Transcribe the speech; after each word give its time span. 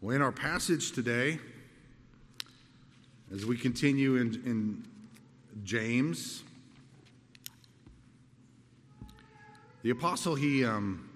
Well, 0.00 0.14
in 0.14 0.22
our 0.22 0.30
passage 0.30 0.92
today, 0.92 1.40
as 3.34 3.44
we 3.44 3.56
continue 3.56 4.14
in, 4.14 4.34
in 4.46 4.84
James, 5.64 6.44
the 9.82 9.90
apostle 9.90 10.36
he 10.36 10.64
um, 10.64 11.10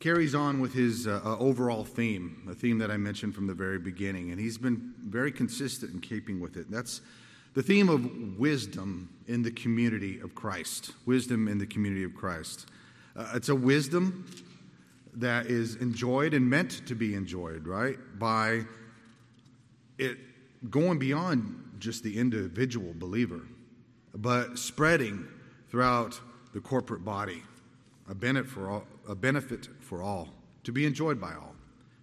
carries 0.00 0.34
on 0.34 0.58
with 0.58 0.74
his 0.74 1.06
uh, 1.06 1.20
uh, 1.24 1.38
overall 1.38 1.84
theme, 1.84 2.44
a 2.50 2.54
theme 2.54 2.78
that 2.78 2.90
I 2.90 2.96
mentioned 2.96 3.36
from 3.36 3.46
the 3.46 3.54
very 3.54 3.78
beginning, 3.78 4.32
and 4.32 4.40
he's 4.40 4.58
been 4.58 4.94
very 4.98 5.30
consistent 5.30 5.94
in 5.94 6.00
keeping 6.00 6.40
with 6.40 6.56
it. 6.56 6.68
That's 6.68 7.02
the 7.54 7.62
theme 7.62 7.88
of 7.88 8.36
wisdom 8.36 9.10
in 9.28 9.44
the 9.44 9.52
community 9.52 10.18
of 10.18 10.34
Christ. 10.34 10.90
Wisdom 11.06 11.46
in 11.46 11.58
the 11.58 11.66
community 11.66 12.02
of 12.02 12.16
Christ. 12.16 12.66
Uh, 13.14 13.30
it's 13.36 13.48
a 13.48 13.54
wisdom 13.54 14.26
that 15.16 15.46
is 15.46 15.76
enjoyed 15.76 16.34
and 16.34 16.48
meant 16.48 16.86
to 16.86 16.94
be 16.94 17.14
enjoyed, 17.14 17.66
right? 17.66 17.96
By 18.18 18.62
it 19.98 20.18
going 20.70 20.98
beyond 20.98 21.62
just 21.78 22.02
the 22.02 22.18
individual 22.18 22.92
believer, 22.94 23.40
but 24.14 24.58
spreading 24.58 25.26
throughout 25.68 26.20
the 26.52 26.60
corporate 26.60 27.04
body, 27.04 27.42
a 28.08 28.14
benefit 28.14 28.50
for 28.50 28.70
all, 28.70 28.84
a 29.08 29.14
benefit 29.14 29.68
for 29.80 30.02
all, 30.02 30.28
to 30.64 30.72
be 30.72 30.86
enjoyed 30.86 31.20
by 31.20 31.34
all. 31.34 31.54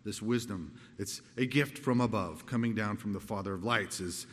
This 0.06 0.22
wisdom, 0.22 0.74
it's 0.98 1.22
a 1.38 1.46
gift 1.46 1.78
from 1.78 2.02
above, 2.02 2.46
coming 2.46 2.76
down 2.76 2.98
from 2.98 3.14
the 3.14 3.20
Father 3.20 3.54
of 3.54 3.64
lights, 3.64 4.02
as 4.02 4.28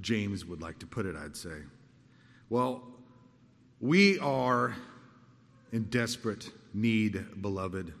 James 0.00 0.44
would 0.44 0.62
like 0.62 0.78
to 0.78 0.86
put 0.86 1.06
it, 1.06 1.16
I'd 1.16 1.36
say. 1.36 1.62
Well, 2.50 2.82
we 3.80 4.18
are 4.20 4.76
in 5.72 5.84
desperate 5.84 6.50
need, 6.72 7.42
beloved, 7.42 7.92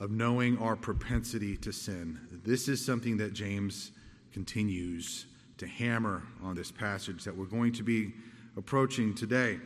of 0.00 0.10
knowing 0.10 0.58
our 0.58 0.76
propensity 0.76 1.56
to 1.58 1.72
sin. 1.72 2.18
This 2.44 2.68
is 2.68 2.84
something 2.84 3.16
that 3.18 3.32
James 3.32 3.92
continues 4.32 5.26
to 5.58 5.66
hammer 5.66 6.22
on 6.42 6.56
this 6.56 6.70
passage 6.70 7.24
that 7.24 7.36
we're 7.36 7.44
going 7.44 7.72
to 7.72 7.82
be 7.82 8.12
approaching 8.56 9.14
today. 9.14 9.58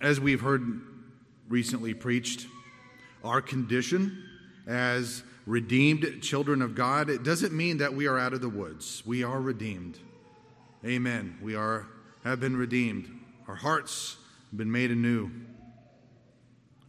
As 0.00 0.20
we've 0.20 0.40
heard 0.40 0.80
recently 1.48 1.94
preached, 1.94 2.46
our 3.24 3.40
condition 3.40 4.24
as 4.66 5.22
redeemed 5.46 6.22
children 6.22 6.62
of 6.62 6.74
God, 6.74 7.10
it 7.10 7.22
doesn't 7.22 7.52
mean 7.52 7.78
that 7.78 7.92
we 7.92 8.06
are 8.06 8.18
out 8.18 8.32
of 8.32 8.40
the 8.40 8.48
woods. 8.48 9.02
We 9.04 9.24
are 9.24 9.40
redeemed. 9.40 9.98
Amen. 10.84 11.38
We 11.42 11.54
are 11.54 11.86
have 12.24 12.40
been 12.40 12.56
redeemed. 12.56 13.10
Our 13.48 13.54
hearts 13.54 14.16
have 14.50 14.58
been 14.58 14.70
made 14.70 14.90
anew. 14.90 15.30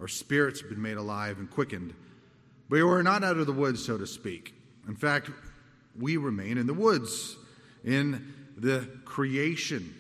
Our 0.02 0.08
spirits 0.08 0.62
have 0.62 0.70
been 0.70 0.82
made 0.82 0.98
alive 0.98 1.38
and 1.38 1.50
quickened. 1.50 1.94
But 2.68 2.80
we're 2.84 3.04
not 3.04 3.24
out 3.24 3.38
of 3.38 3.46
the 3.46 3.54
woods, 3.54 3.86
so 3.86 4.00
to 4.00 4.08
speak. 4.08 4.56
In 4.88 4.96
fact, 4.96 5.30
we 5.98 6.18
remain 6.18 6.58
in 6.58 6.66
the 6.66 6.74
woods, 6.74 7.38
in 7.86 8.34
the 8.58 8.90
creation 9.06 9.94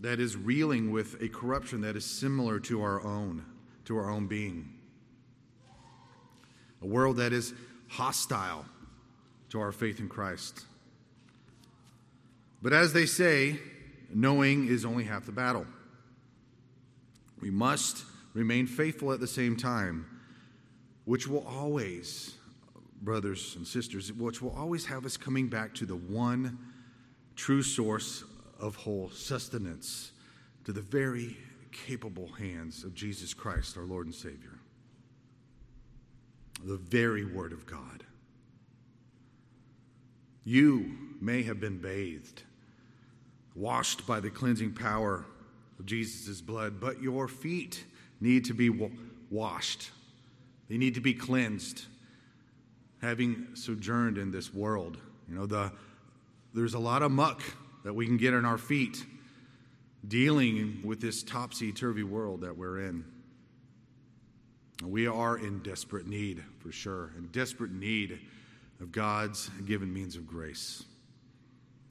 that 0.00 0.18
is 0.18 0.36
reeling 0.36 0.90
with 0.90 1.22
a 1.22 1.28
corruption 1.28 1.82
that 1.82 1.94
is 1.94 2.04
similar 2.04 2.58
to 2.60 2.82
our 2.82 3.00
own, 3.04 3.44
to 3.84 3.96
our 3.96 4.10
own 4.10 4.26
being. 4.26 4.68
A 6.82 6.86
world 6.86 7.18
that 7.18 7.32
is 7.32 7.54
hostile 7.88 8.64
to 9.50 9.60
our 9.60 9.70
faith 9.70 10.00
in 10.00 10.08
Christ. 10.08 10.64
But 12.60 12.72
as 12.72 12.92
they 12.92 13.06
say, 13.06 13.60
knowing 14.12 14.66
is 14.66 14.84
only 14.84 15.04
half 15.04 15.26
the 15.26 15.32
battle. 15.32 15.66
We 17.40 17.50
must 17.50 18.04
remain 18.34 18.66
faithful 18.66 19.12
at 19.12 19.20
the 19.20 19.26
same 19.26 19.56
time, 19.56 20.04
which 21.04 21.26
will 21.26 21.46
always, 21.46 22.36
brothers 23.00 23.54
and 23.56 23.66
sisters, 23.66 24.12
which 24.12 24.42
will 24.42 24.54
always 24.56 24.84
have 24.84 25.06
us 25.06 25.16
coming 25.16 25.48
back 25.48 25.72
to 25.74 25.86
the 25.86 25.96
one 25.96 26.58
true 27.36 27.62
source 27.62 28.24
of 28.60 28.76
whole 28.76 29.10
sustenance, 29.10 30.12
to 30.64 30.72
the 30.72 30.82
very 30.82 31.36
capable 31.72 32.28
hands 32.28 32.84
of 32.84 32.94
Jesus 32.94 33.34
Christ, 33.34 33.76
our 33.76 33.84
Lord 33.84 34.06
and 34.06 34.14
Savior. 34.14 34.58
The 36.64 36.76
very 36.76 37.24
Word 37.24 37.52
of 37.52 37.66
God. 37.66 38.04
You 40.44 40.96
may 41.20 41.42
have 41.42 41.60
been 41.60 41.78
bathed, 41.78 42.42
washed 43.54 44.06
by 44.06 44.20
the 44.20 44.30
cleansing 44.30 44.72
power 44.74 45.24
of 45.78 45.86
Jesus' 45.86 46.40
blood, 46.40 46.80
but 46.80 47.02
your 47.02 47.28
feet 47.28 47.84
need 48.24 48.46
to 48.46 48.54
be 48.54 48.70
washed, 49.30 49.90
they 50.68 50.78
need 50.78 50.94
to 50.94 51.00
be 51.00 51.14
cleansed. 51.14 51.84
Having 53.02 53.48
sojourned 53.52 54.16
in 54.16 54.30
this 54.30 54.54
world, 54.54 54.96
you 55.28 55.34
know, 55.34 55.44
the, 55.44 55.70
there's 56.54 56.72
a 56.72 56.78
lot 56.78 57.02
of 57.02 57.12
muck 57.12 57.42
that 57.84 57.92
we 57.92 58.06
can 58.06 58.16
get 58.16 58.32
in 58.32 58.46
our 58.46 58.56
feet 58.56 59.04
dealing 60.08 60.80
with 60.82 61.02
this 61.02 61.22
topsy 61.22 61.70
turvy 61.70 62.02
world 62.02 62.40
that 62.40 62.56
we're 62.56 62.80
in. 62.80 63.04
We 64.82 65.06
are 65.06 65.36
in 65.36 65.62
desperate 65.62 66.06
need, 66.06 66.42
for 66.60 66.72
sure, 66.72 67.10
in 67.18 67.26
desperate 67.26 67.72
need 67.72 68.20
of 68.80 68.90
God's 68.90 69.50
given 69.66 69.92
means 69.92 70.16
of 70.16 70.26
grace. 70.26 70.82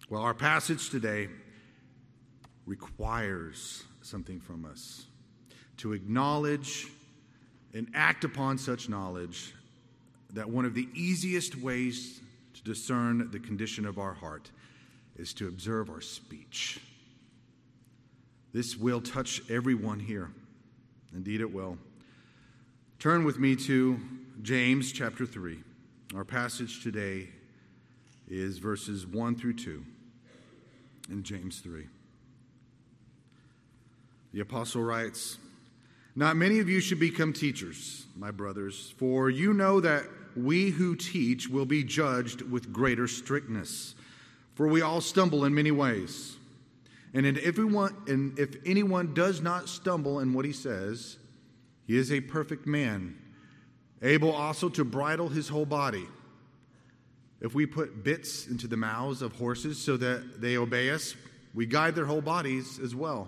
Well, 0.10 0.24
our 0.24 0.34
passage 0.34 0.90
today 0.90 1.30
requires 2.66 3.84
something 4.02 4.40
from 4.40 4.66
us 4.66 5.06
to 5.78 5.94
acknowledge 5.94 6.88
and 7.74 7.88
act 7.94 8.24
upon 8.24 8.58
such 8.58 8.90
knowledge 8.90 9.54
that 10.34 10.50
one 10.50 10.66
of 10.66 10.74
the 10.74 10.88
easiest 10.94 11.56
ways 11.58 12.22
to 12.54 12.64
discern 12.64 13.30
the 13.32 13.40
condition 13.40 13.86
of 13.86 13.98
our 13.98 14.14
heart 14.14 14.52
is 15.16 15.34
to 15.34 15.48
observe 15.48 15.90
our 15.90 16.02
speech. 16.02 16.80
This 18.52 18.78
will 18.78 19.02
touch 19.02 19.42
everyone 19.50 20.00
here. 20.00 20.30
Indeed, 21.14 21.42
it 21.42 21.54
will. 21.54 21.78
Turn 23.00 23.24
with 23.24 23.40
me 23.40 23.56
to 23.56 24.00
James 24.42 24.92
chapter 24.92 25.26
3. 25.26 25.60
Our 26.16 26.24
passage 26.24 26.84
today 26.84 27.30
is 28.28 28.60
verses 28.60 29.06
1 29.06 29.36
through 29.36 29.56
2 29.56 29.84
in 31.10 31.24
James 31.24 31.60
3. 31.60 31.88
The 34.34 34.40
apostle 34.40 34.84
writes, 34.84 35.38
not 36.16 36.36
many 36.36 36.60
of 36.60 36.70
you 36.70 36.80
should 36.80 37.00
become 37.00 37.34
teachers, 37.34 38.06
my 38.16 38.32
brothers, 38.32 38.94
for 38.98 39.30
you 39.30 39.54
know 39.54 39.80
that 39.82 40.04
we 40.36 40.70
who 40.70 40.96
teach 40.96 41.50
will 41.50 41.66
be 41.66 41.84
judged 41.84 42.42
with 42.42 42.72
greater 42.72 43.08
strictness. 43.08 43.96
For 44.56 44.68
we 44.68 44.82
all 44.82 45.02
stumble 45.02 45.46
in 45.46 45.54
many 45.56 45.72
ways. 45.72 46.38
And 47.16 47.26
if, 47.26 47.38
everyone, 47.44 47.96
and 48.08 48.38
if 48.38 48.56
anyone 48.66 49.14
does 49.14 49.42
not 49.42 49.70
stumble 49.70 50.20
in 50.20 50.34
what 50.34 50.46
he 50.46 50.52
says, 50.52 51.18
he 51.86 51.98
is 51.98 52.12
a 52.12 52.22
perfect 52.22 52.66
man, 52.66 53.18
able 54.02 54.32
also 54.32 54.70
to 54.70 54.84
bridle 54.84 55.30
his 55.30 55.50
whole 55.50 55.66
body. 55.66 56.08
If 57.42 57.54
we 57.54 57.66
put 57.66 58.04
bits 58.04 58.48
into 58.48 58.68
the 58.68 58.78
mouths 58.78 59.22
of 59.22 59.36
horses 59.36 59.78
so 59.78 59.98
that 59.98 60.42
they 60.42 60.58
obey 60.58 60.92
us, 60.92 61.16
we 61.54 61.66
guide 61.66 61.94
their 61.94 62.06
whole 62.06 62.22
bodies 62.22 62.80
as 62.80 62.96
well. 62.96 63.28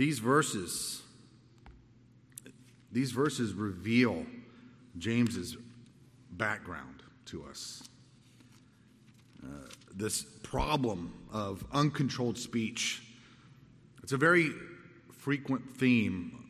These 0.00 0.18
verses 0.18 1.02
these 2.90 3.12
verses 3.12 3.52
reveal 3.52 4.24
James's 4.96 5.58
background 6.30 7.02
to 7.26 7.44
us. 7.44 7.82
Uh, 9.44 9.48
this 9.94 10.22
problem 10.42 11.12
of 11.30 11.66
uncontrolled 11.70 12.38
speech. 12.38 13.02
It's 14.02 14.12
a 14.12 14.16
very 14.16 14.52
frequent 15.18 15.76
theme 15.76 16.46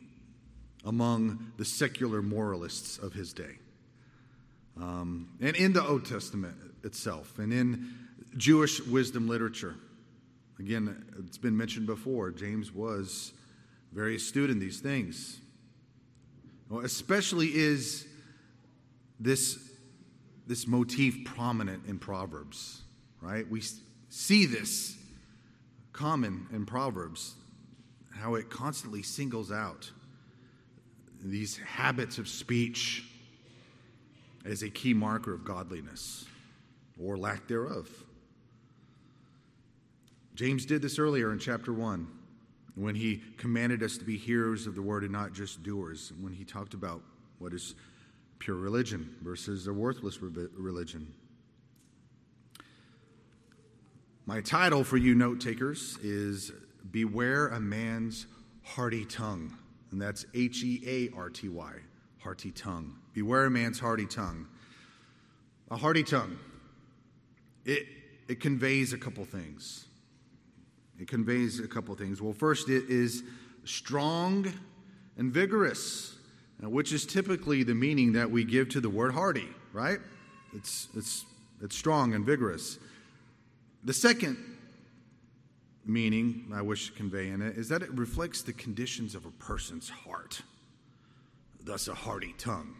among 0.85 1.51
the 1.57 1.65
secular 1.65 2.21
moralists 2.21 2.99
of 2.99 3.11
his 3.11 3.33
day. 3.33 3.57
Um, 4.77 5.27
and 5.41 5.57
in 5.57 5.73
the 5.73 5.85
Old 5.85 6.05
Testament 6.05 6.55
itself, 6.85 7.37
and 7.37 7.51
in 7.51 7.93
Jewish 8.37 8.79
wisdom 8.79 9.27
literature. 9.27 9.75
Again, 10.57 11.03
it's 11.19 11.37
been 11.37 11.57
mentioned 11.57 11.85
before, 11.85 12.31
James 12.31 12.71
was 12.71 13.33
very 13.91 14.15
astute 14.15 14.49
in 14.49 14.59
these 14.59 14.79
things. 14.79 15.39
Well, 16.69 16.85
especially 16.85 17.47
is 17.47 18.07
this, 19.19 19.59
this 20.47 20.67
motif 20.67 21.25
prominent 21.25 21.85
in 21.87 21.99
Proverbs, 21.99 22.81
right? 23.21 23.49
We 23.49 23.61
see 24.09 24.45
this 24.45 24.97
common 25.91 26.47
in 26.53 26.65
Proverbs, 26.65 27.35
how 28.13 28.35
it 28.35 28.49
constantly 28.49 29.03
singles 29.03 29.51
out 29.51 29.91
these 31.23 31.57
habits 31.57 32.17
of 32.17 32.27
speech 32.27 33.05
as 34.45 34.63
a 34.63 34.69
key 34.69 34.93
marker 34.93 35.33
of 35.33 35.45
godliness 35.45 36.25
or 36.99 37.17
lack 37.17 37.47
thereof. 37.47 37.89
James 40.33 40.65
did 40.65 40.81
this 40.81 40.97
earlier 40.97 41.31
in 41.31 41.37
chapter 41.37 41.73
1 41.73 42.07
when 42.81 42.95
he 42.95 43.21
commanded 43.37 43.83
us 43.83 43.97
to 43.97 44.03
be 44.03 44.17
hearers 44.17 44.67
of 44.67 44.75
the 44.75 44.81
word 44.81 45.03
and 45.03 45.11
not 45.11 45.33
just 45.33 45.63
doers, 45.63 46.11
when 46.19 46.33
he 46.33 46.43
talked 46.43 46.73
about 46.73 47.01
what 47.39 47.53
is 47.53 47.75
pure 48.39 48.57
religion 48.57 49.15
versus 49.21 49.67
a 49.67 49.73
worthless 49.73 50.19
religion. 50.21 51.13
My 54.25 54.41
title 54.41 54.83
for 54.83 54.97
you 54.97 55.15
note 55.15 55.39
takers 55.39 55.97
is 56.01 56.51
Beware 56.91 57.49
a 57.49 57.59
Man's 57.59 58.25
Hearty 58.63 59.05
Tongue. 59.05 59.57
And 59.91 60.01
that's 60.01 60.25
H 60.33 60.63
E 60.63 60.81
A 60.87 61.15
R 61.15 61.29
T 61.29 61.49
Y, 61.49 61.73
hearty 62.19 62.51
tongue. 62.51 62.95
Beware 63.13 63.45
a 63.45 63.51
man's 63.51 63.79
hearty 63.79 64.05
tongue. 64.05 64.47
A 65.69 65.77
hearty 65.77 66.03
tongue, 66.03 66.37
it, 67.65 67.85
it 68.27 68.39
conveys 68.39 68.93
a 68.93 68.97
couple 68.97 69.23
things. 69.25 69.87
It 71.01 71.07
conveys 71.07 71.59
a 71.59 71.67
couple 71.67 71.95
things. 71.95 72.21
Well, 72.21 72.31
first, 72.31 72.69
it 72.69 72.87
is 72.87 73.23
strong 73.63 74.53
and 75.17 75.33
vigorous, 75.33 76.15
uh, 76.63 76.69
which 76.69 76.93
is 76.93 77.07
typically 77.07 77.63
the 77.63 77.73
meaning 77.73 78.13
that 78.13 78.29
we 78.29 78.43
give 78.43 78.69
to 78.69 78.79
the 78.79 78.89
word 78.89 79.11
hearty, 79.11 79.47
right? 79.73 79.97
It's, 80.53 80.89
it's, 80.95 81.25
it's 81.59 81.75
strong 81.75 82.13
and 82.13 82.23
vigorous. 82.23 82.77
The 83.83 83.93
second 83.93 84.37
meaning 85.83 86.51
I 86.53 86.61
wish 86.61 86.91
to 86.91 86.93
convey 86.93 87.29
in 87.29 87.41
it 87.41 87.57
is 87.57 87.67
that 87.69 87.81
it 87.81 87.91
reflects 87.97 88.43
the 88.43 88.53
conditions 88.53 89.15
of 89.15 89.25
a 89.25 89.31
person's 89.31 89.89
heart, 89.89 90.43
thus, 91.63 91.87
a 91.87 91.95
hearty 91.95 92.35
tongue. 92.37 92.75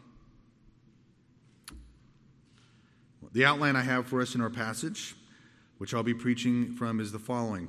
The 3.34 3.46
outline 3.46 3.76
I 3.76 3.82
have 3.82 4.06
for 4.06 4.22
us 4.22 4.36
in 4.36 4.42
our 4.42 4.52
passage, 4.52 5.16
which 5.80 5.96
I'll 5.96 6.04
be 6.04 6.14
preaching 6.14 6.76
from, 6.76 7.00
is 7.00 7.12
the 7.12 7.18
following 7.18 7.68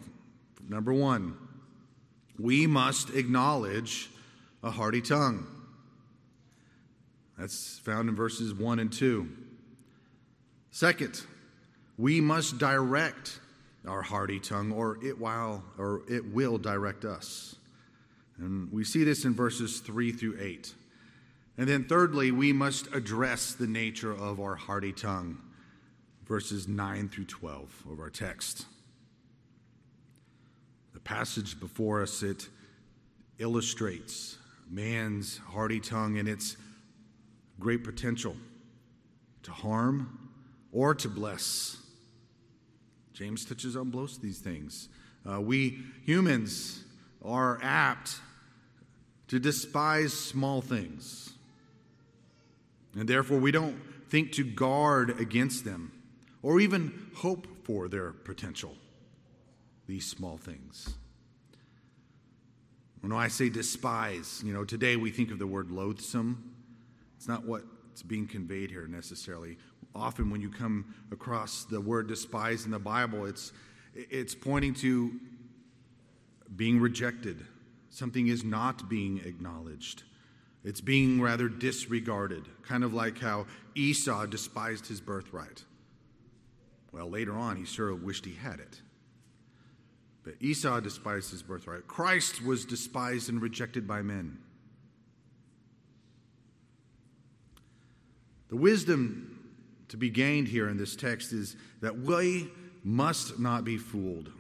Number 0.73 0.95
one, 0.95 1.37
we 2.39 2.67
must 2.67 3.11
acknowledge 3.11 4.09
a 4.63 4.71
hearty 4.71 5.03
tongue. 5.03 5.47
That's 7.37 7.79
found 7.81 8.09
in 8.09 8.17
verses 8.17 8.55
1 8.55 8.79
and 8.79 8.91
2. 8.91 9.29
Second, 10.71 11.21
we 11.99 12.23
must 12.23 12.57
direct 12.57 13.39
our 13.87 14.01
hearty 14.01 14.41
tongue, 14.41 14.73
or 14.73 14.99
it 15.05 15.19
while 15.19 15.63
or 15.77 16.05
it 16.09 16.33
will 16.33 16.57
direct 16.57 17.05
us. 17.05 17.57
And 18.39 18.73
we 18.73 18.83
see 18.83 19.05
this 19.05 19.27
in 19.27 19.35
verses 19.35 19.81
3 19.81 20.11
through 20.13 20.39
8. 20.41 20.73
And 21.59 21.69
then 21.69 21.85
thirdly, 21.85 22.31
we 22.31 22.55
must 22.55 22.87
address 22.95 23.53
the 23.53 23.67
nature 23.67 24.13
of 24.13 24.41
our 24.41 24.55
hearty 24.55 24.95
tongue, 24.95 25.37
verses 26.27 26.67
9 26.67 27.11
through 27.11 27.27
12 27.27 27.85
of 27.91 28.01
our 28.01 28.09
text 28.09 28.65
passage 31.05 31.59
before 31.59 32.03
us, 32.03 32.23
it 32.23 32.49
illustrates 33.39 34.39
man's 34.71 35.39
hearty 35.39 35.81
tongue 35.81 36.19
and 36.19 36.29
its 36.29 36.57
great 37.61 37.85
potential 37.85 38.37
to 39.43 39.53
harm 39.53 40.31
or 40.73 40.95
to 40.95 41.09
bless. 41.09 41.77
James 43.13 43.45
touches 43.45 43.77
on 43.77 43.91
both 43.91 44.21
these 44.21 44.39
things. 44.39 44.89
Uh, 45.31 45.41
we 45.41 45.79
humans 46.05 46.85
are 47.25 47.59
apt 47.63 48.21
to 49.29 49.39
despise 49.39 50.13
small 50.13 50.61
things, 50.61 51.35
and 52.99 53.09
therefore 53.09 53.39
we 53.39 53.51
don't 53.51 53.77
think 54.09 54.33
to 54.33 54.45
guard 54.45 55.21
against 55.21 55.65
them 55.65 55.93
or 56.43 56.61
even 56.61 57.11
hope 57.15 57.47
for 57.65 57.89
their 57.89 58.13
potential 58.13 58.77
these 59.93 60.07
small 60.07 60.39
things. 60.39 60.95
When 63.03 63.13
I 63.13 63.29
say 63.29 63.51
despise, 63.51 64.43
you 64.43 64.55
know, 64.55 64.65
today 64.65 64.97
we 64.97 65.11
think 65.11 65.31
of 65.31 65.39
the 65.39 65.47
word 65.47 65.71
loathsome. 65.71 66.55
It's 67.19 67.29
not 67.29 67.45
what's 67.45 68.03
being 68.03 68.27
conveyed 68.27 68.71
here 68.71 68.87
necessarily. 68.87 69.59
Often 69.95 70.31
when 70.31 70.41
you 70.41 70.49
come 70.49 70.95
across 71.11 71.65
the 71.65 71.79
word 71.79 72.09
despise 72.09 72.65
in 72.65 72.71
the 72.71 72.79
Bible, 72.79 73.27
it's, 73.27 73.53
it's 73.95 74.35
pointing 74.35 74.73
to 74.77 75.13
being 76.57 76.81
rejected. 76.81 77.45
Something 77.91 78.29
is 78.29 78.43
not 78.43 78.89
being 78.89 79.19
acknowledged. 79.19 80.05
It's 80.65 80.81
being 80.81 81.21
rather 81.21 81.51
disregarded, 81.51 82.45
kind 82.63 82.83
of 82.83 82.95
like 82.95 83.19
how 83.19 83.45
Esau 83.75 84.25
despised 84.25 84.87
his 84.87 85.03
birthright. 85.03 85.65
Well, 86.93 87.11
later 87.11 87.35
on, 87.35 87.57
he 87.57 87.67
sure 87.67 87.95
wished 87.95 88.25
he 88.25 88.33
had 88.33 88.59
it. 88.59 88.81
But 90.25 90.35
Esau 90.41 90.81
despised 90.81 91.31
his 91.31 91.43
birthright. 91.43 91.87
Christ 91.87 92.45
was 92.45 92.65
despised 92.65 93.29
and 93.29 93.43
rejected 93.43 93.87
by 93.87 94.03
men. 94.03 94.39
The 98.49 98.57
wisdom 98.57 99.51
to 99.89 99.97
be 99.97 100.11
gained 100.11 100.49
here 100.49 100.69
in 100.69 100.77
this 100.77 100.95
text 100.95 101.33
is 101.33 101.57
that 101.81 101.99
we 101.99 102.51
must 102.85 103.39
not 103.39 103.65
be 103.65 103.79
fooled 103.79 104.31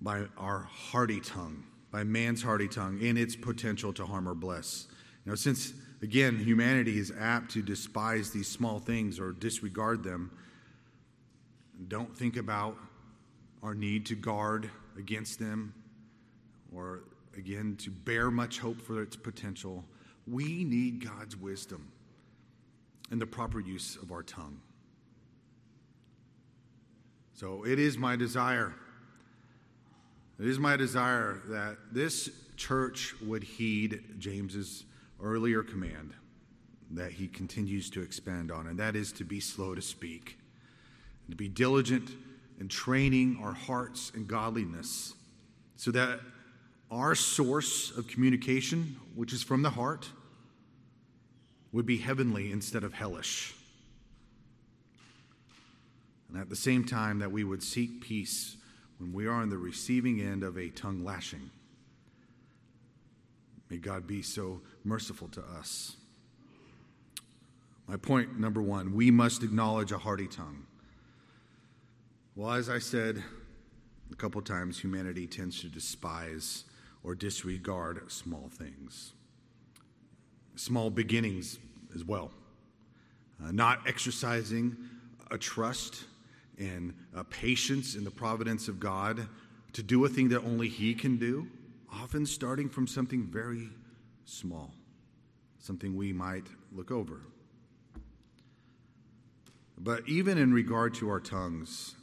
by 0.00 0.24
our 0.36 0.68
hearty 0.70 1.20
tongue, 1.20 1.64
by 1.90 2.04
man's 2.04 2.42
hearty 2.42 2.68
tongue, 2.68 3.00
in 3.00 3.16
its 3.16 3.34
potential 3.34 3.92
to 3.92 4.06
harm 4.06 4.28
or 4.28 4.34
bless. 4.34 4.86
You 5.24 5.32
know, 5.32 5.36
since, 5.36 5.74
again, 6.02 6.38
humanity 6.38 6.98
is 6.98 7.12
apt 7.18 7.50
to 7.52 7.62
despise 7.62 8.30
these 8.30 8.48
small 8.48 8.78
things 8.78 9.18
or 9.18 9.32
disregard 9.32 10.02
them, 10.02 10.30
don't 11.88 12.16
think 12.16 12.36
about 12.36 12.76
our 13.62 13.74
need 13.74 14.06
to 14.06 14.14
guard 14.14 14.70
against 14.98 15.38
them, 15.38 15.74
or 16.74 17.04
again, 17.36 17.76
to 17.80 17.90
bear 17.90 18.30
much 18.30 18.58
hope 18.58 18.80
for 18.80 19.02
its 19.02 19.16
potential, 19.16 19.84
we 20.26 20.64
need 20.64 21.04
God's 21.04 21.36
wisdom 21.36 21.90
and 23.10 23.20
the 23.20 23.26
proper 23.26 23.60
use 23.60 23.96
of 24.02 24.10
our 24.10 24.22
tongue. 24.22 24.60
So 27.34 27.64
it 27.64 27.78
is 27.78 27.98
my 27.98 28.16
desire, 28.16 28.74
it 30.40 30.46
is 30.46 30.58
my 30.58 30.76
desire 30.76 31.42
that 31.48 31.76
this 31.92 32.30
church 32.56 33.14
would 33.22 33.44
heed 33.44 34.02
James's 34.18 34.84
earlier 35.20 35.62
command 35.62 36.12
that 36.90 37.12
he 37.12 37.26
continues 37.28 37.90
to 37.90 38.00
expand 38.00 38.50
on, 38.50 38.68
and 38.68 38.78
that 38.78 38.96
is 38.96 39.12
to 39.12 39.24
be 39.24 39.40
slow 39.40 39.74
to 39.74 39.82
speak, 39.82 40.38
to 41.28 41.36
be 41.36 41.48
diligent 41.48 42.10
and 42.58 42.70
training 42.70 43.38
our 43.42 43.52
hearts 43.52 44.10
in 44.14 44.26
godliness 44.26 45.14
so 45.76 45.90
that 45.90 46.20
our 46.90 47.14
source 47.14 47.90
of 47.96 48.06
communication, 48.06 48.96
which 49.14 49.32
is 49.32 49.42
from 49.42 49.62
the 49.62 49.70
heart, 49.70 50.08
would 51.72 51.86
be 51.86 51.98
heavenly 51.98 52.52
instead 52.52 52.84
of 52.84 52.94
hellish. 52.94 53.54
And 56.28 56.38
at 56.38 56.48
the 56.48 56.56
same 56.56 56.84
time, 56.84 57.18
that 57.18 57.30
we 57.30 57.44
would 57.44 57.62
seek 57.62 58.00
peace 58.00 58.56
when 58.98 59.12
we 59.12 59.26
are 59.26 59.32
on 59.32 59.50
the 59.50 59.58
receiving 59.58 60.20
end 60.20 60.42
of 60.42 60.56
a 60.56 60.70
tongue 60.70 61.04
lashing. 61.04 61.50
May 63.68 63.78
God 63.78 64.06
be 64.06 64.22
so 64.22 64.60
merciful 64.84 65.28
to 65.28 65.42
us. 65.58 65.96
My 67.86 67.96
point 67.96 68.38
number 68.38 68.62
one 68.62 68.94
we 68.94 69.10
must 69.10 69.42
acknowledge 69.42 69.92
a 69.92 69.98
hearty 69.98 70.26
tongue. 70.26 70.65
Well, 72.38 72.52
as 72.52 72.68
I 72.68 72.80
said 72.80 73.24
a 74.12 74.14
couple 74.14 74.42
times, 74.42 74.78
humanity 74.78 75.26
tends 75.26 75.62
to 75.62 75.68
despise 75.68 76.64
or 77.02 77.14
disregard 77.14 78.12
small 78.12 78.50
things, 78.52 79.14
small 80.54 80.90
beginnings 80.90 81.58
as 81.94 82.04
well. 82.04 82.30
Uh, 83.42 83.52
not 83.52 83.88
exercising 83.88 84.76
a 85.30 85.38
trust 85.38 86.04
and 86.58 86.92
a 87.14 87.24
patience 87.24 87.94
in 87.94 88.04
the 88.04 88.10
providence 88.10 88.68
of 88.68 88.78
God 88.78 89.26
to 89.72 89.82
do 89.82 90.04
a 90.04 90.08
thing 90.10 90.28
that 90.28 90.44
only 90.44 90.68
He 90.68 90.94
can 90.94 91.16
do, 91.16 91.48
often 91.90 92.26
starting 92.26 92.68
from 92.68 92.86
something 92.86 93.24
very 93.24 93.70
small, 94.26 94.74
something 95.58 95.96
we 95.96 96.12
might 96.12 96.48
look 96.70 96.90
over. 96.90 97.22
But 99.78 100.06
even 100.06 100.36
in 100.36 100.52
regard 100.52 100.92
to 100.96 101.08
our 101.08 101.20
tongues, 101.20 101.94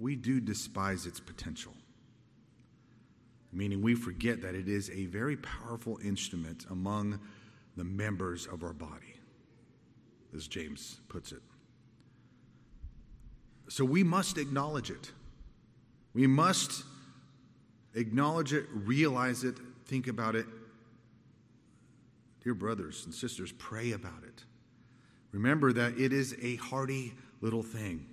we 0.00 0.16
do 0.16 0.40
despise 0.40 1.06
its 1.06 1.20
potential. 1.20 1.72
Meaning, 3.52 3.82
we 3.82 3.94
forget 3.94 4.42
that 4.42 4.54
it 4.54 4.68
is 4.68 4.90
a 4.90 5.06
very 5.06 5.36
powerful 5.36 5.98
instrument 6.04 6.66
among 6.70 7.18
the 7.76 7.84
members 7.84 8.46
of 8.46 8.62
our 8.62 8.72
body, 8.72 9.14
as 10.34 10.46
James 10.46 11.00
puts 11.08 11.32
it. 11.32 11.42
So 13.68 13.84
we 13.84 14.02
must 14.02 14.38
acknowledge 14.38 14.90
it. 14.90 15.12
We 16.14 16.26
must 16.26 16.84
acknowledge 17.94 18.52
it, 18.52 18.66
realize 18.72 19.44
it, 19.44 19.56
think 19.86 20.08
about 20.08 20.34
it. 20.36 20.46
Dear 22.42 22.54
brothers 22.54 23.04
and 23.04 23.14
sisters, 23.14 23.52
pray 23.52 23.92
about 23.92 24.22
it. 24.24 24.44
Remember 25.32 25.72
that 25.72 25.98
it 25.98 26.12
is 26.12 26.34
a 26.40 26.56
hardy 26.56 27.14
little 27.40 27.62
thing. 27.62 28.06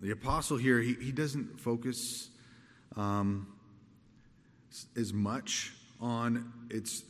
The 0.00 0.12
apostle 0.12 0.56
here, 0.56 0.80
he, 0.80 0.94
he 0.94 1.12
doesn't 1.12 1.60
focus 1.60 2.30
um, 2.96 3.48
as 4.96 5.12
much 5.12 5.72
on 6.00 6.52
its 6.70 7.02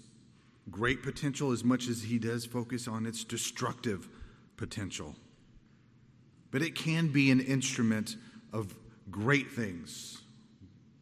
great 0.71 1.03
potential 1.03 1.53
as 1.53 1.65
much 1.65 1.89
as 1.89 2.03
he 2.03 2.19
does 2.19 2.47
focus 2.47 2.89
on 2.89 3.07
its 3.07 3.25
destructive 3.25 4.09
potential. 4.57 5.17
But 6.51 6.63
it 6.63 6.75
can 6.75 7.09
be 7.09 7.31
an 7.31 7.41
instrument 7.41 8.17
of 8.53 8.75
great 9.11 9.51
things, 9.51 10.23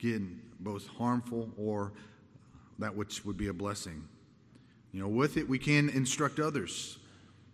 again, 0.00 0.40
both 0.58 0.86
harmful 0.88 1.50
or 1.56 1.92
that 2.78 2.96
which 2.96 3.24
would 3.24 3.36
be 3.36 3.46
a 3.46 3.52
blessing. 3.52 4.08
You 4.92 5.00
know, 5.00 5.08
with 5.08 5.36
it, 5.36 5.48
we 5.48 5.58
can 5.58 5.88
instruct 5.88 6.40
others 6.40 6.98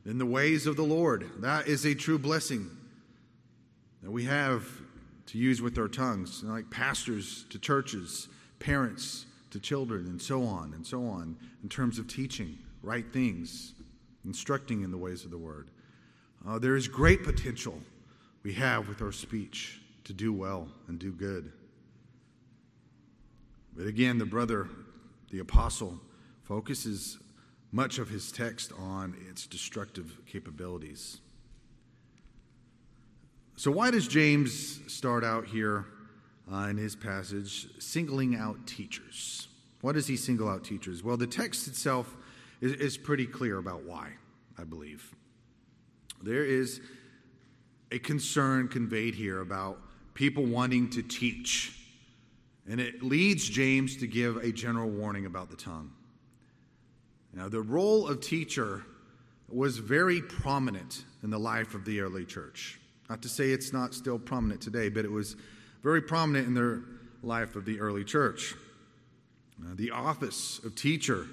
in 0.07 0.19
the 0.19 0.27
ways 0.27 0.67
of 0.67 0.77
the 0.77 0.85
Lord. 0.85 1.31
That 1.41 1.67
is 1.67 1.85
a 1.85 1.95
true 1.95 2.19
blessing 2.19 2.71
that 4.03 4.11
we 4.11 4.25
have 4.25 4.67
to 5.27 5.39
use 5.39 5.63
with 5.63 5.79
our 5.79 5.89
tongues, 5.89 6.43
like 6.43 6.71
pastors 6.71 7.47
to 7.51 7.59
churches, 7.59 8.29
parents 8.59 9.27
to 9.51 9.61
children, 9.61 10.07
and 10.07 10.21
so 10.21 10.43
on 10.43 10.73
and 10.75 10.87
so 10.87 11.07
on, 11.07 11.37
in 11.63 11.69
terms 11.69 11.99
of 11.99 12.09
teaching 12.09 12.59
right 12.83 13.13
things, 13.13 13.75
instructing 14.25 14.83
in 14.83 14.91
the 14.91 14.99
ways 14.99 15.25
of 15.25 15.31
the 15.31 15.39
word. 15.39 15.71
Uh, 16.47 16.59
there 16.59 16.77
is 16.77 16.89
great 16.89 17.23
potential 17.23 17.79
we 18.43 18.53
have 18.53 18.89
with 18.89 19.01
our 19.01 19.13
speech 19.13 19.81
to 20.05 20.13
do 20.13 20.33
well 20.33 20.69
and 20.89 20.99
do 20.99 21.13
good. 21.13 21.53
But 23.77 23.87
again, 23.87 24.19
the 24.19 24.27
brother, 24.27 24.69
the 25.31 25.39
apostle, 25.39 26.01
focuses 26.43 27.19
much 27.71 27.99
of 27.99 28.09
his 28.09 28.33
text 28.33 28.73
on 28.79 29.15
its 29.31 29.47
destructive 29.47 30.19
capabilities. 30.27 31.21
So, 33.57 33.71
why 33.71 33.91
does 33.91 34.09
James 34.09 34.81
start 34.87 35.25
out 35.25 35.47
here 35.47 35.85
uh, 36.51 36.69
in 36.71 36.77
his 36.77 36.97
passage 36.97 37.69
singling 37.81 38.35
out 38.35 38.67
teachers? 38.67 39.49
Why 39.83 39.93
does 39.93 40.07
he 40.07 40.17
single 40.17 40.49
out 40.49 40.65
teachers? 40.65 41.03
Well, 41.03 41.17
the 41.17 41.27
text 41.27 41.69
itself 41.69 42.15
is, 42.61 42.73
is 42.73 42.97
pretty 42.97 43.27
clear 43.27 43.59
about 43.59 43.83
why, 43.85 44.13
I 44.59 44.65
believe. 44.65 45.15
There 46.23 46.45
is 46.45 46.81
a 47.91 47.99
concern 47.99 48.69
conveyed 48.69 49.15
here 49.15 49.41
about 49.41 49.79
people 50.15 50.45
wanting 50.47 50.89
to 50.91 51.03
teach, 51.03 51.79
and 52.69 52.81
it 52.81 53.03
leads 53.03 53.49
James 53.49 53.97
to 53.99 54.07
give 54.07 54.37
a 54.37 54.53
general 54.53 54.89
warning 54.89 55.27
about 55.27 55.51
the 55.51 55.57
tongue. 55.57 55.93
Now, 57.35 57.49
the 57.49 57.61
role 57.61 58.07
of 58.09 58.21
teacher 58.21 58.85
was 59.49 59.79
very 59.79 60.23
prominent 60.23 61.05
in 61.23 61.31
the 61.31 61.39
life 61.39 61.75
of 61.75 61.85
the 61.85 62.01
early 62.01 62.25
church. 62.25 62.79
Not 63.13 63.21
to 63.21 63.29
say 63.29 63.51
it's 63.51 63.75
not 63.75 63.93
still 63.93 64.19
prominent 64.19 64.63
today, 64.63 64.89
but 64.89 65.05
it 65.05 65.11
was 65.11 65.37
very 65.83 66.01
prominent 66.01 66.47
in 66.47 66.55
the 66.55 66.83
life 67.23 67.57
of 67.57 67.67
the 67.67 67.79
early 67.79 68.05
church. 68.05 68.55
Uh, 69.63 69.75
the 69.75 69.91
office 69.91 70.61
of 70.65 70.75
teacher 70.75 71.27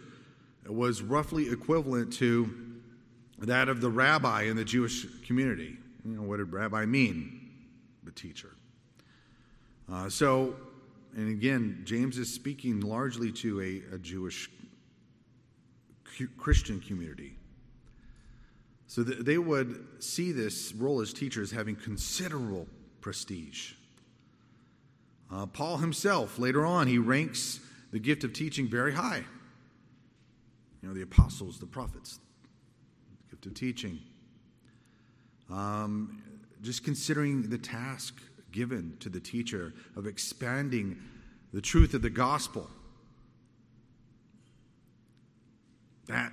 was 0.67 1.01
roughly 1.01 1.49
equivalent 1.49 2.11
to 2.15 2.81
that 3.37 3.69
of 3.69 3.79
the 3.79 3.89
rabbi 3.89 4.41
in 4.41 4.57
the 4.57 4.65
Jewish 4.65 5.05
community. 5.25 5.77
You 6.03 6.17
know, 6.17 6.23
what 6.23 6.39
did 6.39 6.51
rabbi 6.51 6.85
mean? 6.85 7.49
The 8.03 8.11
teacher. 8.11 8.57
Uh, 9.89 10.09
so, 10.09 10.57
and 11.15 11.29
again, 11.29 11.83
James 11.85 12.17
is 12.17 12.29
speaking 12.29 12.81
largely 12.81 13.31
to 13.31 13.61
a, 13.61 13.95
a 13.95 13.99
Jewish 13.99 14.49
Christian 16.37 16.81
community. 16.81 17.37
So 18.89 19.03
they 19.03 19.37
would 19.37 19.85
see 20.03 20.31
this 20.31 20.73
role 20.73 20.99
as 20.99 21.13
teachers 21.13 21.51
having 21.51 21.75
considerable 21.75 22.65
prestige. 23.01 23.73
Uh, 25.31 25.45
Paul 25.45 25.77
himself, 25.77 26.39
later 26.39 26.65
on, 26.65 26.87
he 26.87 26.97
ranks 26.97 27.59
the 27.91 27.99
gift 27.99 28.23
of 28.23 28.33
teaching 28.33 28.67
very 28.67 28.91
high. 28.91 29.23
You 30.81 30.87
know, 30.87 30.95
the 30.95 31.03
apostles, 31.03 31.59
the 31.59 31.67
prophets, 31.67 32.19
the 33.11 33.35
gift 33.35 33.45
of 33.45 33.53
teaching. 33.53 33.99
Um, 35.51 36.23
just 36.63 36.83
considering 36.83 37.47
the 37.47 37.59
task 37.59 38.19
given 38.51 38.97
to 39.01 39.09
the 39.09 39.19
teacher 39.19 39.71
of 39.95 40.07
expanding 40.07 40.97
the 41.53 41.61
truth 41.61 41.93
of 41.93 42.01
the 42.01 42.09
gospel. 42.09 42.67
That 46.07 46.31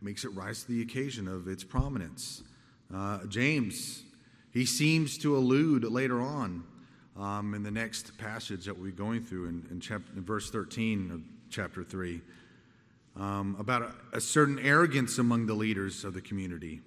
makes 0.00 0.24
it 0.24 0.34
rise 0.34 0.62
to 0.64 0.72
the 0.72 0.82
occasion 0.82 1.28
of 1.28 1.48
its 1.48 1.64
prominence. 1.64 2.42
Uh, 2.94 3.24
James, 3.26 4.04
he 4.52 4.64
seems 4.64 5.18
to 5.18 5.36
allude 5.36 5.84
later 5.84 6.20
on 6.20 6.64
um, 7.16 7.54
in 7.54 7.62
the 7.62 7.70
next 7.70 8.16
passage 8.16 8.64
that 8.64 8.78
we're 8.78 8.92
going 8.92 9.22
through 9.22 9.46
in, 9.46 9.66
in, 9.70 9.80
chapter, 9.80 10.10
in 10.16 10.24
verse 10.24 10.50
13 10.50 11.10
of 11.10 11.22
chapter 11.50 11.82
3 11.82 12.20
um, 13.16 13.56
about 13.58 13.82
a, 13.82 14.16
a, 14.16 14.20
certain 14.20 14.58
arrogance 14.60 15.18
among 15.18 15.46
the 15.46 15.54
leaders 15.54 16.04
of 16.04 16.14
the 16.14 16.20
community. 16.20 16.80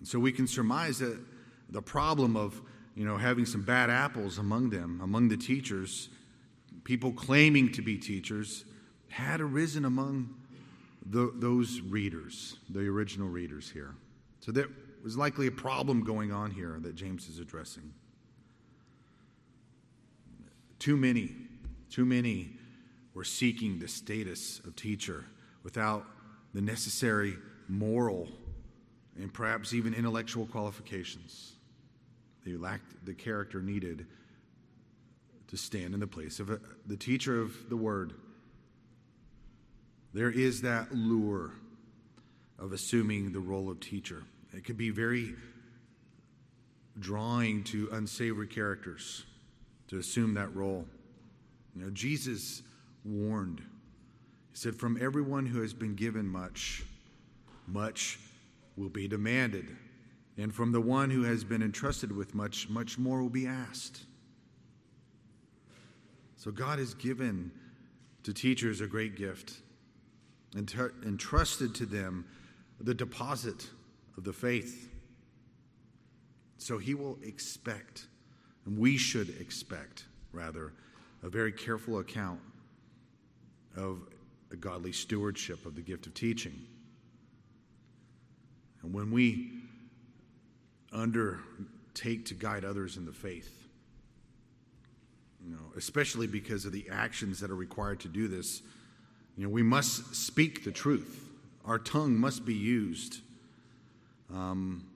And 0.00 0.08
so 0.08 0.18
we 0.18 0.32
can 0.32 0.46
surmise 0.46 0.98
that 0.98 1.18
the 1.70 1.82
problem 1.82 2.36
of 2.36 2.60
you 2.94 3.04
know 3.04 3.16
having 3.16 3.46
some 3.46 3.62
bad 3.62 3.90
apples 3.90 4.38
among 4.38 4.70
them, 4.70 5.00
among 5.02 5.28
the 5.28 5.36
teachers, 5.36 6.08
people 6.84 7.12
claiming 7.12 7.70
to 7.72 7.82
be 7.82 7.96
teachers, 7.96 8.64
had 9.08 9.40
arisen 9.40 9.84
among 9.84 10.34
the, 11.10 11.32
those 11.34 11.80
readers, 11.80 12.56
the 12.68 12.86
original 12.86 13.28
readers 13.28 13.70
here. 13.70 13.94
So 14.40 14.52
there 14.52 14.66
was 15.02 15.16
likely 15.16 15.46
a 15.46 15.52
problem 15.52 16.04
going 16.04 16.32
on 16.32 16.50
here 16.50 16.78
that 16.82 16.94
James 16.94 17.28
is 17.28 17.38
addressing. 17.38 17.92
Too 20.78 20.96
many, 20.96 21.32
too 21.90 22.04
many 22.04 22.50
were 23.14 23.24
seeking 23.24 23.78
the 23.78 23.88
status 23.88 24.60
of 24.64 24.76
teacher 24.76 25.24
without 25.62 26.06
the 26.54 26.60
necessary 26.60 27.36
moral 27.68 28.28
and 29.18 29.32
perhaps 29.32 29.72
even 29.72 29.94
intellectual 29.94 30.46
qualifications. 30.46 31.54
They 32.44 32.52
lacked 32.52 33.04
the 33.04 33.14
character 33.14 33.62
needed 33.62 34.06
to 35.48 35.56
stand 35.56 35.94
in 35.94 36.00
the 36.00 36.06
place 36.06 36.40
of 36.40 36.50
a, 36.50 36.60
the 36.86 36.96
teacher 36.96 37.40
of 37.40 37.68
the 37.68 37.76
word. 37.76 38.12
There 40.16 40.30
is 40.30 40.62
that 40.62 40.94
lure 40.94 41.50
of 42.58 42.72
assuming 42.72 43.32
the 43.32 43.38
role 43.38 43.70
of 43.70 43.80
teacher. 43.80 44.22
It 44.54 44.64
can 44.64 44.74
be 44.74 44.88
very 44.88 45.34
drawing 46.98 47.64
to 47.64 47.90
unsavory 47.92 48.46
characters 48.46 49.26
to 49.88 49.98
assume 49.98 50.32
that 50.32 50.56
role. 50.56 50.86
You 51.74 51.82
know, 51.82 51.90
Jesus 51.90 52.62
warned. 53.04 53.58
He 53.58 54.56
said, 54.56 54.74
From 54.74 54.96
everyone 55.02 55.44
who 55.44 55.60
has 55.60 55.74
been 55.74 55.94
given 55.94 56.26
much, 56.26 56.82
much 57.66 58.18
will 58.74 58.88
be 58.88 59.06
demanded. 59.08 59.76
And 60.38 60.54
from 60.54 60.72
the 60.72 60.80
one 60.80 61.10
who 61.10 61.24
has 61.24 61.44
been 61.44 61.62
entrusted 61.62 62.10
with 62.10 62.34
much, 62.34 62.70
much 62.70 62.98
more 62.98 63.20
will 63.20 63.28
be 63.28 63.46
asked. 63.46 64.00
So 66.36 66.50
God 66.50 66.78
has 66.78 66.94
given 66.94 67.50
to 68.22 68.32
teachers 68.32 68.80
a 68.80 68.86
great 68.86 69.14
gift 69.14 69.60
entrusted 70.56 71.74
to 71.74 71.86
them 71.86 72.24
the 72.80 72.94
deposit 72.94 73.68
of 74.16 74.24
the 74.24 74.32
faith. 74.32 74.88
So 76.58 76.78
he 76.78 76.94
will 76.94 77.18
expect, 77.22 78.06
and 78.64 78.78
we 78.78 78.96
should 78.96 79.28
expect, 79.40 80.04
rather, 80.32 80.72
a 81.22 81.28
very 81.28 81.52
careful 81.52 81.98
account 81.98 82.40
of 83.76 84.00
a 84.50 84.56
godly 84.56 84.92
stewardship 84.92 85.66
of 85.66 85.74
the 85.74 85.82
gift 85.82 86.06
of 86.06 86.14
teaching. 86.14 86.54
And 88.82 88.94
when 88.94 89.10
we 89.10 89.52
undertake 90.92 92.24
to 92.26 92.34
guide 92.34 92.64
others 92.64 92.96
in 92.96 93.04
the 93.04 93.12
faith, 93.12 93.68
you 95.44 95.50
know, 95.50 95.72
especially 95.76 96.26
because 96.26 96.64
of 96.64 96.72
the 96.72 96.88
actions 96.90 97.40
that 97.40 97.50
are 97.50 97.56
required 97.56 98.00
to 98.00 98.08
do 98.08 98.28
this, 98.28 98.62
you 99.36 99.44
know, 99.44 99.50
we 99.50 99.62
must 99.62 100.14
speak 100.14 100.64
the 100.64 100.72
truth. 100.72 101.28
Our 101.64 101.78
tongue 101.78 102.16
must 102.16 102.44
be 102.44 102.54
used. 102.54 103.20
Um, 104.32 104.86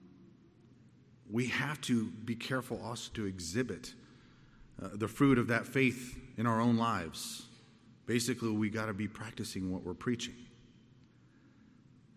we 1.29 1.47
have 1.47 1.79
to 1.81 2.07
be 2.25 2.35
careful 2.35 2.81
also 2.83 3.11
to 3.13 3.25
exhibit 3.25 3.93
uh, 4.81 4.89
the 4.93 5.07
fruit 5.07 5.37
of 5.37 5.47
that 5.47 5.65
faith 5.65 6.19
in 6.37 6.47
our 6.47 6.59
own 6.59 6.77
lives. 6.77 7.45
Basically, 8.05 8.49
we 8.49 8.69
got 8.69 8.87
to 8.87 8.93
be 8.93 9.07
practicing 9.07 9.71
what 9.71 9.83
we're 9.83 9.93
preaching. 9.93 10.35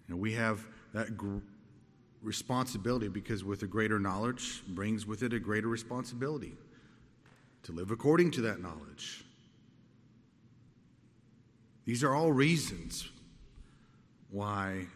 You 0.08 0.14
know, 0.14 0.16
we 0.16 0.32
have 0.32 0.66
that 0.92 1.16
gr- 1.16 1.38
responsibility 2.22 3.08
because 3.08 3.44
with 3.44 3.62
a 3.62 3.66
greater 3.66 3.98
knowledge 3.98 4.62
brings 4.68 5.06
with 5.06 5.22
it 5.22 5.32
a 5.32 5.38
greater 5.38 5.68
responsibility 5.68 6.56
to 7.64 7.72
live 7.72 7.90
according 7.90 8.30
to 8.32 8.40
that 8.42 8.60
knowledge. 8.60 9.24
These 11.84 12.02
are 12.02 12.14
all 12.14 12.32
reasons 12.32 13.08
why 14.30 14.86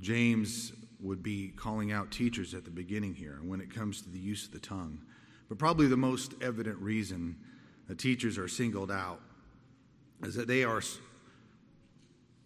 James 0.00 0.72
would 1.00 1.22
be 1.22 1.52
calling 1.56 1.92
out 1.92 2.10
teachers 2.10 2.54
at 2.54 2.64
the 2.64 2.70
beginning 2.70 3.14
here 3.14 3.38
when 3.42 3.60
it 3.60 3.72
comes 3.72 4.02
to 4.02 4.10
the 4.10 4.18
use 4.18 4.46
of 4.46 4.52
the 4.52 4.58
tongue. 4.58 5.00
But 5.48 5.58
probably 5.58 5.86
the 5.86 5.96
most 5.96 6.34
evident 6.42 6.78
reason 6.78 7.36
that 7.86 7.98
teachers 7.98 8.38
are 8.38 8.48
singled 8.48 8.90
out 8.90 9.20
is 10.24 10.34
that 10.34 10.48
they 10.48 10.64
are 10.64 10.82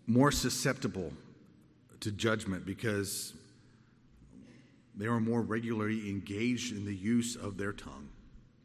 more 0.07 0.31
susceptible 0.31 1.13
to 2.01 2.11
judgment 2.11 2.67
because 2.67 3.33
they 4.97 5.07
are 5.07 5.21
more 5.21 5.41
regularly 5.41 6.11
engaged 6.11 6.77
in 6.77 6.85
the 6.85 6.95
use 6.95 7.37
of 7.37 7.57
their 7.57 7.73
tongue 7.73 8.09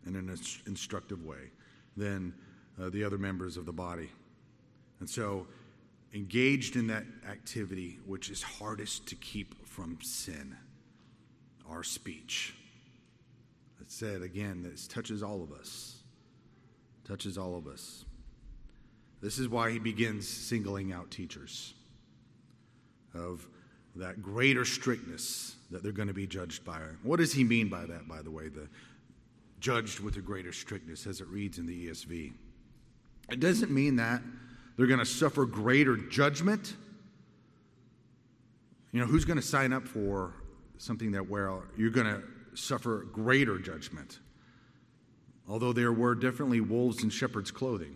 in 0.06 0.16
an 0.16 0.36
instructive 0.68 1.24
way 1.24 1.52
than 1.96 2.34
uh, 2.82 2.90
the 2.90 3.04
other 3.04 3.18
members 3.18 3.56
of 3.56 3.66
the 3.66 3.72
body. 3.72 4.10
And 5.00 5.10
so, 5.10 5.48
engaged 6.14 6.75
in 6.75 6.88
that 6.88 7.04
activity 7.30 8.00
which 8.06 8.30
is 8.30 8.42
hardest 8.42 9.08
to 9.08 9.16
keep 9.16 9.68
from 9.68 9.98
sin, 10.02 10.56
our 11.70 11.84
speech. 11.84 12.56
It 13.82 13.92
said 13.92 14.22
again, 14.22 14.64
this 14.64 14.88
touches 14.88 15.22
all 15.22 15.44
of 15.44 15.52
us. 15.52 15.98
Touches 17.06 17.38
all 17.38 17.58
of 17.58 17.68
us. 17.68 18.06
This 19.22 19.38
is 19.38 19.50
why 19.50 19.72
he 19.72 19.80
begins 19.80 20.28
singling 20.28 20.94
out 20.94 21.12
teachers 21.12 21.74
of 23.14 23.48
that 23.96 24.22
greater 24.22 24.66
strictness 24.66 25.55
that 25.72 25.84
they're 25.84 25.92
going 25.92 26.08
to 26.08 26.14
be 26.14 26.27
judged 26.27 26.66
by. 26.66 26.79
What 27.03 27.18
does 27.18 27.34
he 27.34 27.44
mean 27.44 27.70
by 27.70 27.86
that, 27.86 28.08
by 28.08 28.22
the 28.22 28.31
way? 28.31 28.50
The 28.50 28.68
judged 29.60 30.00
with 30.00 30.18
a 30.18 30.22
greater 30.22 30.51
strictness, 30.51 31.08
as 31.08 31.22
it 31.22 31.27
reads 31.27 31.58
in 31.58 31.66
the 31.66 31.88
ESV. 31.88 32.34
It 33.29 33.40
doesn't 33.40 33.72
mean 33.72 33.96
that 33.96 34.22
they're 34.75 34.88
going 34.88 35.00
to 35.00 35.05
suffer 35.05 35.46
greater 35.46 35.96
judgment. 35.96 36.75
You 38.92 39.00
know, 39.01 39.05
who's 39.05 39.25
going 39.25 39.40
to 39.40 39.46
sign 39.46 39.74
up 39.74 39.88
for 39.88 40.33
something 40.77 41.11
that, 41.11 41.29
well, 41.29 41.64
you're 41.77 41.90
going 41.90 42.07
to 42.07 42.24
suffer 42.53 43.05
greater 43.11 43.57
judgment? 43.57 44.20
Although 45.48 45.74
there 45.74 45.94
were 45.94 46.16
definitely 46.16 46.61
wolves 46.61 47.03
in 47.03 47.09
shepherd's 47.09 47.51
clothing, 47.51 47.96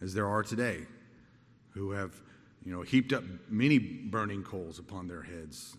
as 0.00 0.14
there 0.14 0.28
are 0.28 0.42
today, 0.42 0.86
who 1.70 1.92
have, 1.92 2.20
you 2.64 2.72
know, 2.72 2.82
heaped 2.82 3.12
up 3.12 3.24
many 3.48 3.78
burning 3.78 4.42
coals 4.42 4.78
upon 4.78 5.08
their 5.08 5.22
heads 5.22 5.76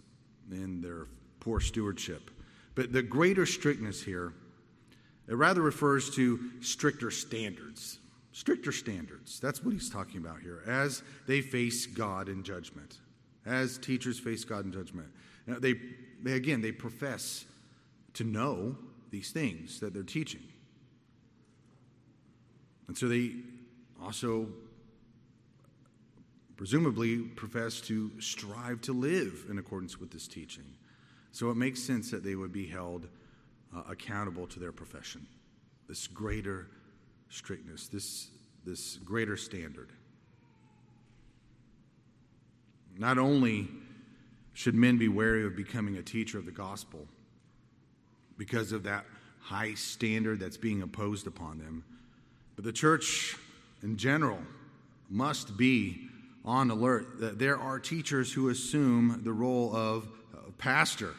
in 0.51 0.81
their 0.81 1.07
poor 1.39 1.59
stewardship. 1.59 2.31
But 2.73 2.91
the 2.91 3.01
greater 3.01 3.45
strictness 3.45 4.01
here, 4.01 4.33
it 5.27 5.35
rather 5.35 5.61
refers 5.61 6.09
to 6.15 6.39
stricter 6.61 7.11
standards 7.11 7.99
stricter 8.35 8.73
standards. 8.73 9.39
That's 9.39 9.63
what 9.63 9.71
he's 9.71 9.89
talking 9.89 10.17
about 10.17 10.41
here 10.41 10.61
as 10.67 11.03
they 11.25 11.39
face 11.39 11.85
God 11.85 12.27
in 12.27 12.43
judgment, 12.43 12.97
as 13.45 13.77
teachers 13.77 14.19
face 14.19 14.43
God 14.43 14.65
in 14.65 14.73
judgment. 14.73 15.07
Now, 15.47 15.57
they, 15.57 15.75
they, 16.21 16.33
again, 16.33 16.61
they 16.61 16.73
profess 16.73 17.45
to 18.15 18.25
know 18.25 18.75
these 19.09 19.31
things 19.31 19.79
that 19.79 19.93
they're 19.93 20.03
teaching. 20.03 20.41
And 22.89 22.97
so 22.97 23.07
they 23.07 23.35
also 24.03 24.49
presumably 26.57 27.19
profess 27.19 27.79
to 27.81 28.11
strive 28.19 28.81
to 28.81 28.91
live 28.91 29.45
in 29.49 29.59
accordance 29.59 29.97
with 29.97 30.11
this 30.11 30.27
teaching. 30.27 30.65
So 31.31 31.51
it 31.51 31.55
makes 31.55 31.81
sense 31.81 32.11
that 32.11 32.21
they 32.21 32.35
would 32.35 32.51
be 32.51 32.67
held 32.67 33.07
uh, 33.73 33.83
accountable 33.89 34.45
to 34.47 34.59
their 34.59 34.73
profession, 34.73 35.25
this 35.87 36.05
greater 36.05 36.67
strictness, 37.29 37.87
this, 37.87 38.29
this 38.65 38.97
greater 38.97 39.37
standard. 39.37 39.89
Not 42.97 43.17
only 43.17 43.67
should 44.53 44.75
men 44.75 44.97
be 44.97 45.07
wary 45.07 45.45
of 45.45 45.55
becoming 45.55 45.97
a 45.97 46.01
teacher 46.01 46.37
of 46.37 46.45
the 46.45 46.51
gospel 46.51 47.07
because 48.37 48.71
of 48.71 48.83
that 48.83 49.05
high 49.41 49.73
standard 49.73 50.39
that's 50.39 50.57
being 50.57 50.81
imposed 50.81 51.27
upon 51.27 51.59
them, 51.59 51.83
but 52.55 52.63
the 52.63 52.71
church 52.71 53.35
in 53.83 53.97
general 53.97 54.39
must 55.09 55.57
be 55.57 56.09
on 56.45 56.71
alert 56.71 57.19
that 57.19 57.37
there 57.37 57.57
are 57.57 57.79
teachers 57.79 58.31
who 58.31 58.49
assume 58.49 59.21
the 59.23 59.33
role 59.33 59.75
of 59.75 60.07
pastor, 60.57 61.13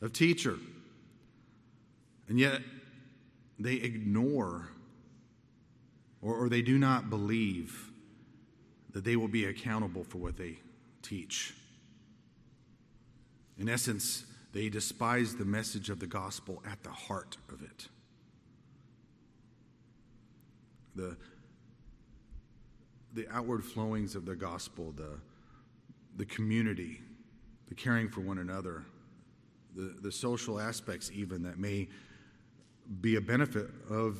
of 0.00 0.12
teacher, 0.12 0.58
and 2.28 2.38
yet 2.38 2.60
they 3.58 3.74
ignore 3.74 4.68
or, 6.24 6.34
or 6.34 6.48
they 6.48 6.62
do 6.62 6.78
not 6.78 7.10
believe 7.10 7.90
that 8.92 9.04
they 9.04 9.14
will 9.14 9.28
be 9.28 9.44
accountable 9.44 10.02
for 10.02 10.18
what 10.18 10.36
they 10.36 10.56
teach. 11.02 11.54
In 13.58 13.68
essence, 13.68 14.24
they 14.52 14.68
despise 14.68 15.36
the 15.36 15.44
message 15.44 15.90
of 15.90 16.00
the 16.00 16.06
gospel 16.06 16.62
at 16.68 16.82
the 16.82 16.90
heart 16.90 17.36
of 17.52 17.62
it. 17.62 17.88
The, 20.96 21.16
the 23.12 23.28
outward 23.30 23.64
flowings 23.64 24.14
of 24.14 24.24
the 24.24 24.36
gospel, 24.36 24.92
the, 24.96 25.18
the 26.16 26.24
community, 26.24 27.02
the 27.68 27.74
caring 27.74 28.08
for 28.08 28.20
one 28.20 28.38
another, 28.38 28.84
the, 29.76 29.96
the 30.00 30.12
social 30.12 30.60
aspects, 30.60 31.10
even 31.12 31.42
that 31.42 31.58
may 31.58 31.88
be 33.00 33.16
a 33.16 33.20
benefit 33.20 33.70
of 33.90 34.18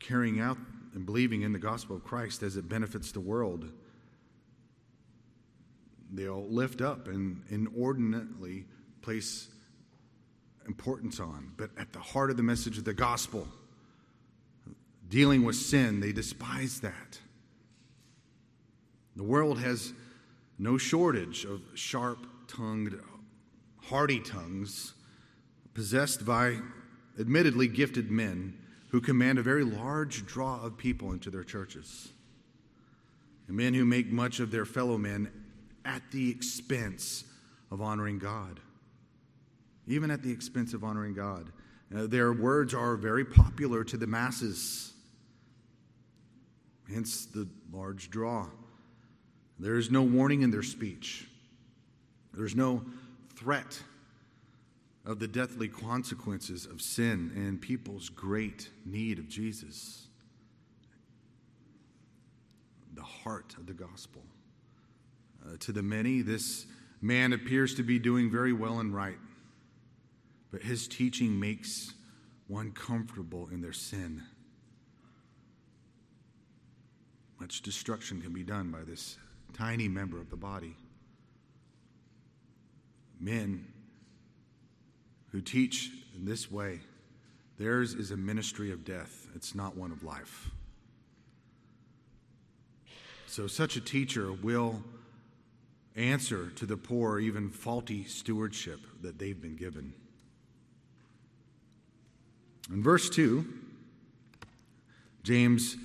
carrying 0.00 0.40
out 0.40 0.56
and 0.94 1.04
believing 1.06 1.42
in 1.42 1.52
the 1.52 1.58
gospel 1.58 1.96
of 1.96 2.04
Christ 2.04 2.42
as 2.42 2.56
it 2.56 2.68
benefits 2.68 3.12
the 3.12 3.20
world, 3.20 3.70
they'll 6.12 6.48
lift 6.48 6.80
up 6.80 7.08
and 7.08 7.42
inordinately 7.48 8.64
place 9.02 9.48
importance 10.66 11.20
on. 11.20 11.52
But 11.56 11.70
at 11.78 11.92
the 11.92 11.98
heart 11.98 12.30
of 12.30 12.36
the 12.36 12.42
message 12.42 12.78
of 12.78 12.84
the 12.84 12.94
gospel, 12.94 13.46
dealing 15.08 15.44
with 15.44 15.56
sin, 15.56 16.00
they 16.00 16.12
despise 16.12 16.80
that. 16.80 17.20
The 19.16 19.24
world 19.24 19.58
has 19.58 19.92
no 20.58 20.78
shortage 20.78 21.44
of 21.44 21.60
sharp 21.74 22.26
tongued, 22.46 22.94
hearty 23.82 24.20
tongues 24.20 24.94
possessed 25.74 26.24
by 26.24 26.58
admittedly 27.18 27.68
gifted 27.68 28.10
men 28.10 28.54
who 28.88 29.00
command 29.00 29.38
a 29.38 29.42
very 29.42 29.64
large 29.64 30.24
draw 30.26 30.62
of 30.62 30.76
people 30.76 31.12
into 31.12 31.30
their 31.30 31.44
churches. 31.44 32.12
And 33.46 33.56
men 33.56 33.74
who 33.74 33.84
make 33.84 34.10
much 34.10 34.40
of 34.40 34.50
their 34.50 34.64
fellow 34.64 34.98
men 34.98 35.30
at 35.84 36.02
the 36.10 36.30
expense 36.30 37.24
of 37.70 37.80
honoring 37.80 38.18
God. 38.18 38.60
Even 39.86 40.10
at 40.10 40.22
the 40.22 40.30
expense 40.32 40.74
of 40.74 40.84
honoring 40.84 41.14
God. 41.14 41.50
Uh, 41.94 42.06
their 42.06 42.32
words 42.32 42.74
are 42.74 42.96
very 42.96 43.24
popular 43.24 43.82
to 43.84 43.96
the 43.96 44.06
masses, 44.06 44.92
hence 46.92 47.24
the 47.26 47.48
large 47.72 48.10
draw. 48.10 48.46
There 49.58 49.76
is 49.76 49.90
no 49.90 50.02
warning 50.02 50.42
in 50.42 50.50
their 50.50 50.62
speech. 50.62 51.26
There's 52.34 52.54
no 52.54 52.84
threat 53.34 53.82
of 55.08 55.18
the 55.18 55.26
deathly 55.26 55.68
consequences 55.68 56.66
of 56.66 56.82
sin 56.82 57.32
and 57.34 57.62
people's 57.62 58.10
great 58.10 58.68
need 58.84 59.18
of 59.18 59.26
Jesus. 59.26 60.06
The 62.94 63.02
heart 63.02 63.54
of 63.56 63.66
the 63.66 63.72
gospel. 63.72 64.20
Uh, 65.42 65.56
to 65.60 65.72
the 65.72 65.82
many, 65.82 66.20
this 66.20 66.66
man 67.00 67.32
appears 67.32 67.74
to 67.76 67.82
be 67.82 67.98
doing 67.98 68.30
very 68.30 68.52
well 68.52 68.80
and 68.80 68.94
right, 68.94 69.16
but 70.50 70.60
his 70.60 70.86
teaching 70.86 71.40
makes 71.40 71.94
one 72.46 72.70
comfortable 72.72 73.48
in 73.50 73.62
their 73.62 73.72
sin. 73.72 74.22
Much 77.40 77.62
destruction 77.62 78.20
can 78.20 78.34
be 78.34 78.42
done 78.42 78.70
by 78.70 78.82
this 78.82 79.16
tiny 79.54 79.88
member 79.88 80.20
of 80.20 80.28
the 80.28 80.36
body. 80.36 80.76
Men 83.18 83.72
who 85.32 85.40
teach 85.40 85.90
in 86.16 86.24
this 86.24 86.50
way, 86.50 86.80
theirs 87.58 87.94
is 87.94 88.10
a 88.10 88.16
ministry 88.16 88.72
of 88.72 88.84
death, 88.84 89.26
it's 89.34 89.54
not 89.54 89.76
one 89.76 89.92
of 89.92 90.02
life. 90.02 90.50
So, 93.26 93.46
such 93.46 93.76
a 93.76 93.80
teacher 93.80 94.32
will 94.32 94.82
answer 95.94 96.50
to 96.56 96.64
the 96.64 96.76
poor, 96.76 97.18
even 97.18 97.50
faulty 97.50 98.04
stewardship 98.04 98.80
that 99.02 99.18
they've 99.18 99.40
been 99.40 99.56
given. 99.56 99.92
In 102.70 102.82
verse 102.82 103.10
2, 103.10 103.44
James 105.22 105.76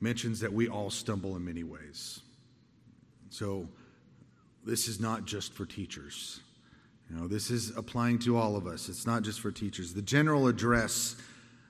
mentions 0.00 0.40
that 0.40 0.52
we 0.52 0.68
all 0.68 0.90
stumble 0.90 1.36
in 1.36 1.44
many 1.44 1.64
ways. 1.64 2.20
So, 3.30 3.68
this 4.64 4.86
is 4.86 5.00
not 5.00 5.24
just 5.24 5.54
for 5.54 5.66
teachers. 5.66 6.40
Know, 7.12 7.28
this 7.28 7.50
is 7.50 7.76
applying 7.76 8.18
to 8.20 8.38
all 8.38 8.56
of 8.56 8.66
us. 8.66 8.88
It's 8.88 9.06
not 9.06 9.22
just 9.22 9.40
for 9.40 9.52
teachers. 9.52 9.92
The 9.92 10.02
general 10.02 10.48
address 10.48 11.14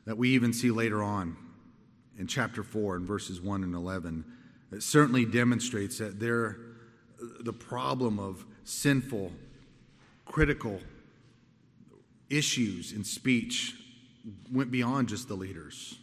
that 0.06 0.16
we 0.16 0.30
even 0.30 0.52
see 0.52 0.70
later 0.70 1.02
on 1.02 1.36
in 2.16 2.28
chapter 2.28 2.62
4 2.62 2.96
in 2.96 3.06
verses 3.06 3.40
1 3.40 3.64
and 3.64 3.74
11 3.74 4.24
it 4.72 4.82
certainly 4.82 5.24
demonstrates 5.24 5.98
that 5.98 6.18
there 6.18 6.56
the 7.40 7.52
problem 7.52 8.18
of 8.18 8.44
sinful 8.64 9.30
critical 10.24 10.80
issues 12.30 12.92
in 12.92 13.04
speech 13.04 13.74
went 14.50 14.70
beyond 14.70 15.08
just 15.08 15.28
the 15.28 15.34
leaders. 15.34 15.98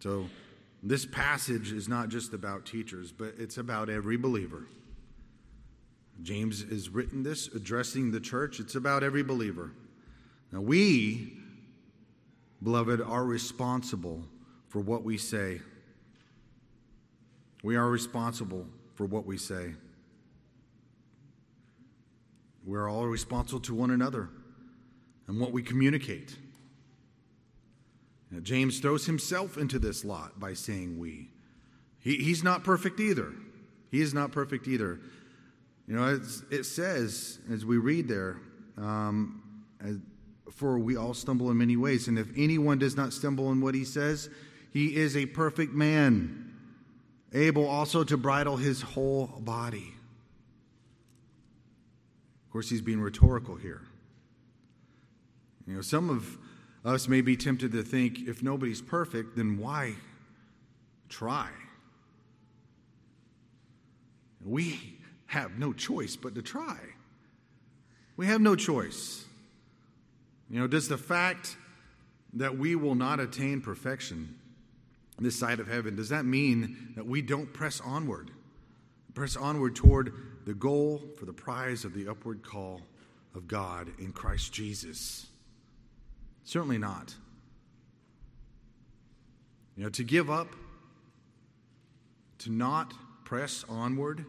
So 0.00 0.26
this 0.82 1.06
passage 1.06 1.72
is 1.72 1.88
not 1.88 2.08
just 2.08 2.34
about 2.34 2.66
teachers, 2.66 3.10
but 3.10 3.34
it's 3.38 3.56
about 3.56 3.88
every 3.88 4.16
believer. 4.16 4.66
James 6.22 6.64
has 6.70 6.88
written 6.88 7.22
this 7.22 7.48
addressing 7.48 8.10
the 8.10 8.20
church. 8.20 8.60
It's 8.60 8.74
about 8.74 9.02
every 9.02 9.22
believer. 9.22 9.72
Now, 10.52 10.60
we, 10.60 11.38
beloved, 12.62 13.00
are 13.00 13.24
responsible 13.24 14.24
for 14.68 14.80
what 14.80 15.02
we 15.02 15.18
say. 15.18 15.60
We 17.62 17.76
are 17.76 17.88
responsible 17.88 18.66
for 18.94 19.06
what 19.06 19.26
we 19.26 19.38
say. 19.38 19.74
We're 22.64 22.88
all 22.88 23.06
responsible 23.06 23.60
to 23.60 23.74
one 23.74 23.90
another 23.90 24.28
and 25.28 25.40
what 25.40 25.52
we 25.52 25.62
communicate. 25.62 26.36
Now, 28.30 28.40
James 28.40 28.80
throws 28.80 29.06
himself 29.06 29.56
into 29.56 29.78
this 29.78 30.04
lot 30.04 30.40
by 30.40 30.54
saying 30.54 30.98
we. 30.98 31.30
He, 32.00 32.16
he's 32.16 32.42
not 32.42 32.64
perfect 32.64 32.98
either. 33.00 33.32
He 33.90 34.00
is 34.00 34.12
not 34.12 34.32
perfect 34.32 34.66
either. 34.66 35.00
You 35.86 35.94
know, 35.94 36.20
it 36.50 36.64
says, 36.64 37.38
as 37.50 37.64
we 37.64 37.78
read 37.78 38.08
there, 38.08 38.40
um, 38.76 39.42
for 40.50 40.78
we 40.78 40.96
all 40.96 41.14
stumble 41.14 41.50
in 41.50 41.58
many 41.58 41.76
ways. 41.76 42.08
And 42.08 42.18
if 42.18 42.28
anyone 42.36 42.78
does 42.78 42.96
not 42.96 43.12
stumble 43.12 43.52
in 43.52 43.60
what 43.60 43.74
he 43.74 43.84
says, 43.84 44.28
he 44.72 44.96
is 44.96 45.16
a 45.16 45.26
perfect 45.26 45.72
man, 45.72 46.52
able 47.32 47.66
also 47.66 48.02
to 48.04 48.16
bridle 48.16 48.56
his 48.56 48.82
whole 48.82 49.26
body. 49.26 49.94
Of 52.46 52.52
course, 52.52 52.68
he's 52.68 52.80
being 52.80 53.00
rhetorical 53.00 53.54
here. 53.54 53.82
You 55.66 55.74
know, 55.74 55.82
some 55.82 56.10
of 56.10 56.38
us 56.84 57.06
may 57.08 57.20
be 57.20 57.36
tempted 57.36 57.72
to 57.72 57.82
think 57.82 58.26
if 58.26 58.42
nobody's 58.42 58.80
perfect, 58.80 59.36
then 59.36 59.58
why 59.58 59.94
try? 61.08 61.48
We 64.44 64.95
have 65.26 65.58
no 65.58 65.72
choice 65.72 66.16
but 66.16 66.34
to 66.34 66.42
try. 66.42 66.78
We 68.16 68.26
have 68.26 68.40
no 68.40 68.56
choice. 68.56 69.24
You 70.48 70.60
know, 70.60 70.66
does 70.66 70.88
the 70.88 70.98
fact 70.98 71.56
that 72.34 72.56
we 72.56 72.76
will 72.76 72.94
not 72.94 73.20
attain 73.20 73.60
perfection 73.60 74.36
this 75.18 75.38
side 75.38 75.60
of 75.60 75.68
heaven, 75.68 75.96
does 75.96 76.10
that 76.10 76.24
mean 76.24 76.92
that 76.94 77.06
we 77.06 77.22
don't 77.22 77.52
press 77.52 77.80
onward? 77.80 78.30
Press 79.14 79.36
onward 79.36 79.74
toward 79.74 80.12
the 80.44 80.54
goal 80.54 81.02
for 81.18 81.24
the 81.24 81.32
prize 81.32 81.84
of 81.84 81.94
the 81.94 82.08
upward 82.08 82.42
call 82.42 82.82
of 83.34 83.48
God 83.48 83.88
in 83.98 84.12
Christ 84.12 84.52
Jesus. 84.52 85.26
Certainly 86.44 86.78
not. 86.78 87.14
You 89.76 89.84
know, 89.84 89.90
to 89.90 90.04
give 90.04 90.30
up, 90.30 90.54
to 92.38 92.52
not 92.52 92.92
press 93.24 93.64
onward, 93.68 94.24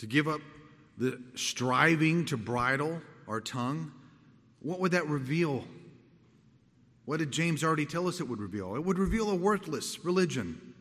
to 0.00 0.06
give 0.06 0.26
up 0.26 0.40
the 0.96 1.20
striving 1.34 2.24
to 2.24 2.38
bridle 2.38 3.02
our 3.28 3.40
tongue, 3.40 3.92
what 4.60 4.80
would 4.80 4.92
that 4.92 5.06
reveal? 5.06 5.64
What 7.04 7.18
did 7.18 7.30
James 7.30 7.62
already 7.62 7.84
tell 7.84 8.08
us 8.08 8.18
it 8.18 8.26
would 8.26 8.40
reveal? 8.40 8.76
It 8.76 8.84
would 8.84 8.98
reveal 8.98 9.30
a 9.30 9.34
worthless 9.34 10.02
religion. 10.02 10.74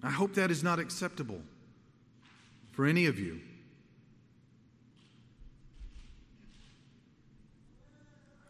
I 0.00 0.10
hope 0.10 0.34
that 0.34 0.52
is 0.52 0.62
not 0.62 0.78
acceptable 0.78 1.40
for 2.70 2.86
any 2.86 3.06
of 3.06 3.18
you. 3.18 3.40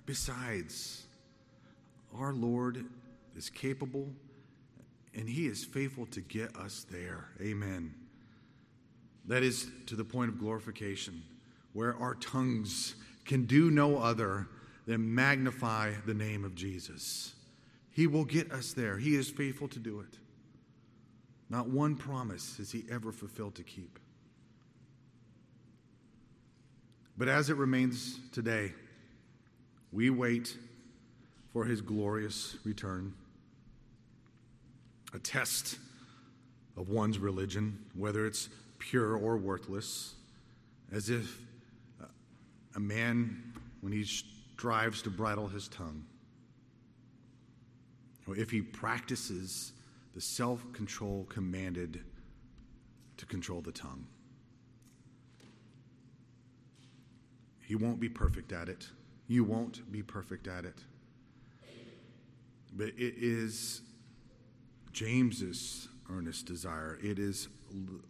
Besides, 0.05 1.07
our 2.18 2.35
Lord 2.35 2.85
is 3.35 3.48
capable 3.48 4.11
and 5.14 5.28
He 5.28 5.46
is 5.46 5.64
faithful 5.64 6.06
to 6.06 6.20
get 6.20 6.56
us 6.56 6.86
there. 6.90 7.28
Amen. 7.40 7.94
That 9.26 9.42
is 9.42 9.70
to 9.86 9.96
the 9.96 10.04
point 10.04 10.30
of 10.30 10.38
glorification, 10.38 11.22
where 11.72 11.96
our 11.96 12.14
tongues 12.16 12.94
can 13.24 13.44
do 13.44 13.70
no 13.70 13.98
other 13.98 14.48
than 14.86 15.14
magnify 15.14 15.92
the 16.06 16.14
name 16.14 16.44
of 16.44 16.54
Jesus. 16.54 17.34
He 17.92 18.06
will 18.06 18.24
get 18.24 18.50
us 18.50 18.72
there. 18.72 18.98
He 18.98 19.14
is 19.14 19.28
faithful 19.28 19.68
to 19.68 19.78
do 19.78 20.00
it. 20.00 20.18
Not 21.48 21.68
one 21.68 21.96
promise 21.96 22.56
has 22.56 22.72
He 22.72 22.84
ever 22.90 23.12
fulfilled 23.12 23.56
to 23.56 23.62
keep. 23.62 23.98
But 27.20 27.28
as 27.28 27.50
it 27.50 27.56
remains 27.56 28.18
today, 28.32 28.72
we 29.92 30.08
wait 30.08 30.56
for 31.52 31.64
his 31.64 31.80
glorious 31.80 32.56
return. 32.64 33.12
A 35.12 35.18
test 35.18 35.78
of 36.76 36.88
one's 36.88 37.18
religion, 37.18 37.78
whether 37.94 38.26
it's 38.26 38.48
pure 38.78 39.16
or 39.16 39.36
worthless, 39.36 40.14
as 40.92 41.10
if 41.10 41.40
uh, 42.00 42.06
a 42.76 42.80
man, 42.80 43.52
when 43.80 43.92
he 43.92 44.04
strives 44.04 45.02
to 45.02 45.10
bridle 45.10 45.48
his 45.48 45.68
tongue, 45.68 46.04
or 48.26 48.36
if 48.36 48.50
he 48.50 48.62
practices 48.62 49.72
the 50.14 50.20
self 50.20 50.64
control 50.72 51.26
commanded 51.28 52.00
to 53.16 53.26
control 53.26 53.60
the 53.60 53.72
tongue, 53.72 54.06
he 57.66 57.74
won't 57.74 58.00
be 58.00 58.08
perfect 58.08 58.52
at 58.52 58.68
it. 58.68 58.88
You 59.28 59.44
won't 59.44 59.90
be 59.92 60.02
perfect 60.02 60.48
at 60.48 60.64
it. 60.64 60.74
But 62.72 62.88
it 62.88 63.14
is 63.16 63.82
James's 65.00 65.88
earnest 66.12 66.44
desire. 66.44 66.98
It 67.02 67.18
is 67.18 67.48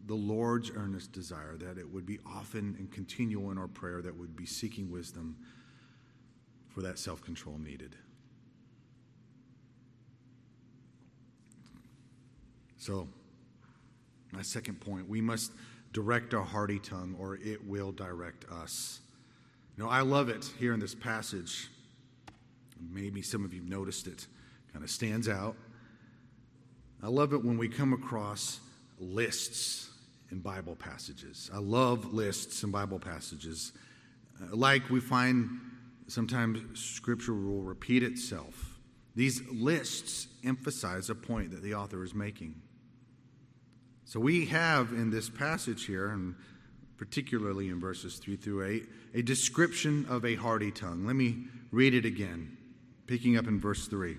the 0.08 0.14
Lord's 0.14 0.72
earnest 0.74 1.12
desire 1.12 1.56
that 1.56 1.78
it 1.78 1.88
would 1.88 2.04
be 2.04 2.18
often 2.26 2.74
and 2.80 2.90
continual 2.90 3.52
in 3.52 3.58
our 3.58 3.68
prayer 3.68 4.02
that 4.02 4.18
would 4.18 4.34
be 4.34 4.44
seeking 4.44 4.90
wisdom 4.90 5.36
for 6.68 6.80
that 6.80 6.98
self 6.98 7.22
control 7.22 7.58
needed. 7.58 7.94
So, 12.76 13.06
my 14.32 14.42
second 14.42 14.80
point 14.80 15.08
we 15.08 15.20
must 15.20 15.52
direct 15.92 16.34
our 16.34 16.42
hearty 16.42 16.80
tongue 16.80 17.14
or 17.20 17.36
it 17.36 17.64
will 17.64 17.92
direct 17.92 18.46
us. 18.50 18.98
You 19.76 19.84
know, 19.84 19.90
I 19.90 20.00
love 20.00 20.28
it 20.28 20.50
here 20.58 20.74
in 20.74 20.80
this 20.80 20.96
passage. 20.96 21.68
Maybe 22.80 23.22
some 23.22 23.44
of 23.44 23.54
you 23.54 23.62
noticed 23.62 24.08
it. 24.08 24.26
Kind 24.72 24.84
of 24.84 24.90
stands 24.90 25.28
out. 25.28 25.54
I 27.02 27.08
love 27.08 27.32
it 27.32 27.42
when 27.42 27.56
we 27.56 27.68
come 27.68 27.92
across 27.92 28.60
lists 28.98 29.88
in 30.30 30.40
Bible 30.40 30.76
passages. 30.76 31.50
I 31.52 31.58
love 31.58 32.12
lists 32.12 32.62
in 32.62 32.70
Bible 32.70 32.98
passages. 32.98 33.72
Uh, 34.40 34.54
like 34.54 34.90
we 34.90 35.00
find 35.00 35.48
sometimes 36.08 36.78
scripture 36.78 37.32
will 37.32 37.62
repeat 37.62 38.02
itself. 38.02 38.78
These 39.14 39.42
lists 39.50 40.28
emphasize 40.44 41.08
a 41.08 41.14
point 41.14 41.52
that 41.52 41.62
the 41.62 41.74
author 41.74 42.04
is 42.04 42.14
making. 42.14 42.60
So 44.04 44.20
we 44.20 44.46
have 44.46 44.92
in 44.92 45.10
this 45.10 45.30
passage 45.30 45.86
here, 45.86 46.08
and 46.10 46.34
particularly 46.96 47.68
in 47.68 47.80
verses 47.80 48.18
3 48.18 48.36
through 48.36 48.66
8, 48.66 48.88
a 49.14 49.22
description 49.22 50.04
of 50.08 50.24
a 50.24 50.34
hearty 50.34 50.70
tongue. 50.70 51.06
Let 51.06 51.16
me 51.16 51.44
read 51.70 51.94
it 51.94 52.04
again, 52.04 52.56
picking 53.06 53.38
up 53.38 53.46
in 53.46 53.58
verse 53.58 53.86
3. 53.86 54.18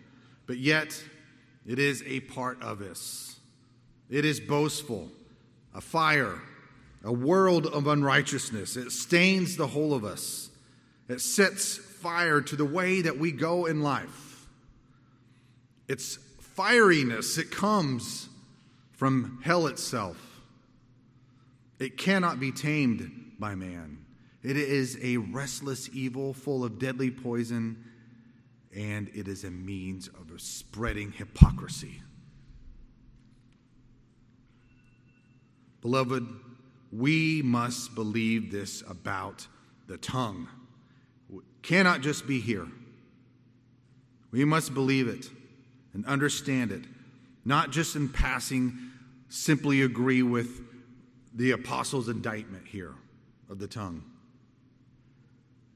but 0.51 0.59
yet 0.59 1.01
it 1.65 1.79
is 1.79 2.03
a 2.05 2.19
part 2.19 2.61
of 2.61 2.81
us. 2.81 3.39
It 4.09 4.25
is 4.25 4.41
boastful, 4.41 5.09
a 5.73 5.79
fire, 5.79 6.41
a 7.05 7.13
world 7.13 7.67
of 7.67 7.87
unrighteousness. 7.87 8.75
It 8.75 8.91
stains 8.91 9.55
the 9.55 9.67
whole 9.67 9.93
of 9.93 10.03
us, 10.03 10.49
it 11.07 11.21
sets 11.21 11.77
fire 11.77 12.41
to 12.41 12.57
the 12.57 12.65
way 12.65 13.01
that 13.01 13.17
we 13.17 13.31
go 13.31 13.65
in 13.65 13.81
life. 13.81 14.45
Its 15.87 16.19
fieriness, 16.57 17.37
it 17.37 17.49
comes 17.49 18.27
from 18.91 19.39
hell 19.45 19.67
itself. 19.67 20.17
It 21.79 21.97
cannot 21.97 22.41
be 22.41 22.51
tamed 22.51 23.09
by 23.39 23.55
man. 23.55 23.99
It 24.43 24.57
is 24.57 24.99
a 25.01 25.15
restless 25.15 25.89
evil 25.93 26.33
full 26.33 26.65
of 26.65 26.77
deadly 26.77 27.09
poison 27.09 27.85
and 28.75 29.09
it 29.13 29.27
is 29.27 29.43
a 29.43 29.51
means 29.51 30.07
of 30.07 30.39
spreading 30.39 31.11
hypocrisy. 31.11 32.01
Beloved, 35.81 36.27
we 36.91 37.41
must 37.41 37.95
believe 37.95 38.51
this 38.51 38.83
about 38.87 39.47
the 39.87 39.97
tongue. 39.97 40.47
It 41.33 41.41
cannot 41.61 42.01
just 42.01 42.27
be 42.27 42.39
here. 42.39 42.67
We 44.31 44.45
must 44.45 44.73
believe 44.73 45.07
it 45.07 45.29
and 45.93 46.05
understand 46.05 46.71
it, 46.71 46.83
not 47.43 47.71
just 47.71 47.95
in 47.95 48.07
passing, 48.09 48.77
simply 49.29 49.81
agree 49.81 50.21
with 50.21 50.61
the 51.33 51.51
apostles' 51.51 52.09
indictment 52.09 52.67
here 52.67 52.93
of 53.49 53.59
the 53.59 53.67
tongue. 53.67 54.03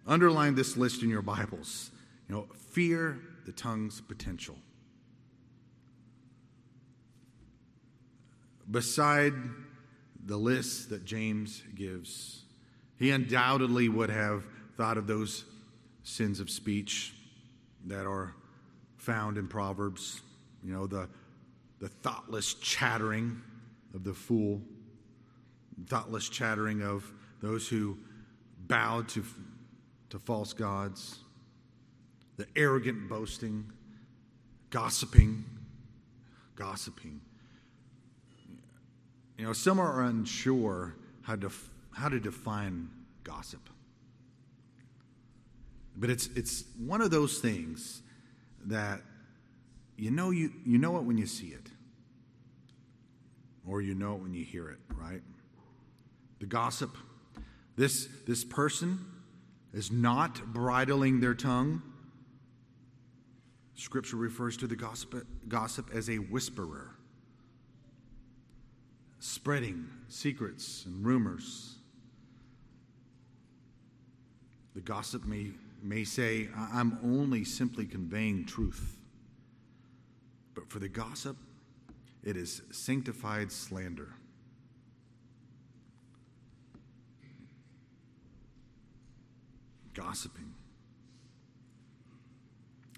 Underline 0.08 0.56
this 0.56 0.78
list 0.78 1.02
in 1.02 1.10
your 1.10 1.22
Bibles. 1.22 1.92
You 2.28 2.36
know, 2.36 2.48
fear 2.72 3.20
the 3.46 3.52
tongue's 3.52 4.02
potential. 4.02 4.58
Beside 8.70 9.34
the 10.26 10.38
list 10.38 10.90
that 10.90 11.06
James 11.06 11.62
gives, 11.76 12.44
he 12.98 13.12
undoubtedly 13.12 13.90
would 13.90 14.10
have 14.10 14.44
thought 14.76 14.98
of 14.98 15.06
those 15.06 15.46
sins 16.04 16.40
of 16.40 16.50
speech 16.50 17.14
that 17.86 18.08
are 18.08 18.34
found 18.98 19.38
in 19.38 19.48
Proverbs. 19.48 20.22
You 20.64 20.74
know, 20.74 20.88
the, 20.88 21.08
the 21.80 21.90
thoughtless 21.90 22.56
chattering 22.56 23.40
of 23.94 24.04
the 24.04 24.14
fool, 24.14 24.62
thoughtless 25.86 26.28
chattering 26.28 26.82
of 26.82 27.12
those 27.42 27.68
who 27.68 28.00
bow 28.68 29.04
to, 29.10 29.24
to 30.10 30.18
false 30.18 30.54
gods 30.54 31.20
the 32.38 32.48
arrogant 32.56 33.10
boasting, 33.10 33.72
gossiping, 34.70 35.46
gossiping. 36.56 37.22
You 39.38 39.46
know, 39.46 39.54
some 39.54 39.80
are 39.80 40.04
unsure 40.04 40.96
how 41.22 41.36
to, 41.36 41.52
how 41.92 42.10
to 42.10 42.20
define 42.20 42.90
gossip. 43.24 43.70
But 45.98 46.10
it's, 46.10 46.28
it's 46.36 46.64
one 46.78 47.02
of 47.02 47.12
those 47.12 47.40
things 47.40 48.02
that 48.66 49.02
you 49.98 50.12
know, 50.12 50.32
you, 50.32 50.52
you 50.66 50.78
know 50.78 50.98
it 50.98 51.04
when 51.04 51.18
you 51.18 51.26
see 51.26 51.48
it, 51.48 51.70
or 53.66 53.82
you 53.82 53.96
know 53.96 54.16
it 54.16 54.22
when 54.22 54.34
you 54.34 54.44
hear 54.44 54.70
it, 54.70 54.80
right? 54.94 55.22
The 56.40 56.46
gossip. 56.46 56.96
This, 57.78 58.08
this 58.28 58.44
person 58.44 59.00
is 59.74 59.92
not 59.92 60.54
bridling 60.54 61.22
their 61.22 61.34
tongue 61.34 61.82
Scripture 63.76 64.16
refers 64.16 64.56
to 64.58 64.68
the 64.68 64.76
gossip, 64.76 65.28
gossip 65.48 65.90
as 65.94 66.10
a 66.10 66.16
whisperer, 66.16 66.96
spreading 69.20 69.88
secrets 70.08 70.86
and 70.86 71.06
rumors. 71.06 71.76
The 74.76 74.82
gossip 74.82 75.26
may, 75.26 75.52
may 75.84 76.04
say, 76.06 76.50
I'm 76.56 76.98
only 77.04 77.44
simply 77.44 77.86
conveying 77.86 78.46
truth. 78.46 78.98
But 80.54 80.70
for 80.70 80.80
the 80.80 80.90
gossip, 80.90 81.38
it 82.24 82.38
is 82.38 82.62
sanctified 82.72 83.52
slander. 83.52 84.14
Gossiping. 89.94 90.54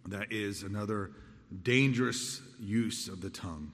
That 0.08 0.32
is 0.32 0.64
another 0.64 1.12
dangerous 1.64 2.42
use 2.60 3.08
of 3.08 3.22
the 3.22 3.30
tongue. 3.30 3.72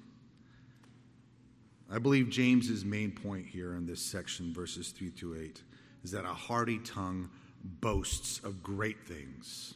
I 1.92 2.00
believe 2.00 2.30
James's 2.30 2.84
main 2.84 3.12
point 3.12 3.46
here 3.46 3.76
in 3.76 3.86
this 3.86 4.02
section, 4.02 4.54
verses 4.54 4.90
3 4.90 5.12
to 5.12 5.36
8, 5.36 5.62
is 6.04 6.12
that 6.12 6.26
a 6.26 6.34
hearty 6.34 6.80
tongue 6.80 7.30
boasts 7.64 8.40
of 8.44 8.64
great 8.64 9.06
things. 9.06 9.76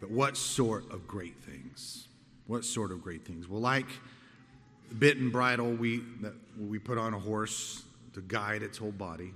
But 0.00 0.10
what 0.10 0.36
sort 0.36 0.90
of 0.90 1.06
great 1.06 1.36
things? 1.42 2.08
What 2.46 2.64
sort 2.64 2.90
of 2.90 3.02
great 3.02 3.24
things? 3.26 3.46
Well, 3.46 3.60
like 3.60 3.86
bit 4.98 5.18
and 5.18 5.30
bridle 5.30 5.70
we, 5.70 5.98
that 6.20 6.32
we 6.58 6.78
put 6.78 6.98
on 6.98 7.14
a 7.14 7.18
horse 7.18 7.84
to 8.14 8.22
guide 8.22 8.62
its 8.62 8.78
whole 8.78 8.90
body. 8.90 9.32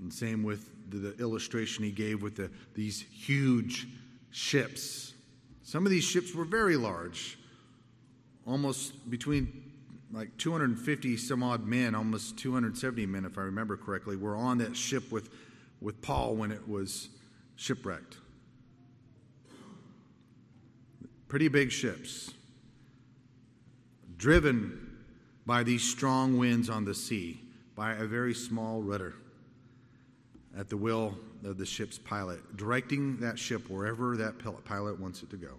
And 0.00 0.12
same 0.12 0.42
with 0.42 0.68
the, 0.90 0.98
the 0.98 1.22
illustration 1.22 1.84
he 1.84 1.90
gave 1.90 2.22
with 2.22 2.36
the, 2.36 2.50
these 2.74 3.04
huge 3.10 3.86
ships. 4.30 5.14
Some 5.62 5.84
of 5.84 5.90
these 5.90 6.04
ships 6.04 6.34
were 6.34 6.44
very 6.44 6.76
large, 6.76 7.38
almost 8.46 9.10
between 9.10 9.64
like 10.12 10.36
250 10.38 11.16
some 11.16 11.42
odd 11.42 11.66
men, 11.66 11.94
almost 11.94 12.38
270 12.38 13.06
men, 13.06 13.24
if 13.24 13.36
I 13.36 13.42
remember 13.42 13.76
correctly, 13.76 14.16
were 14.16 14.36
on 14.36 14.58
that 14.58 14.76
ship 14.76 15.10
with, 15.12 15.30
with 15.80 16.00
Paul 16.00 16.34
when 16.36 16.50
it 16.50 16.66
was 16.66 17.10
shipwrecked. 17.56 18.16
Pretty 21.28 21.48
big 21.48 21.70
ships, 21.70 22.32
driven 24.16 24.96
by 25.44 25.62
these 25.62 25.82
strong 25.82 26.38
winds 26.38 26.70
on 26.70 26.86
the 26.86 26.94
sea, 26.94 27.42
by 27.74 27.92
a 27.92 28.04
very 28.04 28.32
small 28.32 28.80
rudder 28.82 29.14
at 30.58 30.68
the 30.68 30.76
will 30.76 31.16
of 31.44 31.56
the 31.56 31.64
ship's 31.64 31.98
pilot, 31.98 32.56
directing 32.56 33.16
that 33.18 33.38
ship 33.38 33.70
wherever 33.70 34.16
that 34.16 34.34
pilot 34.64 34.98
wants 35.00 35.22
it 35.22 35.30
to 35.30 35.36
go. 35.36 35.54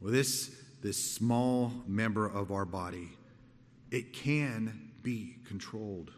Well, 0.00 0.12
this 0.12 0.54
this 0.82 0.96
small 0.96 1.72
member 1.86 2.26
of 2.26 2.50
our 2.50 2.64
body, 2.64 3.08
it 3.90 4.12
can 4.12 4.90
be 5.02 5.36
controlled. 5.46 6.10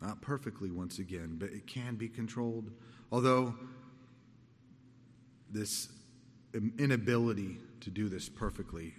Not 0.00 0.20
perfectly, 0.20 0.70
once 0.70 0.98
again, 0.98 1.36
but 1.38 1.50
it 1.50 1.66
can 1.66 1.96
be 1.96 2.08
controlled. 2.08 2.70
Although 3.10 3.54
this 5.50 5.88
inability 6.78 7.58
to 7.80 7.90
do 7.90 8.08
this 8.10 8.28
perfectly, 8.28 8.94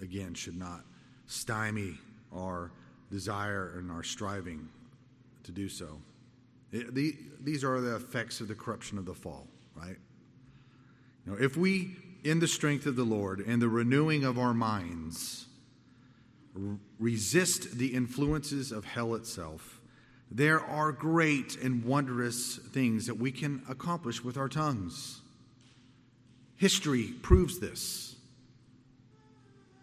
again, 0.00 0.34
should 0.34 0.56
not 0.56 0.84
stymie 1.26 1.98
our 2.34 2.72
desire 3.10 3.74
and 3.78 3.92
our 3.92 4.02
striving 4.02 4.68
to 5.44 5.52
do 5.52 5.68
so. 5.68 6.00
It, 6.72 6.94
the, 6.94 7.14
these 7.40 7.62
are 7.64 7.80
the 7.80 7.96
effects 7.96 8.40
of 8.40 8.48
the 8.48 8.54
corruption 8.54 8.98
of 8.98 9.04
the 9.04 9.14
fall, 9.14 9.46
right? 9.76 9.96
You 11.26 11.32
know, 11.32 11.38
if 11.38 11.56
we, 11.56 11.96
in 12.24 12.40
the 12.40 12.48
strength 12.48 12.86
of 12.86 12.96
the 12.96 13.04
Lord 13.04 13.40
and 13.40 13.60
the 13.60 13.68
renewing 13.68 14.24
of 14.24 14.38
our 14.38 14.54
minds, 14.54 15.46
resist 16.98 17.78
the 17.78 17.88
influences 17.88 18.72
of 18.72 18.84
hell 18.84 19.14
itself, 19.14 19.80
there 20.30 20.60
are 20.60 20.92
great 20.92 21.56
and 21.56 21.84
wondrous 21.84 22.56
things 22.56 23.06
that 23.06 23.18
we 23.18 23.30
can 23.30 23.62
accomplish 23.68 24.24
with 24.24 24.38
our 24.38 24.48
tongues. 24.48 25.20
History 26.56 27.08
proves 27.22 27.58
this. 27.58 28.16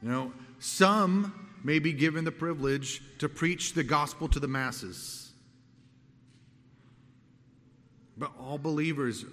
You 0.01 0.09
know, 0.09 0.33
some 0.59 1.49
may 1.63 1.77
be 1.77 1.93
given 1.93 2.25
the 2.25 2.31
privilege 2.31 3.01
to 3.19 3.29
preach 3.29 3.73
the 3.73 3.83
gospel 3.83 4.27
to 4.29 4.39
the 4.39 4.47
masses. 4.47 5.28
But 8.19 8.33
all 8.37 8.57
believers 8.57 9.23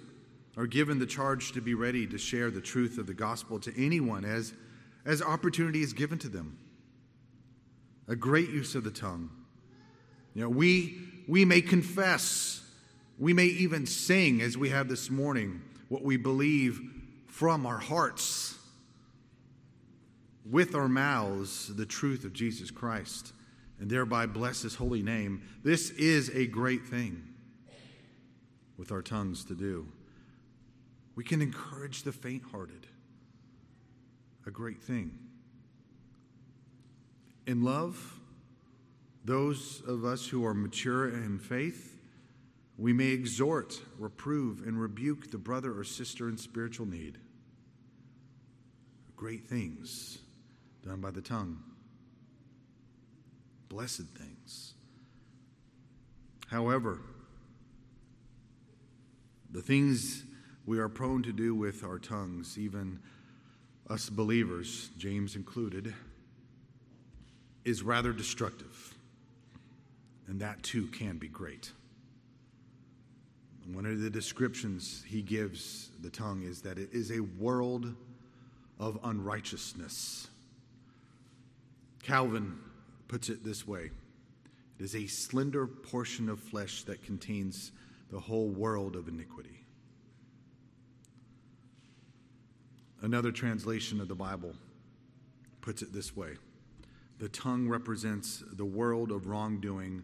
are 0.55 0.65
given 0.65 0.97
the 0.97 1.05
charge 1.05 1.51
to 1.51 1.61
be 1.61 1.73
ready 1.75 2.07
to 2.07 2.17
share 2.17 2.49
the 2.49 2.61
truth 2.61 2.97
of 2.97 3.05
the 3.05 3.13
gospel 3.13 3.59
to 3.59 3.85
anyone 3.85 4.23
as, 4.23 4.53
as 5.05 5.21
opportunity 5.21 5.83
is 5.83 5.91
given 5.91 6.17
to 6.19 6.29
them. 6.29 6.57
A 8.07 8.15
great 8.15 8.49
use 8.49 8.73
of 8.73 8.85
the 8.85 8.91
tongue. 8.91 9.29
You 10.33 10.43
know, 10.43 10.49
we, 10.49 10.97
we 11.27 11.43
may 11.43 11.61
confess, 11.61 12.63
we 13.19 13.33
may 13.33 13.45
even 13.45 13.85
sing, 13.85 14.41
as 14.41 14.57
we 14.57 14.69
have 14.69 14.87
this 14.87 15.09
morning, 15.09 15.61
what 15.89 16.03
we 16.03 16.15
believe 16.15 16.79
from 17.27 17.65
our 17.65 17.77
hearts, 17.77 18.57
with 20.49 20.75
our 20.75 20.87
mouths, 20.87 21.75
the 21.75 21.85
truth 21.85 22.23
of 22.23 22.31
Jesus 22.31 22.71
Christ, 22.71 23.33
and 23.79 23.89
thereby 23.89 24.25
bless 24.25 24.61
his 24.61 24.75
holy 24.75 25.03
name. 25.03 25.41
This 25.61 25.89
is 25.91 26.29
a 26.29 26.47
great 26.47 26.85
thing 26.85 27.21
with 28.77 28.91
our 28.91 29.01
tongues 29.01 29.43
to 29.45 29.55
do. 29.55 29.87
We 31.15 31.23
can 31.23 31.41
encourage 31.41 32.03
the 32.03 32.11
faint 32.11 32.43
hearted, 32.51 32.87
a 34.45 34.51
great 34.51 34.81
thing. 34.81 35.17
In 37.47 37.63
love, 37.63 38.19
those 39.25 39.81
of 39.87 40.05
us 40.05 40.27
who 40.27 40.45
are 40.45 40.53
mature 40.53 41.09
in 41.09 41.39
faith, 41.39 41.97
we 42.77 42.93
may 42.93 43.07
exhort, 43.07 43.81
reprove, 43.97 44.61
and 44.67 44.79
rebuke 44.79 45.31
the 45.31 45.37
brother 45.37 45.77
or 45.77 45.83
sister 45.83 46.29
in 46.29 46.37
spiritual 46.37 46.85
need. 46.85 47.17
Great 49.15 49.47
things 49.47 50.19
done 50.85 51.01
by 51.01 51.09
the 51.09 51.21
tongue, 51.21 51.57
blessed 53.67 54.07
things. 54.15 54.73
However, 56.47 56.99
the 59.57 59.63
things 59.63 60.23
we 60.67 60.77
are 60.77 60.87
prone 60.87 61.23
to 61.23 61.33
do 61.33 61.55
with 61.55 61.83
our 61.83 61.97
tongues, 61.97 62.59
even 62.59 62.99
us 63.89 64.07
believers, 64.07 64.91
James 64.99 65.35
included, 65.35 65.95
is 67.65 67.81
rather 67.81 68.13
destructive. 68.13 68.93
And 70.27 70.39
that 70.41 70.61
too 70.61 70.85
can 70.85 71.17
be 71.17 71.27
great. 71.27 71.71
One 73.73 73.87
of 73.87 73.99
the 73.99 74.11
descriptions 74.11 75.03
he 75.07 75.23
gives 75.23 75.89
the 76.03 76.11
tongue 76.11 76.43
is 76.43 76.61
that 76.61 76.77
it 76.77 76.89
is 76.93 77.09
a 77.09 77.21
world 77.21 77.95
of 78.79 78.99
unrighteousness. 79.03 80.27
Calvin 82.03 82.59
puts 83.07 83.29
it 83.29 83.43
this 83.43 83.67
way 83.67 83.89
it 84.77 84.83
is 84.83 84.95
a 84.95 85.07
slender 85.07 85.65
portion 85.65 86.29
of 86.29 86.39
flesh 86.39 86.83
that 86.83 87.03
contains 87.03 87.71
the 88.11 88.19
whole 88.19 88.49
world 88.49 88.95
of 88.95 89.07
iniquity. 89.07 89.65
Another 93.01 93.31
translation 93.31 94.01
of 94.01 94.07
the 94.07 94.15
Bible 94.15 94.53
puts 95.61 95.81
it 95.81 95.93
this 95.93 96.15
way 96.15 96.35
the 97.19 97.29
tongue 97.29 97.67
represents 97.67 98.43
the 98.53 98.65
world 98.65 99.11
of 99.11 99.27
wrongdoing 99.27 100.03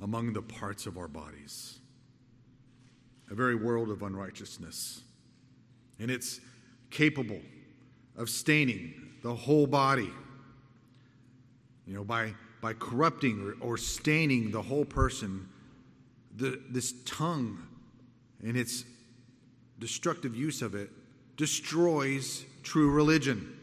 among 0.00 0.32
the 0.32 0.42
parts 0.42 0.86
of 0.86 0.96
our 0.96 1.08
bodies, 1.08 1.78
a 3.30 3.34
very 3.34 3.54
world 3.54 3.90
of 3.90 4.02
unrighteousness. 4.02 5.02
And 5.98 6.10
it's 6.10 6.40
capable 6.90 7.40
of 8.16 8.30
staining 8.30 8.94
the 9.22 9.34
whole 9.34 9.66
body, 9.66 10.10
you 11.86 11.94
know, 11.94 12.04
by, 12.04 12.32
by 12.62 12.72
corrupting 12.72 13.54
or, 13.60 13.72
or 13.72 13.76
staining 13.76 14.50
the 14.50 14.62
whole 14.62 14.86
person. 14.86 15.46
The, 16.40 16.58
this 16.70 16.94
tongue 17.04 17.62
and 18.42 18.56
its 18.56 18.84
destructive 19.78 20.34
use 20.34 20.62
of 20.62 20.74
it 20.74 20.90
destroys 21.36 22.44
true 22.62 22.90
religion, 22.90 23.56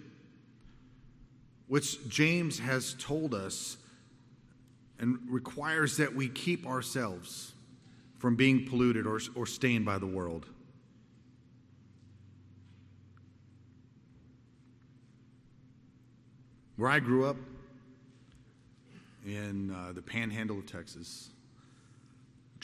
which 1.68 2.08
James 2.08 2.60
has 2.60 2.96
told 3.00 3.34
us 3.34 3.78
and 5.00 5.18
requires 5.28 5.98
that 5.98 6.16
we 6.16 6.30
keep 6.30 6.68
ourselves 6.68 7.54
from 8.20 8.36
being 8.36 8.68
polluted 8.68 9.06
or, 9.06 9.20
or 9.36 9.46
stained 9.46 9.84
by 9.86 9.98
the 9.98 10.08
world. 10.08 10.46
Where 16.76 16.90
I 16.90 17.00
grew 17.00 17.26
up, 17.26 17.38
in 19.26 19.72
uh, 19.72 19.92
the 19.94 20.02
panhandle 20.02 20.60
of 20.60 20.66
Texas, 20.66 21.32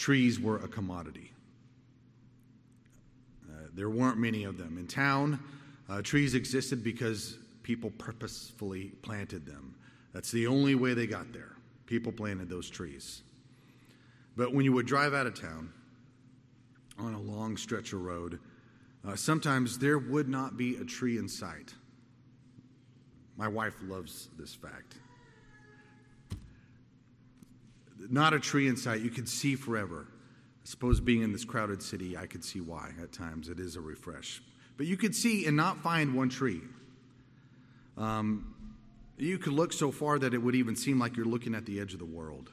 trees 0.03 0.37
were 0.37 0.57
a 0.57 0.67
commodity. 0.67 1.31
Uh, 3.49 3.67
there 3.73 3.89
weren't 3.89 4.17
many 4.17 4.43
of 4.43 4.57
them. 4.57 4.77
In 4.77 4.85
town, 4.85 5.39
uh, 5.87 6.01
trees 6.01 6.35
existed 6.35 6.83
because 6.83 7.37
people 7.63 7.89
purposefully 7.97 8.91
planted 9.01 9.45
them. 9.45 9.73
That's 10.11 10.29
the 10.29 10.45
only 10.45 10.75
way 10.75 10.93
they 10.93 11.07
got 11.07 11.31
there. 11.31 11.53
People 11.85 12.11
planted 12.11 12.49
those 12.49 12.69
trees. 12.69 13.21
But 14.35 14.53
when 14.53 14.65
you 14.65 14.73
would 14.73 14.87
drive 14.87 15.13
out 15.13 15.25
of 15.25 15.39
town 15.39 15.71
on 16.99 17.13
a 17.13 17.21
long 17.21 17.55
stretch 17.55 17.93
of 17.93 18.01
road, 18.01 18.41
uh, 19.07 19.15
sometimes 19.15 19.79
there 19.79 19.99
would 19.99 20.27
not 20.27 20.57
be 20.57 20.75
a 20.75 20.83
tree 20.83 21.17
in 21.17 21.29
sight. 21.29 21.73
My 23.37 23.47
wife 23.47 23.75
loves 23.83 24.27
this 24.37 24.53
fact. 24.53 24.95
Not 28.09 28.33
a 28.33 28.39
tree 28.39 28.67
in 28.67 28.77
sight. 28.77 29.01
You 29.01 29.09
could 29.09 29.29
see 29.29 29.55
forever. 29.55 30.07
I 30.09 30.65
suppose 30.65 30.99
being 30.99 31.21
in 31.21 31.31
this 31.31 31.43
crowded 31.45 31.81
city, 31.81 32.17
I 32.17 32.25
could 32.25 32.43
see 32.43 32.61
why 32.61 32.91
at 33.01 33.11
times. 33.11 33.49
It 33.49 33.59
is 33.59 33.75
a 33.75 33.81
refresh. 33.81 34.41
But 34.77 34.85
you 34.87 34.97
could 34.97 35.15
see 35.15 35.45
and 35.45 35.55
not 35.55 35.83
find 35.83 36.13
one 36.15 36.29
tree. 36.29 36.61
Um, 37.97 38.55
you 39.17 39.37
could 39.37 39.53
look 39.53 39.73
so 39.73 39.91
far 39.91 40.17
that 40.19 40.33
it 40.33 40.39
would 40.39 40.55
even 40.55 40.75
seem 40.75 40.99
like 40.99 41.15
you're 41.15 41.25
looking 41.25 41.53
at 41.53 41.65
the 41.65 41.79
edge 41.79 41.93
of 41.93 41.99
the 41.99 42.05
world. 42.05 42.51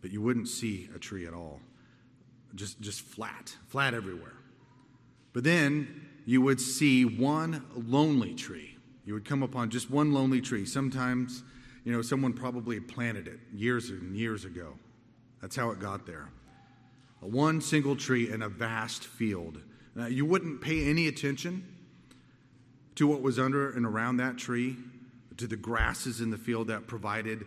But 0.00 0.10
you 0.10 0.22
wouldn't 0.22 0.48
see 0.48 0.88
a 0.94 0.98
tree 0.98 1.26
at 1.26 1.34
all. 1.34 1.60
Just, 2.54 2.80
just 2.80 3.00
flat, 3.00 3.56
flat 3.68 3.92
everywhere. 3.92 4.32
But 5.32 5.44
then 5.44 6.06
you 6.24 6.40
would 6.40 6.60
see 6.60 7.04
one 7.04 7.64
lonely 7.74 8.34
tree. 8.34 8.76
You 9.04 9.14
would 9.14 9.24
come 9.24 9.42
upon 9.42 9.70
just 9.70 9.90
one 9.90 10.12
lonely 10.12 10.40
tree. 10.40 10.64
Sometimes, 10.64 11.42
you 11.86 11.92
know, 11.92 12.02
someone 12.02 12.32
probably 12.32 12.80
planted 12.80 13.28
it 13.28 13.38
years 13.54 13.90
and 13.90 14.16
years 14.16 14.44
ago. 14.44 14.74
That's 15.40 15.54
how 15.54 15.70
it 15.70 15.78
got 15.78 16.04
there. 16.04 16.28
One 17.20 17.60
single 17.60 17.94
tree 17.94 18.28
in 18.28 18.42
a 18.42 18.48
vast 18.48 19.04
field. 19.04 19.60
Now, 19.94 20.06
you 20.06 20.26
wouldn't 20.26 20.60
pay 20.60 20.90
any 20.90 21.06
attention 21.06 21.64
to 22.96 23.06
what 23.06 23.22
was 23.22 23.38
under 23.38 23.70
and 23.70 23.86
around 23.86 24.16
that 24.16 24.36
tree 24.36 24.76
to 25.36 25.46
the 25.46 25.54
grasses 25.54 26.20
in 26.20 26.30
the 26.30 26.36
field 26.36 26.66
that 26.66 26.88
provided 26.88 27.44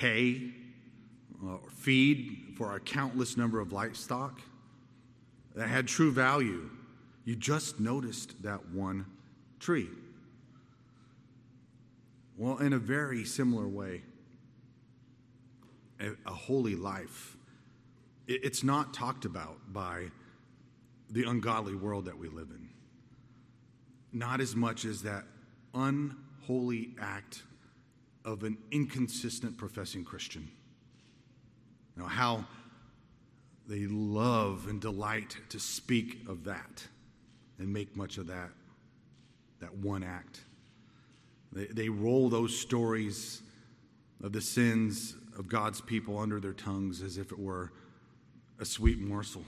hay 0.00 0.50
or 1.40 1.54
uh, 1.54 1.58
feed 1.70 2.54
for 2.58 2.74
a 2.74 2.80
countless 2.80 3.36
number 3.36 3.60
of 3.60 3.72
livestock 3.72 4.40
that 5.54 5.68
had 5.68 5.86
true 5.86 6.10
value. 6.10 6.68
You 7.24 7.36
just 7.36 7.78
noticed 7.78 8.42
that 8.42 8.70
one 8.70 9.06
tree. 9.60 9.88
Well, 12.36 12.58
in 12.58 12.72
a 12.72 12.78
very 12.78 13.24
similar 13.24 13.68
way, 13.68 14.02
a, 16.00 16.10
a 16.26 16.32
holy 16.34 16.74
life, 16.76 17.36
it, 18.26 18.44
it's 18.44 18.64
not 18.64 18.94
talked 18.94 19.24
about 19.24 19.58
by 19.72 20.06
the 21.10 21.24
ungodly 21.24 21.74
world 21.76 22.06
that 22.06 22.18
we 22.18 22.28
live 22.28 22.50
in. 22.50 22.68
not 24.12 24.40
as 24.40 24.54
much 24.56 24.84
as 24.84 25.02
that 25.02 25.24
unholy 25.74 26.94
act 27.00 27.42
of 28.24 28.44
an 28.44 28.56
inconsistent 28.70 29.58
professing 29.58 30.04
Christian. 30.04 30.48
Now, 31.96 32.06
how 32.06 32.44
they 33.68 33.86
love 33.86 34.66
and 34.68 34.80
delight 34.80 35.36
to 35.50 35.58
speak 35.58 36.18
of 36.28 36.44
that 36.44 36.86
and 37.58 37.72
make 37.72 37.96
much 37.96 38.18
of 38.18 38.28
that, 38.28 38.50
that 39.60 39.74
one 39.76 40.02
act. 40.04 40.40
They, 41.54 41.88
roll 41.88 42.28
those 42.28 42.58
stories 42.58 43.40
of 44.22 44.32
the 44.32 44.40
sins 44.40 45.14
of 45.38 45.48
God's 45.48 45.80
people 45.80 46.18
under 46.18 46.40
their 46.40 46.52
tongues 46.52 47.00
as 47.00 47.16
if 47.16 47.30
it 47.30 47.38
were 47.38 47.72
a 48.58 48.64
sweet 48.64 48.98
morsel. 48.98 49.44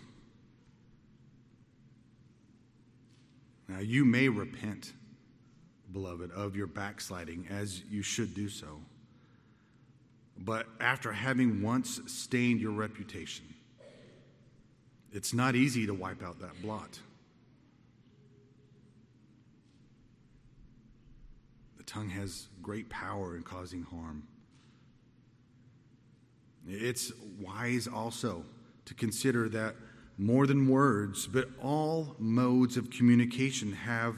Now, 3.68 3.80
you 3.80 4.04
may 4.04 4.28
repent, 4.28 4.92
beloved, 5.92 6.30
of 6.30 6.54
your 6.54 6.68
backsliding, 6.68 7.48
as 7.50 7.82
you 7.90 8.02
should 8.02 8.34
do 8.34 8.48
so. 8.48 8.80
But 10.38 10.66
after 10.78 11.12
having 11.12 11.62
once 11.62 12.00
stained 12.06 12.60
your 12.60 12.72
reputation, 12.72 13.46
it's 15.12 15.34
not 15.34 15.56
easy 15.56 15.86
to 15.86 15.94
wipe 15.94 16.22
out 16.22 16.38
that 16.40 16.60
blot. 16.62 17.00
Tongue 21.86 22.10
has 22.10 22.48
great 22.62 22.90
power 22.90 23.36
in 23.36 23.42
causing 23.42 23.82
harm. 23.82 24.26
It's 26.68 27.12
wise 27.40 27.86
also 27.86 28.44
to 28.86 28.94
consider 28.94 29.48
that 29.50 29.76
more 30.18 30.46
than 30.46 30.68
words, 30.68 31.26
but 31.26 31.48
all 31.62 32.16
modes 32.18 32.76
of 32.76 32.90
communication 32.90 33.72
have 33.72 34.16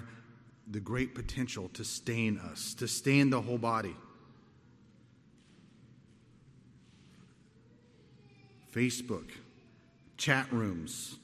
the 0.71 0.81
great 0.81 1.14
potential 1.14 1.69
to 1.71 1.85
stain 1.85 2.39
us, 2.39 2.75
to 2.75 2.89
stain 2.89 3.31
the 3.31 3.41
whole 3.41 3.59
body. 3.59 3.97
Facebook, 8.73 9.31
chat 10.16 10.51
rooms, 10.53 11.16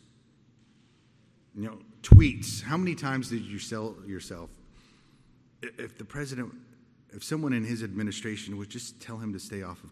you 1.55 1.65
know, 1.67 1.79
tweets. 2.03 2.63
How 2.63 2.77
many 2.77 2.95
times 2.95 3.29
did 3.31 3.43
you 3.43 3.59
sell 3.59 3.97
yourself? 4.07 4.51
If 5.79 5.99
the 5.99 6.05
president, 6.05 6.53
if 7.13 7.23
someone 7.25 7.53
in 7.53 7.65
his 7.65 7.83
administration 7.83 8.57
would 8.57 8.71
just 8.71 9.01
tell 9.01 9.19
him 9.19 9.33
to 9.33 9.39
stay 9.39 9.63
off 9.63 9.83
of, 9.83 9.91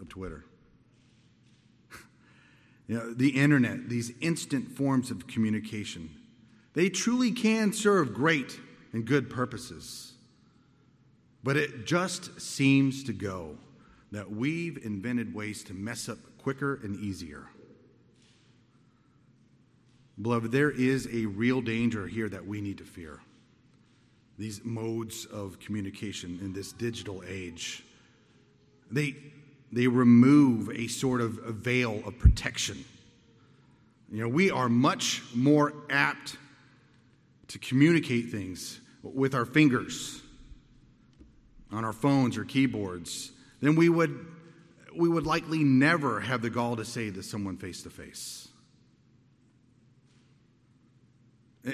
of 0.00 0.08
Twitter. 0.08 0.44
you 2.86 2.96
know, 2.96 3.12
the 3.12 3.30
internet, 3.30 3.88
these 3.88 4.12
instant 4.20 4.70
forms 4.70 5.10
of 5.10 5.26
communication, 5.26 6.10
they 6.74 6.88
truly 6.88 7.32
can 7.32 7.72
serve 7.72 8.14
great 8.14 8.58
and 8.92 9.04
good 9.04 9.30
purposes. 9.30 10.12
But 11.42 11.56
it 11.56 11.86
just 11.86 12.40
seems 12.40 13.04
to 13.04 13.12
go 13.12 13.56
that 14.10 14.30
we've 14.30 14.78
invented 14.84 15.34
ways 15.34 15.62
to 15.64 15.74
mess 15.74 16.08
up 16.08 16.18
quicker 16.38 16.80
and 16.82 16.96
easier. 16.96 17.46
Beloved, 20.20 20.50
there 20.50 20.70
is 20.70 21.06
a 21.12 21.26
real 21.26 21.60
danger 21.60 22.06
here 22.06 22.28
that 22.28 22.46
we 22.46 22.60
need 22.60 22.78
to 22.78 22.84
fear. 22.84 23.20
These 24.38 24.64
modes 24.64 25.26
of 25.26 25.58
communication 25.58 26.38
in 26.40 26.52
this 26.52 26.72
digital 26.72 27.24
age, 27.26 27.82
they, 28.90 29.16
they 29.72 29.88
remove 29.88 30.70
a 30.70 30.86
sort 30.86 31.20
of 31.20 31.38
a 31.44 31.50
veil 31.50 32.00
of 32.06 32.18
protection. 32.18 32.84
You 34.10 34.22
know, 34.22 34.28
we 34.28 34.50
are 34.50 34.68
much 34.68 35.22
more 35.34 35.74
apt 35.90 36.36
to 37.48 37.58
communicate 37.58 38.30
things 38.30 38.80
with 39.02 39.34
our 39.34 39.44
fingers 39.44 40.22
on 41.72 41.84
our 41.84 41.92
phones 41.92 42.38
or 42.38 42.44
keyboards 42.44 43.32
than 43.60 43.74
we 43.74 43.88
would, 43.88 44.24
we 44.96 45.08
would 45.08 45.26
likely 45.26 45.64
never 45.64 46.20
have 46.20 46.42
the 46.42 46.50
gall 46.50 46.76
to 46.76 46.84
say 46.84 47.10
to 47.10 47.22
someone 47.22 47.56
face 47.56 47.82
to 47.82 47.90
face. 47.90 48.48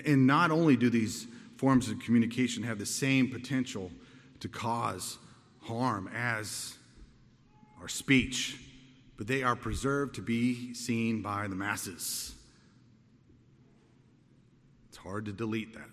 And 0.05 0.27
not 0.27 0.51
only 0.51 0.77
do 0.77 0.91
these 0.91 1.27
forms 1.65 1.89
of 1.89 1.99
communication 1.99 2.63
have 2.63 2.79
the 2.79 2.85
same 2.85 3.27
potential 3.31 3.91
to 4.39 4.49
cause 4.51 5.17
harm 5.63 6.11
as 6.15 6.77
our 7.81 7.89
speech, 7.89 8.59
but 9.17 9.27
they 9.27 9.43
are 9.43 9.57
preserved 9.57 10.15
to 10.15 10.21
be 10.21 10.75
seen 10.75 11.23
by 11.23 11.49
the 11.49 11.55
masses. 11.55 12.35
It's 14.91 14.99
hard 14.99 15.25
to 15.25 15.33
delete 15.33 15.73
that. 15.73 15.89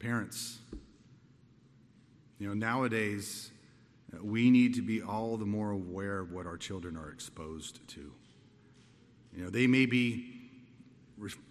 Parents, 0.00 0.58
you 2.40 2.48
know, 2.48 2.54
nowadays 2.54 3.52
uh, 4.12 4.24
we 4.24 4.50
need 4.50 4.74
to 4.74 4.82
be 4.82 5.00
all 5.00 5.36
the 5.36 5.46
more 5.46 5.70
aware 5.70 6.18
of 6.18 6.32
what 6.32 6.46
our 6.46 6.56
children 6.56 6.96
are 6.96 7.12
exposed 7.12 7.86
to. 7.90 8.12
You 9.36 9.44
know, 9.44 9.50
they 9.50 9.68
may 9.68 9.86
be 9.86 10.39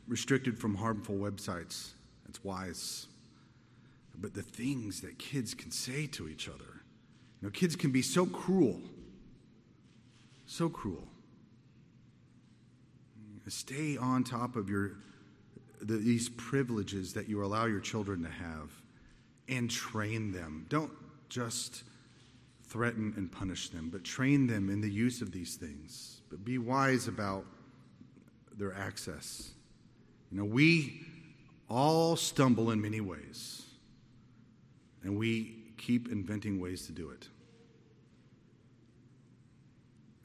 restricted 0.07 0.57
from 0.59 0.75
harmful 0.75 1.15
websites. 1.15 1.91
That's 2.25 2.43
wise. 2.43 3.07
But 4.17 4.33
the 4.33 4.41
things 4.43 5.01
that 5.01 5.17
kids 5.17 5.53
can 5.53 5.71
say 5.71 6.07
to 6.07 6.27
each 6.27 6.49
other, 6.49 6.81
you 7.41 7.47
know, 7.47 7.49
kids 7.49 7.75
can 7.75 7.91
be 7.91 8.01
so 8.01 8.25
cruel, 8.25 8.81
so 10.45 10.69
cruel. 10.69 11.07
Stay 13.47 13.97
on 13.97 14.23
top 14.23 14.55
of 14.55 14.69
your 14.69 14.97
the, 15.81 15.95
these 15.95 16.29
privileges 16.29 17.13
that 17.13 17.29
you 17.29 17.43
allow 17.43 17.65
your 17.65 17.79
children 17.79 18.21
to 18.23 18.29
have, 18.29 18.71
and 19.47 19.71
train 19.71 20.31
them. 20.31 20.65
Don't 20.69 20.91
just 21.29 21.83
threaten 22.65 23.13
and 23.17 23.31
punish 23.31 23.69
them, 23.69 23.89
but 23.91 24.03
train 24.03 24.45
them 24.45 24.69
in 24.69 24.81
the 24.81 24.89
use 24.89 25.21
of 25.21 25.31
these 25.31 25.55
things. 25.55 26.21
But 26.29 26.43
be 26.43 26.57
wise 26.57 27.07
about 27.07 27.45
their 28.57 28.73
access. 28.75 29.51
You 30.31 30.37
know, 30.37 30.45
we 30.45 31.01
all 31.69 32.15
stumble 32.15 32.71
in 32.71 32.81
many 32.81 33.01
ways, 33.01 33.63
and 35.03 35.17
we 35.17 35.55
keep 35.77 36.11
inventing 36.11 36.59
ways 36.59 36.85
to 36.87 36.91
do 36.91 37.09
it. 37.09 37.27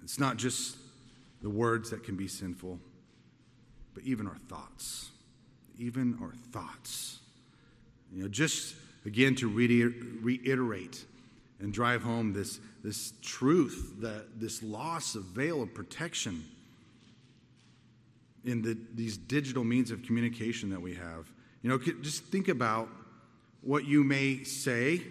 It's 0.03 0.19
not 0.19 0.37
just 0.37 0.77
the 1.43 1.49
words 1.49 1.91
that 1.91 2.05
can 2.05 2.17
be 2.17 2.29
sinful, 2.29 2.79
but 3.95 4.03
even 4.05 4.27
our 4.27 4.37
thoughts. 4.49 5.11
Even 5.79 6.19
our 6.21 6.33
thoughts. 6.53 7.21
You 8.13 8.23
know, 8.23 8.29
just 8.29 8.75
again 9.07 9.35
to 9.37 9.49
reiterate 9.49 11.05
and 11.61 11.73
drive 11.73 12.03
home 12.03 12.33
this, 12.33 12.61
this 12.83 13.15
truth 13.23 13.95
that 14.01 14.39
this 14.39 14.63
loss 14.63 15.15
of 15.15 15.25
veil 15.25 15.63
of 15.63 15.73
protection 15.75 16.45
in 18.45 18.62
the, 18.62 18.76
these 18.95 19.16
digital 19.16 19.64
means 19.64 19.90
of 19.90 20.03
communication 20.03 20.70
that 20.70 20.80
we 20.80 20.95
have. 20.95 21.30
You 21.62 21.70
know, 21.70 21.78
just 21.78 22.24
think 22.24 22.49
about 22.49 22.88
what 23.62 23.86
you 23.86 24.05
may 24.05 24.45
say 24.45 25.03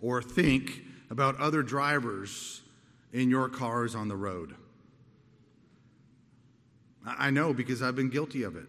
or 0.00 0.22
think 0.22 0.82
about 1.10 1.38
other 1.40 1.62
drivers 1.62 2.62
in 3.12 3.30
your 3.30 3.48
cars 3.48 3.94
on 3.94 4.08
the 4.08 4.16
road. 4.16 4.54
I 7.04 7.30
know 7.30 7.54
because 7.54 7.82
I've 7.82 7.96
been 7.96 8.10
guilty 8.10 8.42
of 8.42 8.56
it. 8.56 8.66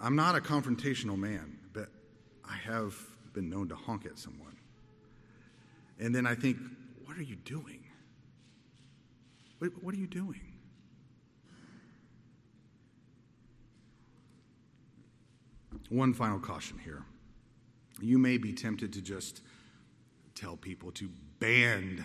I'm 0.00 0.16
not 0.16 0.36
a 0.36 0.40
confrontational 0.40 1.16
man, 1.16 1.58
but 1.72 1.88
I 2.48 2.56
have 2.56 2.94
been 3.32 3.48
known 3.48 3.68
to 3.68 3.74
honk 3.74 4.06
at 4.06 4.18
someone. 4.18 4.56
And 5.98 6.14
then 6.14 6.26
I 6.26 6.34
think, 6.34 6.58
what 7.04 7.16
are 7.16 7.22
you 7.22 7.36
doing? 7.36 7.84
What, 9.58 9.70
what 9.82 9.94
are 9.94 9.98
you 9.98 10.06
doing? 10.08 10.51
One 15.88 16.14
final 16.14 16.38
caution 16.38 16.78
here. 16.78 17.04
You 18.00 18.18
may 18.18 18.38
be 18.38 18.52
tempted 18.52 18.92
to 18.94 19.02
just 19.02 19.42
tell 20.34 20.56
people 20.56 20.90
to 20.92 21.08
ban 21.38 22.04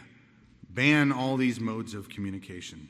ban 0.70 1.12
all 1.12 1.38
these 1.38 1.60
modes 1.60 1.94
of 1.94 2.08
communication. 2.10 2.88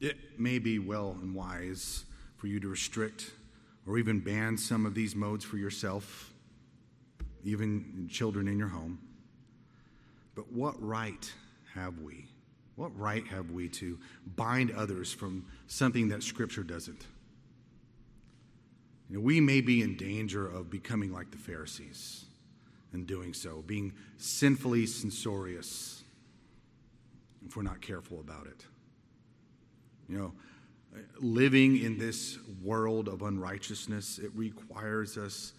It 0.00 0.16
may 0.38 0.58
be 0.58 0.78
well 0.78 1.16
and 1.20 1.34
wise 1.34 2.04
for 2.36 2.46
you 2.46 2.60
to 2.60 2.68
restrict 2.68 3.32
or 3.86 3.98
even 3.98 4.20
ban 4.20 4.56
some 4.56 4.86
of 4.86 4.94
these 4.94 5.14
modes 5.14 5.44
for 5.44 5.58
yourself, 5.58 6.32
even 7.44 8.08
children 8.10 8.48
in 8.48 8.58
your 8.58 8.68
home. 8.68 8.98
But 10.34 10.52
what 10.52 10.74
right 10.82 11.30
have 11.74 11.98
we? 12.00 12.26
What 12.74 12.98
right 12.98 13.26
have 13.26 13.50
we 13.50 13.68
to 13.70 13.98
bind 14.36 14.70
others 14.72 15.12
from 15.12 15.46
something 15.66 16.08
that 16.08 16.22
Scripture 16.22 16.62
doesn't? 16.62 17.06
You 19.08 19.16
know, 19.16 19.22
we 19.22 19.40
may 19.40 19.60
be 19.60 19.82
in 19.82 19.96
danger 19.96 20.46
of 20.46 20.70
becoming 20.70 21.12
like 21.12 21.30
the 21.30 21.38
Pharisees 21.38 22.24
in 22.92 23.04
doing 23.04 23.34
so, 23.34 23.62
being 23.66 23.92
sinfully 24.16 24.86
censorious 24.86 26.02
if 27.46 27.56
we're 27.56 27.62
not 27.62 27.80
careful 27.80 28.20
about 28.20 28.46
it. 28.46 28.64
You 30.08 30.18
know, 30.18 30.32
living 31.20 31.82
in 31.82 31.98
this 31.98 32.38
world 32.62 33.08
of 33.08 33.22
unrighteousness, 33.22 34.18
it 34.18 34.30
requires 34.34 35.16
us 35.16 35.52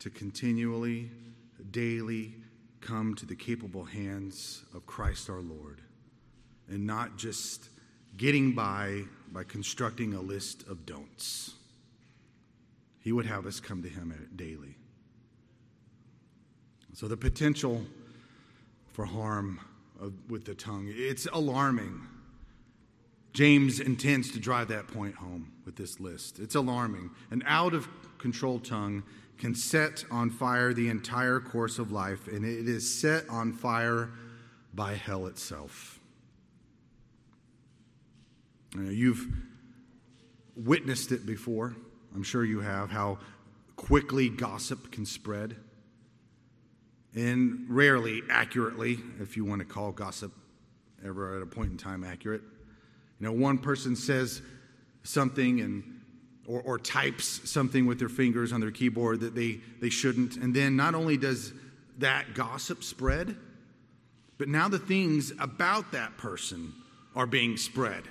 to 0.00 0.10
continually, 0.10 1.10
daily 1.70 2.34
come 2.80 3.14
to 3.14 3.26
the 3.26 3.34
capable 3.34 3.84
hands 3.84 4.64
of 4.74 4.86
Christ 4.86 5.30
our 5.30 5.40
Lord 5.40 5.80
and 6.68 6.86
not 6.86 7.16
just 7.16 7.70
getting 8.16 8.52
by 8.52 9.02
by 9.32 9.44
constructing 9.44 10.14
a 10.14 10.20
list 10.20 10.66
of 10.68 10.86
don'ts. 10.86 11.55
He 13.06 13.12
would 13.12 13.26
have 13.26 13.46
us 13.46 13.60
come 13.60 13.84
to 13.84 13.88
Him 13.88 14.12
daily. 14.34 14.74
So 16.92 17.06
the 17.06 17.16
potential 17.16 17.86
for 18.90 19.04
harm 19.04 19.60
of, 20.00 20.12
with 20.28 20.44
the 20.44 20.56
tongue, 20.56 20.88
it's 20.92 21.28
alarming. 21.32 22.00
James 23.32 23.78
intends 23.78 24.32
to 24.32 24.40
drive 24.40 24.66
that 24.68 24.88
point 24.88 25.14
home 25.14 25.52
with 25.64 25.76
this 25.76 26.00
list. 26.00 26.40
It's 26.40 26.56
alarming. 26.56 27.10
An 27.30 27.44
out 27.46 27.74
of 27.74 27.86
control 28.18 28.58
tongue 28.58 29.04
can 29.38 29.54
set 29.54 30.04
on 30.10 30.28
fire 30.28 30.74
the 30.74 30.88
entire 30.88 31.38
course 31.38 31.78
of 31.78 31.92
life, 31.92 32.26
and 32.26 32.44
it 32.44 32.68
is 32.68 32.92
set 32.92 33.22
on 33.30 33.52
fire 33.52 34.10
by 34.74 34.94
hell 34.94 35.26
itself. 35.26 36.00
You've 38.76 39.28
witnessed 40.56 41.12
it 41.12 41.24
before. 41.24 41.76
I'm 42.16 42.22
sure 42.22 42.44
you 42.44 42.60
have, 42.60 42.90
how 42.90 43.18
quickly 43.76 44.30
gossip 44.30 44.90
can 44.90 45.04
spread. 45.04 45.54
And 47.14 47.66
rarely 47.68 48.22
accurately, 48.30 48.98
if 49.20 49.36
you 49.36 49.44
want 49.44 49.60
to 49.60 49.66
call 49.66 49.92
gossip 49.92 50.32
ever 51.04 51.36
at 51.36 51.42
a 51.42 51.46
point 51.46 51.70
in 51.70 51.76
time 51.76 52.02
accurate. 52.04 52.40
You 53.20 53.26
know, 53.26 53.32
one 53.32 53.58
person 53.58 53.94
says 53.94 54.40
something 55.02 55.60
and 55.60 55.84
or, 56.46 56.62
or 56.62 56.78
types 56.78 57.48
something 57.48 57.86
with 57.86 57.98
their 57.98 58.08
fingers 58.08 58.52
on 58.52 58.60
their 58.60 58.70
keyboard 58.70 59.20
that 59.20 59.34
they, 59.34 59.60
they 59.80 59.90
shouldn't. 59.90 60.36
And 60.36 60.54
then 60.54 60.74
not 60.74 60.94
only 60.94 61.18
does 61.18 61.52
that 61.98 62.34
gossip 62.34 62.82
spread, 62.82 63.36
but 64.38 64.48
now 64.48 64.68
the 64.68 64.78
things 64.78 65.32
about 65.38 65.92
that 65.92 66.16
person 66.16 66.72
are 67.14 67.26
being 67.26 67.56
spread. 67.56 68.04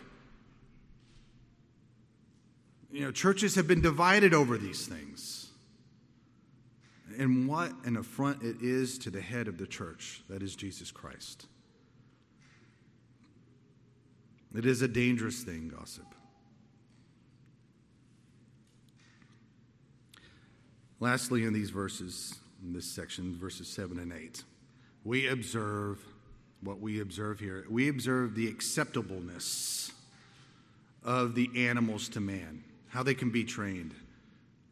You 2.96 3.02
know, 3.02 3.12
churches 3.12 3.56
have 3.56 3.68
been 3.68 3.82
divided 3.82 4.34
over 4.34 4.58
these 4.58 4.88
things. 4.88 5.50
And 7.20 7.46
what 7.46 7.74
an 7.84 7.98
affront 7.98 8.42
it 8.42 8.62
is 8.62 8.98
to 9.00 9.10
the 9.10 9.20
head 9.20 9.50
of 9.50 9.58
the 9.58 9.68
church, 9.68 10.22
that 10.30 10.42
is 10.42 10.56
Jesus 10.56 10.92
Christ. 10.92 11.48
It 14.58 14.66
is 14.66 14.82
a 14.82 14.88
dangerous 14.88 15.44
thing, 15.44 15.74
gossip. 15.78 16.06
Lastly, 21.02 21.44
in 21.44 21.52
these 21.52 21.72
verses, 21.72 22.36
in 22.64 22.72
this 22.72 22.90
section, 22.90 23.38
verses 23.38 23.68
7 23.68 24.00
and 24.00 24.14
8, 24.14 24.42
we 25.04 25.28
observe 25.28 26.00
what 26.62 26.80
we 26.80 27.02
observe 27.02 27.42
here. 27.42 27.66
We 27.70 27.90
observe 27.90 28.36
the 28.36 28.48
acceptableness 28.48 29.92
of 31.04 31.36
the 31.36 31.50
animals 31.68 32.08
to 32.08 32.22
man 32.22 32.64
how 32.96 33.04
they 33.04 33.14
can 33.14 33.30
be 33.30 33.44
trained. 33.44 33.94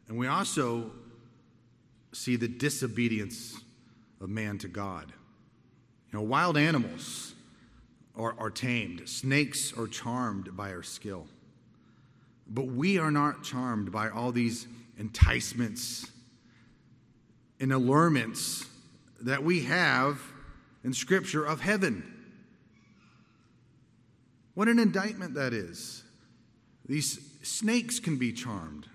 And 0.08 0.16
we 0.16 0.26
also 0.28 0.90
see 2.12 2.36
the 2.36 2.48
disobedience 2.48 3.60
of 4.18 4.30
man 4.30 4.56
to 4.58 4.68
God. 4.68 5.12
You 6.10 6.18
know, 6.18 6.24
wild 6.24 6.56
animals 6.56 7.34
are, 8.16 8.34
are 8.38 8.48
tamed, 8.48 9.06
snakes 9.10 9.74
are 9.76 9.86
charmed 9.86 10.56
by 10.56 10.70
our 10.70 10.82
skill. 10.82 11.26
But 12.48 12.66
we 12.68 12.98
are 12.98 13.10
not 13.10 13.44
charmed 13.44 13.92
by 13.92 14.08
all 14.08 14.32
these 14.32 14.68
enticements 14.98 16.10
and 17.60 17.74
allurements 17.74 18.64
that 19.20 19.44
we 19.44 19.64
have 19.64 20.18
in 20.82 20.94
Scripture 20.94 21.44
of 21.44 21.60
heaven. 21.60 22.10
What 24.54 24.68
an 24.68 24.78
indictment 24.78 25.34
that 25.34 25.52
is. 25.52 26.04
These 26.86 27.33
snakes 27.44 28.00
can 28.00 28.16
be 28.16 28.32
charmed 28.32 28.88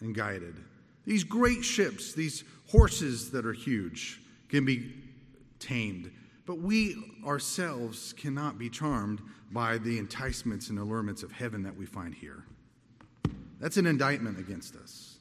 and 0.00 0.14
guided. 0.14 0.56
These 1.04 1.24
great 1.24 1.64
ships, 1.64 2.12
these 2.12 2.44
horses 2.70 3.30
that 3.30 3.46
are 3.46 3.52
huge, 3.52 4.20
can 4.48 4.64
be 4.64 4.92
tamed. 5.58 6.10
But 6.46 6.58
we 6.58 6.96
ourselves 7.26 8.12
cannot 8.14 8.58
be 8.58 8.70
charmed 8.70 9.20
by 9.50 9.78
the 9.78 9.98
enticements 9.98 10.68
and 10.70 10.78
allurements 10.78 11.22
of 11.22 11.32
heaven 11.32 11.62
that 11.62 11.76
we 11.76 11.86
find 11.86 12.14
here. 12.14 12.44
That's 13.60 13.76
an 13.76 13.86
indictment 13.86 14.38
against 14.38 14.76
us, 14.76 15.18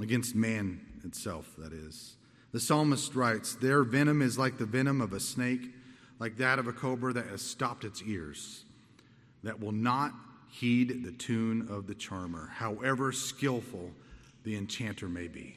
against 0.00 0.34
man 0.34 0.80
itself, 1.04 1.54
that 1.58 1.72
is. 1.72 2.16
The 2.52 2.60
psalmist 2.60 3.14
writes, 3.14 3.54
Their 3.54 3.82
venom 3.84 4.22
is 4.22 4.38
like 4.38 4.58
the 4.58 4.66
venom 4.66 5.00
of 5.00 5.12
a 5.12 5.20
snake, 5.20 5.72
like 6.18 6.36
that 6.36 6.58
of 6.58 6.66
a 6.66 6.72
cobra 6.72 7.12
that 7.12 7.26
has 7.26 7.42
stopped 7.42 7.84
its 7.84 8.02
ears, 8.02 8.64
that 9.42 9.60
will 9.60 9.72
not 9.72 10.12
heed 10.50 11.04
the 11.04 11.12
tune 11.12 11.68
of 11.70 11.86
the 11.86 11.94
charmer, 11.94 12.50
however 12.54 13.12
skillful 13.12 13.90
the 14.44 14.56
enchanter 14.56 15.08
may 15.08 15.28
be. 15.28 15.56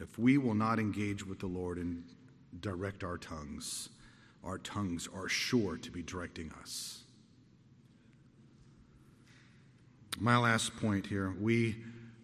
If 0.00 0.18
we 0.18 0.36
will 0.36 0.54
not 0.54 0.78
engage 0.78 1.24
with 1.24 1.38
the 1.38 1.46
Lord 1.46 1.78
and 1.78 2.02
direct 2.60 3.04
our 3.04 3.16
tongues, 3.16 3.88
our 4.42 4.58
tongues 4.58 5.08
are 5.14 5.28
sure 5.28 5.76
to 5.76 5.90
be 5.90 6.02
directing 6.02 6.52
us. 6.60 7.04
My 10.18 10.36
last 10.36 10.76
point 10.76 11.06
here 11.06 11.34
we, 11.40 11.76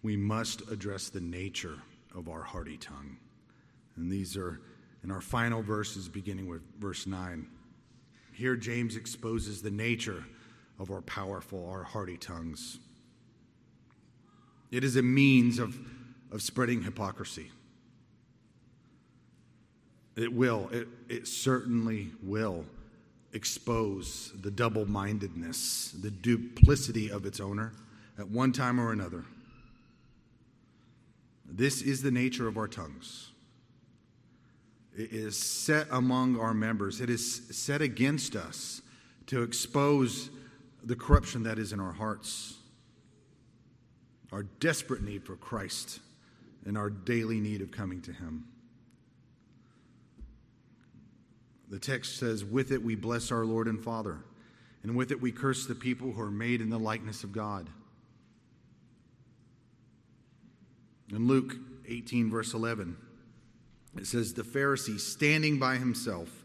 we 0.03 0.17
must 0.17 0.69
address 0.71 1.09
the 1.09 1.21
nature 1.21 1.79
of 2.15 2.29
our 2.29 2.43
hearty 2.43 2.77
tongue. 2.77 3.17
And 3.97 4.11
these 4.11 4.37
are 4.37 4.61
in 5.05 5.11
our 5.11 5.21
final 5.21 5.63
verses, 5.63 6.09
beginning 6.09 6.49
with 6.49 6.63
verse 6.79 7.07
9. 7.07 7.47
Here, 8.39 8.55
James 8.55 8.95
exposes 8.95 9.63
the 9.63 9.71
nature 9.73 10.23
of 10.79 10.93
our 10.93 11.01
powerful, 11.01 11.69
our 11.69 11.83
hearty 11.83 12.17
tongues. 12.17 12.79
It 14.71 14.85
is 14.85 14.95
a 14.95 15.03
means 15.03 15.59
of, 15.59 15.77
of 16.31 16.41
spreading 16.41 16.85
hypocrisy. 16.85 17.51
It 20.15 20.33
will, 20.33 20.69
it, 20.71 20.87
it 21.09 21.27
certainly 21.27 22.13
will 22.23 22.65
expose 23.33 24.33
the 24.41 24.53
double 24.53 24.89
mindedness, 24.89 25.97
the 26.01 26.13
duplicity 26.13 27.11
of 27.11 27.27
its 27.27 27.41
owner 27.41 27.73
at 28.21 28.29
one 28.29 28.53
time 28.53 28.79
or 28.79 28.93
another. 28.93 29.25
This 31.45 31.83
is 31.83 32.03
the 32.03 32.13
nature 32.13 32.47
of 32.47 32.57
our 32.57 32.69
tongues. 32.69 33.33
Is 34.99 35.37
set 35.37 35.87
among 35.93 36.41
our 36.41 36.53
members, 36.53 37.01
it 37.01 37.09
is 37.09 37.43
set 37.53 37.81
against 37.83 38.35
us 38.35 38.83
to 39.27 39.43
expose 39.43 40.29
the 40.83 40.97
corruption 40.97 41.45
that 41.45 41.57
is 41.57 41.73
in 41.73 41.79
our 41.79 41.93
hearts, 41.93 42.57
our 44.33 44.43
desperate 44.43 45.03
need 45.03 45.25
for 45.25 45.37
Christ, 45.37 46.01
and 46.67 46.77
our 46.77 46.91
daily 46.91 47.39
need 47.39 47.63
of 47.63 47.71
coming 47.71 48.03
to 48.03 48.13
Him. 48.13 48.47
The 51.71 51.79
text 51.79 52.19
says, 52.19 52.45
With 52.45 52.73
it 52.73 52.83
we 52.83 52.97
bless 52.97 53.31
our 53.31 53.45
Lord 53.45 53.69
and 53.69 53.81
Father, 53.81 54.19
and 54.83 54.97
with 54.97 55.13
it 55.13 55.21
we 55.21 55.31
curse 55.31 55.67
the 55.67 55.77
people 55.77 56.11
who 56.11 56.21
are 56.21 56.31
made 56.31 56.61
in 56.61 56.71
the 56.71 56.79
likeness 56.79 57.23
of 57.23 57.31
God. 57.31 57.71
In 61.11 61.29
Luke 61.29 61.55
18, 61.87 62.31
verse 62.31 62.53
11, 62.53 62.97
it 63.97 64.07
says, 64.07 64.35
The 64.35 64.43
Pharisee, 64.43 65.01
standing 65.01 65.59
by 65.59 65.77
himself, 65.77 66.45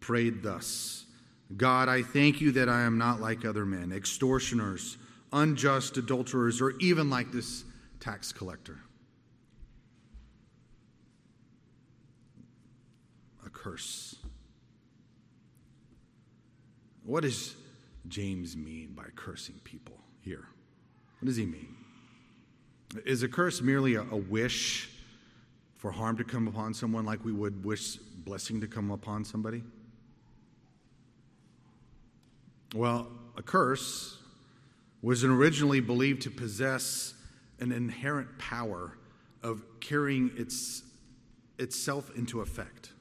prayed 0.00 0.42
thus 0.42 1.06
God, 1.56 1.88
I 1.88 2.02
thank 2.02 2.40
you 2.40 2.52
that 2.52 2.68
I 2.68 2.82
am 2.82 2.98
not 2.98 3.20
like 3.20 3.44
other 3.44 3.64
men, 3.64 3.90
extortioners, 3.90 4.98
unjust 5.32 5.96
adulterers, 5.96 6.60
or 6.60 6.72
even 6.78 7.08
like 7.08 7.32
this 7.32 7.64
tax 8.00 8.32
collector. 8.32 8.78
A 13.46 13.48
curse. 13.48 14.16
What 17.02 17.22
does 17.22 17.56
James 18.08 18.54
mean 18.54 18.92
by 18.94 19.04
cursing 19.16 19.58
people 19.64 19.98
here? 20.20 20.46
What 21.20 21.26
does 21.26 21.36
he 21.36 21.46
mean? 21.46 21.74
Is 23.06 23.22
a 23.22 23.28
curse 23.28 23.62
merely 23.62 23.94
a, 23.94 24.02
a 24.02 24.16
wish 24.16 24.90
for 25.78 25.90
harm 25.90 26.16
to 26.18 26.24
come 26.24 26.46
upon 26.46 26.74
someone 26.74 27.06
like 27.06 27.24
we 27.24 27.32
would 27.32 27.64
wish 27.64 27.96
blessing 27.96 28.60
to 28.60 28.66
come 28.66 28.90
upon 28.90 29.24
somebody? 29.24 29.62
Well, 32.74 33.08
a 33.36 33.42
curse 33.42 34.18
was 35.00 35.24
originally 35.24 35.80
believed 35.80 36.22
to 36.22 36.30
possess 36.30 37.14
an 37.60 37.72
inherent 37.72 38.38
power 38.38 38.98
of 39.42 39.62
carrying 39.80 40.32
its, 40.36 40.82
itself 41.58 42.10
into 42.16 42.40
effect, 42.40 42.92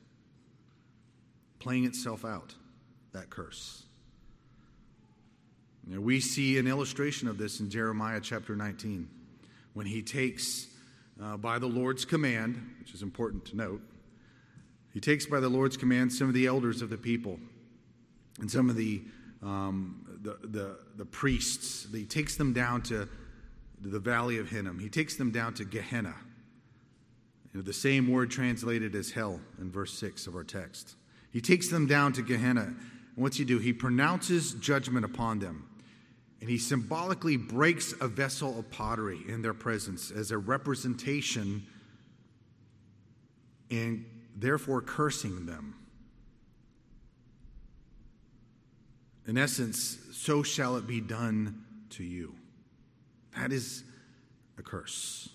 playing 1.59 1.85
itself 1.85 2.23
out. 2.23 2.55
that 3.13 3.29
curse. 3.31 3.83
Know, 5.87 6.01
we 6.01 6.19
see 6.19 6.57
an 6.57 6.67
illustration 6.67 7.27
of 7.27 7.37
this 7.37 7.59
in 7.61 7.69
Jeremiah 7.69 8.19
chapter 8.21 8.55
19 8.55 9.09
when 9.73 9.85
he 9.85 10.01
takes, 10.01 10.67
uh, 11.21 11.37
by 11.37 11.59
the 11.59 11.67
Lord's 11.67 12.05
command, 12.05 12.75
which 12.79 12.93
is 12.93 13.01
important 13.01 13.45
to 13.45 13.57
note, 13.57 13.81
he 14.93 14.99
takes 14.99 15.25
by 15.25 15.39
the 15.39 15.49
Lord's 15.49 15.77
command 15.77 16.11
some 16.11 16.27
of 16.27 16.33
the 16.33 16.47
elders 16.47 16.81
of 16.81 16.89
the 16.89 16.97
people 16.97 17.39
and 18.39 18.49
some 18.49 18.69
of 18.69 18.75
the, 18.75 19.03
um, 19.43 20.05
the, 20.21 20.37
the, 20.47 20.77
the, 20.95 21.05
priests. 21.05 21.87
He 21.93 22.05
takes 22.05 22.35
them 22.35 22.53
down 22.53 22.81
to 22.83 23.07
the 23.81 23.99
valley 23.99 24.39
of 24.39 24.49
Hinnom. 24.49 24.79
He 24.79 24.89
takes 24.89 25.15
them 25.15 25.31
down 25.31 25.53
to 25.55 25.65
Gehenna. 25.65 26.15
You 27.53 27.59
know, 27.59 27.61
the 27.61 27.73
same 27.73 28.09
word 28.11 28.31
translated 28.31 28.95
as 28.95 29.11
hell 29.11 29.39
in 29.59 29.71
verse 29.71 29.93
6 29.93 30.27
of 30.27 30.35
our 30.35 30.43
text. 30.43 30.95
He 31.31 31.41
takes 31.41 31.69
them 31.69 31.87
down 31.87 32.13
to 32.13 32.21
Gehenna. 32.21 32.61
And 32.63 32.75
what's 33.15 33.37
he 33.37 33.45
do? 33.45 33.59
He 33.59 33.73
pronounces 33.73 34.53
judgment 34.53 35.05
upon 35.05 35.39
them. 35.39 35.67
And 36.39 36.49
he 36.49 36.57
symbolically 36.57 37.35
breaks 37.35 37.93
a 37.99 38.07
vessel 38.07 38.59
of 38.59 38.69
pottery 38.69 39.19
in 39.27 39.41
their 39.41 39.53
presence 39.53 40.11
as 40.11 40.31
a 40.31 40.37
representation 40.37 41.65
and 43.71 44.05
therefore 44.35 44.81
cursing 44.81 45.45
them. 45.45 45.75
In 49.25 49.37
essence, 49.37 49.97
so 50.13 50.41
shall 50.43 50.77
it 50.77 50.87
be 50.87 51.01
done 51.01 51.65
to 51.91 52.03
you. 52.03 52.35
That 53.35 53.51
is 53.51 53.83
a 54.57 54.63
curse. 54.63 55.29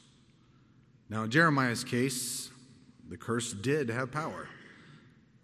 Now, 1.11 1.25
in 1.25 1.31
Jeremiah's 1.31 1.85
case, 1.85 2.51
the 3.09 3.19
curse 3.19 3.53
did 3.53 3.91
have 3.91 4.11
power. 4.11 4.49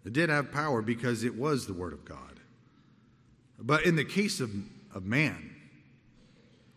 It 0.03 0.13
did 0.13 0.29
have 0.29 0.51
power 0.51 0.81
because 0.81 1.23
it 1.23 1.35
was 1.35 1.67
the 1.67 1.73
Word 1.73 1.93
of 1.93 2.05
God. 2.05 2.39
But 3.59 3.85
in 3.85 3.95
the 3.95 4.05
case 4.05 4.39
of, 4.39 4.49
of 4.93 5.05
man, 5.05 5.55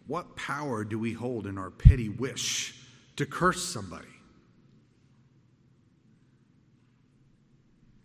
what 0.07 0.37
power 0.37 0.85
do 0.85 0.99
we 0.99 1.13
hold 1.13 1.47
in 1.47 1.59
our 1.59 1.71
petty 1.71 2.09
wish 2.09 2.75
to 3.17 3.27
curse 3.27 3.65
somebody? 3.65 4.09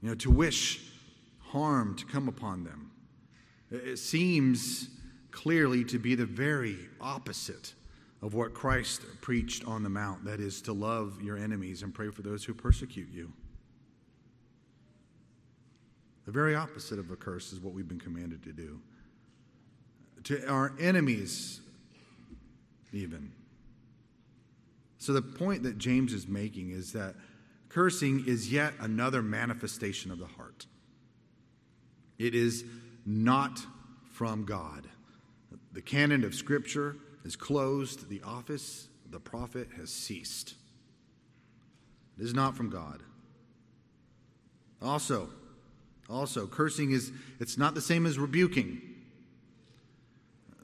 You 0.01 0.09
know, 0.09 0.15
to 0.15 0.31
wish 0.31 0.81
harm 1.39 1.95
to 1.95 2.05
come 2.05 2.27
upon 2.27 2.63
them. 2.63 2.91
It 3.71 3.97
seems 3.97 4.89
clearly 5.31 5.83
to 5.85 5.99
be 5.99 6.15
the 6.15 6.25
very 6.25 6.77
opposite 7.01 7.73
of 8.21 8.33
what 8.33 8.53
Christ 8.53 9.01
preached 9.21 9.65
on 9.65 9.83
the 9.83 9.89
Mount 9.89 10.25
that 10.25 10.39
is, 10.39 10.61
to 10.63 10.73
love 10.73 11.21
your 11.21 11.37
enemies 11.37 11.83
and 11.83 11.93
pray 11.93 12.09
for 12.09 12.21
those 12.21 12.43
who 12.43 12.53
persecute 12.53 13.09
you. 13.11 13.31
The 16.25 16.31
very 16.31 16.55
opposite 16.55 16.99
of 16.99 17.11
a 17.11 17.15
curse 17.15 17.53
is 17.53 17.59
what 17.59 17.73
we've 17.73 17.87
been 17.87 17.99
commanded 17.99 18.43
to 18.43 18.51
do. 18.51 18.81
To 20.27 20.45
our 20.45 20.73
enemies, 20.77 21.61
even. 22.91 23.31
So, 24.97 25.13
the 25.13 25.21
point 25.21 25.63
that 25.63 25.77
James 25.77 26.11
is 26.11 26.27
making 26.27 26.71
is 26.71 26.91
that 26.91 27.15
cursing 27.69 28.25
is 28.27 28.51
yet 28.51 28.73
another 28.81 29.21
manifestation 29.21 30.11
of 30.11 30.19
the 30.19 30.25
heart. 30.25 30.65
It 32.19 32.35
is 32.35 32.65
not 33.05 33.65
from 34.11 34.43
God. 34.43 34.89
The 35.71 35.81
canon 35.81 36.25
of 36.25 36.35
Scripture 36.35 36.97
is 37.23 37.37
closed, 37.37 38.09
the 38.09 38.21
office 38.23 38.89
of 39.05 39.11
the 39.11 39.21
prophet 39.21 39.69
has 39.77 39.89
ceased. 39.89 40.55
It 42.19 42.25
is 42.25 42.33
not 42.33 42.57
from 42.57 42.69
God. 42.69 43.01
Also, 44.81 45.29
also, 46.09 46.47
cursing 46.47 46.91
is 46.91 47.13
it's 47.39 47.57
not 47.57 47.75
the 47.75 47.81
same 47.81 48.05
as 48.05 48.19
rebuking. 48.19 48.81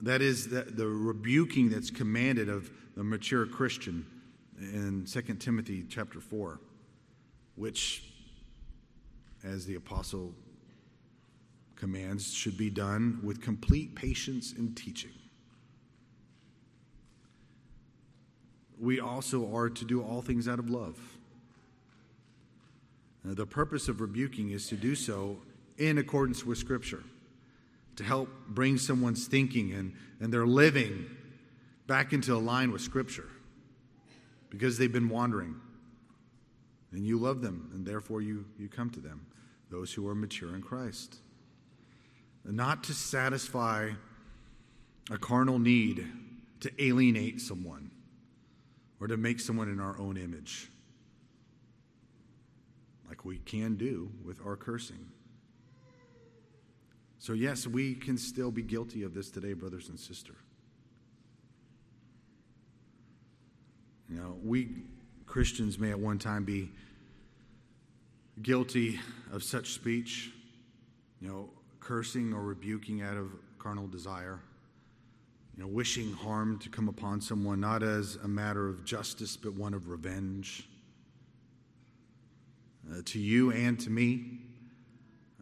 That 0.04 0.22
is 0.22 0.48
the, 0.50 0.62
the 0.62 0.88
rebuking 0.88 1.70
that's 1.70 1.90
commanded 1.90 2.50
of 2.50 2.70
the 2.96 3.04
mature 3.04 3.46
Christian 3.46 4.06
in 4.60 5.06
2 5.06 5.22
Timothy 5.36 5.84
chapter 5.90 6.20
4, 6.20 6.60
which, 7.56 8.14
as 9.44 9.66
the 9.66 9.76
apostle 9.76 10.34
commands, 11.76 12.32
should 12.32 12.58
be 12.58 12.70
done 12.70 13.20
with 13.24 13.42
complete 13.42 13.96
patience 13.96 14.54
and 14.56 14.78
teaching. 14.78 15.12
we 18.84 19.00
also 19.00 19.56
are 19.56 19.70
to 19.70 19.86
do 19.86 20.04
all 20.04 20.22
things 20.22 20.48
out 20.48 20.60
of 20.60 20.70
love. 20.70 21.00
Now, 23.24 23.34
the 23.34 23.46
purpose 23.46 23.88
of 23.88 24.02
rebuking 24.02 24.52
is 24.52 24.68
to 24.68 24.76
do 24.76 24.94
so 24.94 25.38
in 25.78 25.98
accordance 25.98 26.46
with 26.46 26.58
Scripture, 26.58 27.02
to 27.96 28.04
help 28.04 28.30
bring 28.48 28.78
someone's 28.78 29.28
thinking 29.28 29.72
and, 29.74 29.94
and 30.20 30.34
their 30.34 30.48
living 30.48 31.06
back 31.88 32.14
into 32.14 32.36
line 32.38 32.72
with 32.72 32.82
Scripture 32.82 33.30
because 34.50 34.78
they've 34.78 34.92
been 34.92 35.10
wandering. 35.10 35.56
And 36.92 37.06
you 37.06 37.18
love 37.18 37.42
them, 37.42 37.72
and 37.74 37.86
therefore 37.86 38.22
you, 38.22 38.46
you 38.58 38.70
come 38.70 38.90
to 38.92 39.00
them, 39.00 39.26
those 39.72 39.92
who 39.92 40.08
are 40.08 40.14
mature 40.14 40.54
in 40.56 40.62
Christ. 40.62 41.18
Not 42.46 42.84
to 42.86 42.94
satisfy 42.94 43.92
a 45.10 45.18
carnal 45.18 45.60
need 45.60 46.08
to 46.60 46.72
alienate 46.84 47.42
someone 47.42 47.92
or 49.00 49.08
to 49.08 49.18
make 49.18 49.40
someone 49.40 49.70
in 49.70 49.80
our 49.80 49.98
own 50.00 50.18
image, 50.18 50.70
like 53.08 53.26
we 53.26 53.38
can 53.40 53.76
do 53.76 54.12
with 54.24 54.40
our 54.46 54.56
cursing. 54.56 55.13
So, 57.24 57.32
yes, 57.32 57.66
we 57.66 57.96
can 57.96 58.18
still 58.18 58.52
be 58.52 58.62
guilty 58.62 59.04
of 59.04 59.14
this 59.14 59.32
today, 59.32 59.54
brothers 59.54 59.88
and 59.88 59.98
sisters. 59.98 60.36
You 64.10 64.18
know, 64.18 64.36
we 64.44 64.84
Christians 65.26 65.80
may 65.80 65.92
at 65.92 66.00
one 66.00 66.20
time 66.20 66.44
be 66.44 66.70
guilty 68.42 69.00
of 69.32 69.42
such 69.42 69.72
speech, 69.72 70.34
you 71.22 71.30
know, 71.30 71.50
cursing 71.80 72.34
or 72.34 72.42
rebuking 72.42 73.02
out 73.02 73.16
of 73.16 73.32
carnal 73.58 73.88
desire 73.88 74.42
you 75.56 75.64
know, 75.64 75.70
wishing 75.70 76.12
harm 76.12 76.60
to 76.60 76.68
come 76.68 76.90
upon 76.90 77.22
someone, 77.22 77.62
not 77.62 77.84
as 77.84 78.18
a 78.24 78.28
matter 78.28 78.68
of 78.68 78.84
justice, 78.84 79.38
but 79.38 79.54
one 79.54 79.74
of 79.74 79.88
revenge. 79.88 80.68
Uh, 82.92 83.02
to 83.06 83.18
you 83.18 83.54
and 83.54 83.80
to 83.80 83.90
me, 83.90 84.40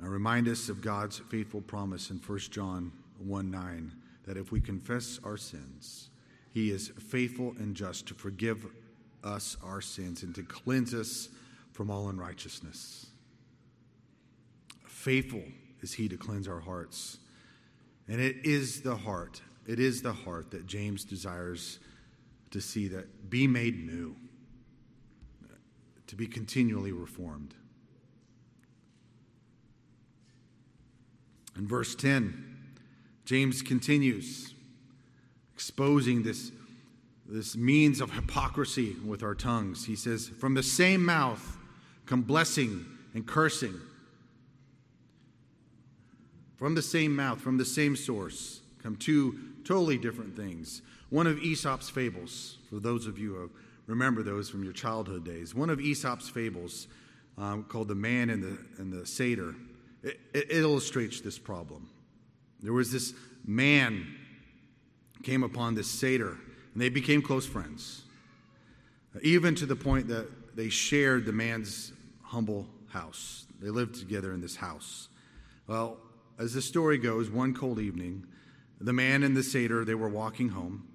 uh, 0.03 0.07
remind 0.07 0.47
us 0.47 0.69
of 0.69 0.81
God's 0.81 1.19
faithful 1.19 1.61
promise 1.61 2.09
in 2.09 2.17
1 2.17 2.39
John 2.51 2.91
1 3.19 3.51
9 3.51 3.93
that 4.25 4.37
if 4.37 4.51
we 4.51 4.61
confess 4.61 5.19
our 5.23 5.37
sins, 5.37 6.09
he 6.53 6.71
is 6.71 6.89
faithful 6.99 7.53
and 7.57 7.75
just 7.75 8.07
to 8.07 8.13
forgive 8.13 8.65
us 9.23 9.57
our 9.63 9.81
sins 9.81 10.23
and 10.23 10.33
to 10.35 10.43
cleanse 10.43 10.93
us 10.93 11.29
from 11.71 11.89
all 11.89 12.09
unrighteousness. 12.09 13.07
Faithful 14.87 15.43
is 15.81 15.93
he 15.93 16.07
to 16.09 16.17
cleanse 16.17 16.47
our 16.47 16.59
hearts. 16.59 17.17
And 18.07 18.19
it 18.19 18.45
is 18.45 18.81
the 18.81 18.95
heart 18.95 19.41
it 19.67 19.79
is 19.79 20.01
the 20.01 20.13
heart 20.13 20.51
that 20.51 20.65
James 20.65 21.03
desires 21.03 21.79
to 22.49 22.59
see 22.59 22.87
that 22.89 23.29
be 23.29 23.47
made 23.47 23.85
new, 23.85 24.15
to 26.07 26.15
be 26.15 26.27
continually 26.27 26.91
reformed. 26.91 27.53
In 31.61 31.67
verse 31.67 31.93
10, 31.93 32.43
James 33.23 33.61
continues 33.61 34.55
exposing 35.53 36.23
this, 36.23 36.51
this 37.27 37.55
means 37.55 38.01
of 38.01 38.11
hypocrisy 38.11 38.95
with 39.05 39.21
our 39.21 39.35
tongues. 39.35 39.85
He 39.85 39.95
says, 39.95 40.27
From 40.27 40.55
the 40.55 40.63
same 40.63 41.05
mouth 41.05 41.59
come 42.07 42.23
blessing 42.23 42.83
and 43.13 43.27
cursing. 43.27 43.79
From 46.55 46.73
the 46.73 46.81
same 46.81 47.15
mouth, 47.15 47.39
from 47.39 47.59
the 47.59 47.65
same 47.65 47.95
source, 47.95 48.61
come 48.81 48.95
two 48.95 49.37
totally 49.63 49.99
different 49.99 50.35
things. 50.35 50.81
One 51.11 51.27
of 51.27 51.37
Aesop's 51.37 51.91
fables, 51.91 52.57
for 52.71 52.79
those 52.79 53.05
of 53.05 53.19
you 53.19 53.35
who 53.35 53.51
remember 53.85 54.23
those 54.23 54.49
from 54.49 54.63
your 54.63 54.73
childhood 54.73 55.23
days, 55.23 55.53
one 55.53 55.69
of 55.69 55.79
Aesop's 55.79 56.27
fables 56.27 56.87
um, 57.37 57.65
called 57.65 57.87
The 57.87 57.93
Man 57.93 58.31
and 58.31 58.41
the, 58.41 58.57
and 58.81 58.91
the 58.91 59.05
Satyr, 59.05 59.53
it, 60.03 60.19
it 60.33 60.47
illustrates 60.49 61.21
this 61.21 61.37
problem. 61.37 61.89
There 62.61 62.73
was 62.73 62.91
this 62.91 63.13
man 63.45 64.15
came 65.23 65.43
upon 65.43 65.75
this 65.75 65.89
satyr, 65.89 66.37
and 66.73 66.81
they 66.81 66.89
became 66.89 67.21
close 67.21 67.45
friends, 67.45 68.03
even 69.21 69.55
to 69.55 69.65
the 69.65 69.75
point 69.75 70.07
that 70.07 70.55
they 70.55 70.69
shared 70.69 71.25
the 71.25 71.31
man's 71.31 71.93
humble 72.23 72.67
house. 72.89 73.45
They 73.59 73.69
lived 73.69 73.95
together 73.95 74.33
in 74.33 74.41
this 74.41 74.55
house. 74.55 75.09
Well, 75.67 75.97
as 76.39 76.53
the 76.53 76.61
story 76.61 76.97
goes, 76.97 77.29
one 77.29 77.53
cold 77.53 77.79
evening, 77.79 78.25
the 78.79 78.93
man 78.93 79.23
and 79.23 79.37
the 79.37 79.43
satyr, 79.43 79.85
they 79.85 79.95
were 79.95 80.09
walking 80.09 80.49
home, 80.49 80.87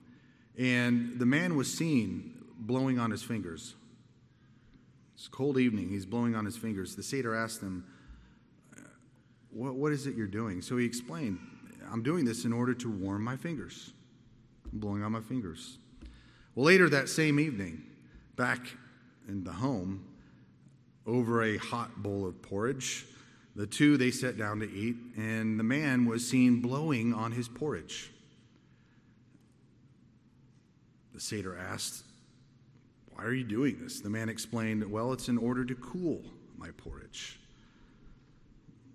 and 0.58 1.18
the 1.18 1.26
man 1.26 1.56
was 1.56 1.72
seen 1.72 2.34
blowing 2.58 2.98
on 2.98 3.10
his 3.10 3.22
fingers. 3.22 3.74
It's 5.14 5.28
a 5.28 5.30
cold 5.30 5.58
evening, 5.58 5.88
he's 5.88 6.06
blowing 6.06 6.34
on 6.34 6.44
his 6.44 6.56
fingers. 6.56 6.96
The 6.96 7.02
satyr 7.02 7.34
asked 7.34 7.60
him, 7.60 7.84
what, 9.56 9.74
what 9.74 9.92
is 9.92 10.06
it 10.06 10.14
you're 10.14 10.26
doing? 10.26 10.60
So 10.60 10.76
he 10.76 10.84
explained, 10.84 11.38
I'm 11.90 12.02
doing 12.02 12.24
this 12.24 12.44
in 12.44 12.52
order 12.52 12.74
to 12.74 12.90
warm 12.90 13.24
my 13.24 13.36
fingers. 13.36 13.92
I'm 14.70 14.78
blowing 14.78 15.02
on 15.02 15.12
my 15.12 15.20
fingers. 15.20 15.78
Well, 16.54 16.66
later 16.66 16.90
that 16.90 17.08
same 17.08 17.40
evening, 17.40 17.82
back 18.36 18.60
in 19.26 19.44
the 19.44 19.52
home, 19.52 20.04
over 21.06 21.42
a 21.42 21.56
hot 21.56 22.02
bowl 22.02 22.26
of 22.26 22.42
porridge, 22.42 23.06
the 23.54 23.66
two 23.66 23.96
they 23.96 24.10
sat 24.10 24.36
down 24.36 24.60
to 24.60 24.70
eat, 24.70 24.96
and 25.16 25.58
the 25.58 25.64
man 25.64 26.04
was 26.04 26.28
seen 26.28 26.60
blowing 26.60 27.14
on 27.14 27.32
his 27.32 27.48
porridge. 27.48 28.10
The 31.14 31.20
satyr 31.20 31.56
asked, 31.56 32.04
Why 33.14 33.24
are 33.24 33.32
you 33.32 33.44
doing 33.44 33.78
this? 33.80 34.00
The 34.00 34.10
man 34.10 34.28
explained, 34.28 34.84
Well, 34.90 35.14
it's 35.14 35.28
in 35.28 35.38
order 35.38 35.64
to 35.64 35.74
cool 35.76 36.22
my 36.58 36.70
porridge. 36.72 37.38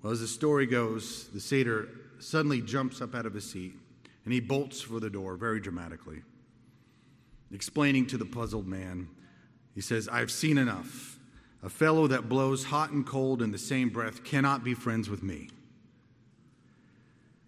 Well, 0.01 0.11
as 0.11 0.19
the 0.19 0.27
story 0.27 0.65
goes, 0.65 1.27
the 1.27 1.39
satyr 1.39 1.87
suddenly 2.19 2.61
jumps 2.61 3.01
up 3.01 3.13
out 3.13 3.25
of 3.25 3.33
his 3.33 3.49
seat 3.49 3.73
and 4.25 4.33
he 4.33 4.39
bolts 4.39 4.81
for 4.81 4.99
the 4.99 5.09
door 5.09 5.35
very 5.35 5.59
dramatically. 5.59 6.21
Explaining 7.51 8.07
to 8.07 8.17
the 8.17 8.25
puzzled 8.25 8.67
man, 8.67 9.09
he 9.75 9.81
says, 9.81 10.07
I've 10.07 10.31
seen 10.31 10.57
enough. 10.57 11.19
A 11.63 11.69
fellow 11.69 12.07
that 12.07 12.29
blows 12.29 12.63
hot 12.63 12.91
and 12.91 13.05
cold 13.05 13.41
in 13.41 13.51
the 13.51 13.57
same 13.57 13.89
breath 13.89 14.23
cannot 14.23 14.63
be 14.63 14.73
friends 14.73 15.09
with 15.09 15.21
me. 15.21 15.49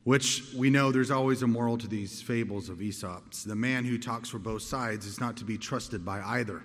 Which 0.03 0.43
we 0.55 0.69
know 0.69 0.91
there's 0.91 1.11
always 1.11 1.41
a 1.41 1.47
moral 1.47 1.77
to 1.77 1.87
these 1.87 2.21
fables 2.21 2.69
of 2.69 2.81
Aesop's. 2.81 3.43
The 3.43 3.55
man 3.55 3.85
who 3.85 3.97
talks 3.97 4.29
for 4.29 4.37
both 4.37 4.61
sides 4.61 5.05
is 5.05 5.19
not 5.19 5.37
to 5.37 5.45
be 5.45 5.57
trusted 5.57 6.05
by 6.05 6.21
either. 6.21 6.61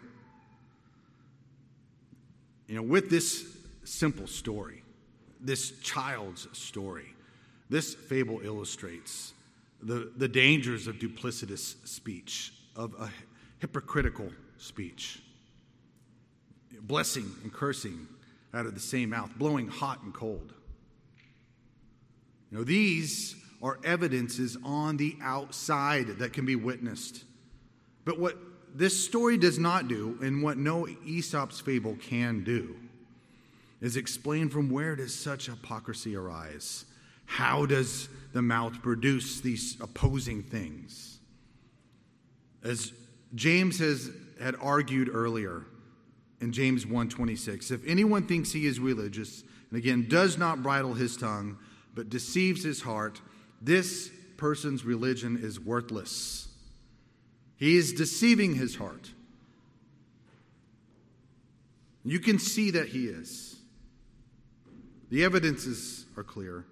You 2.67 2.75
know, 2.75 2.83
with 2.83 3.09
this 3.09 3.57
simple 3.85 4.27
story, 4.27 4.83
this 5.41 5.79
child's 5.81 6.49
story, 6.57 7.15
this 7.71 7.95
fable 7.95 8.41
illustrates 8.43 9.33
the, 9.83 10.11
the 10.17 10.29
dangers 10.29 10.87
of 10.87 10.97
duplicitous 10.97 11.77
speech, 11.87 12.53
of 12.75 12.95
a 12.99 13.11
hypocritical 13.59 14.31
speech, 14.59 15.21
blessing 16.83 17.31
and 17.43 17.53
cursing 17.53 18.07
out 18.55 18.67
of 18.67 18.75
the 18.75 18.81
same 18.81 19.11
mouth, 19.11 19.31
blowing 19.37 19.69
hot 19.69 20.03
and 20.03 20.13
cold. 20.13 20.53
You 22.51 22.59
know, 22.59 22.65
these 22.65 23.37
are 23.63 23.79
evidences 23.85 24.57
on 24.65 24.97
the 24.97 25.17
outside 25.21 26.19
that 26.19 26.33
can 26.33 26.47
be 26.47 26.57
witnessed. 26.57 27.25
But 28.05 28.19
what 28.19 28.37
this 28.75 29.05
story 29.05 29.37
does 29.37 29.59
not 29.59 29.89
do, 29.89 30.19
and 30.23 30.43
what 30.43 30.57
no 30.57 30.87
Aesop's 31.05 31.61
fable 31.61 31.97
can 32.01 32.43
do, 32.45 32.77
is 33.81 33.97
explain 33.97 34.49
from 34.49 34.71
where 34.71 34.97
does 34.97 35.15
such 35.15 35.47
hypocrisy 35.47 36.17
arise? 36.17 36.85
How 37.27 37.67
does 37.67 38.09
the 38.33 38.43
mouth 38.43 38.83
produce 38.83 39.41
these 39.41 39.77
opposing 39.81 40.43
things? 40.43 41.19
As 42.63 42.93
James 43.35 43.79
has 43.79 44.11
had 44.41 44.57
argued 44.61 45.11
earlier 45.13 45.65
in 46.41 46.53
James 46.53 46.87
1:26, 46.87 47.71
if 47.71 47.87
anyone 47.87 48.27
thinks 48.27 48.53
he 48.53 48.67
is 48.67 48.81
religious 48.81 49.45
and 49.71 49.79
again 49.79 50.09
does 50.09 50.39
not 50.39 50.63
bridle 50.63 50.95
his 50.95 51.17
tongue 51.17 51.59
but 51.95 52.09
deceives 52.09 52.65
his 52.65 52.81
heart, 52.81 53.21
this 53.61 54.11
person's 54.37 54.85
religion 54.85 55.37
is 55.37 55.61
worthless. 55.61 56.49
He 57.57 57.77
is 57.77 57.93
deceiving 57.93 58.55
his 58.55 58.77
heart. 58.77 59.11
You 62.05 62.21
can 62.21 62.39
see 62.39 62.71
that 62.71 62.89
he 62.89 63.07
is. 63.07 63.58
The 65.11 65.25
evidences 65.25 66.07
are 66.17 66.23
clear. 66.23 66.67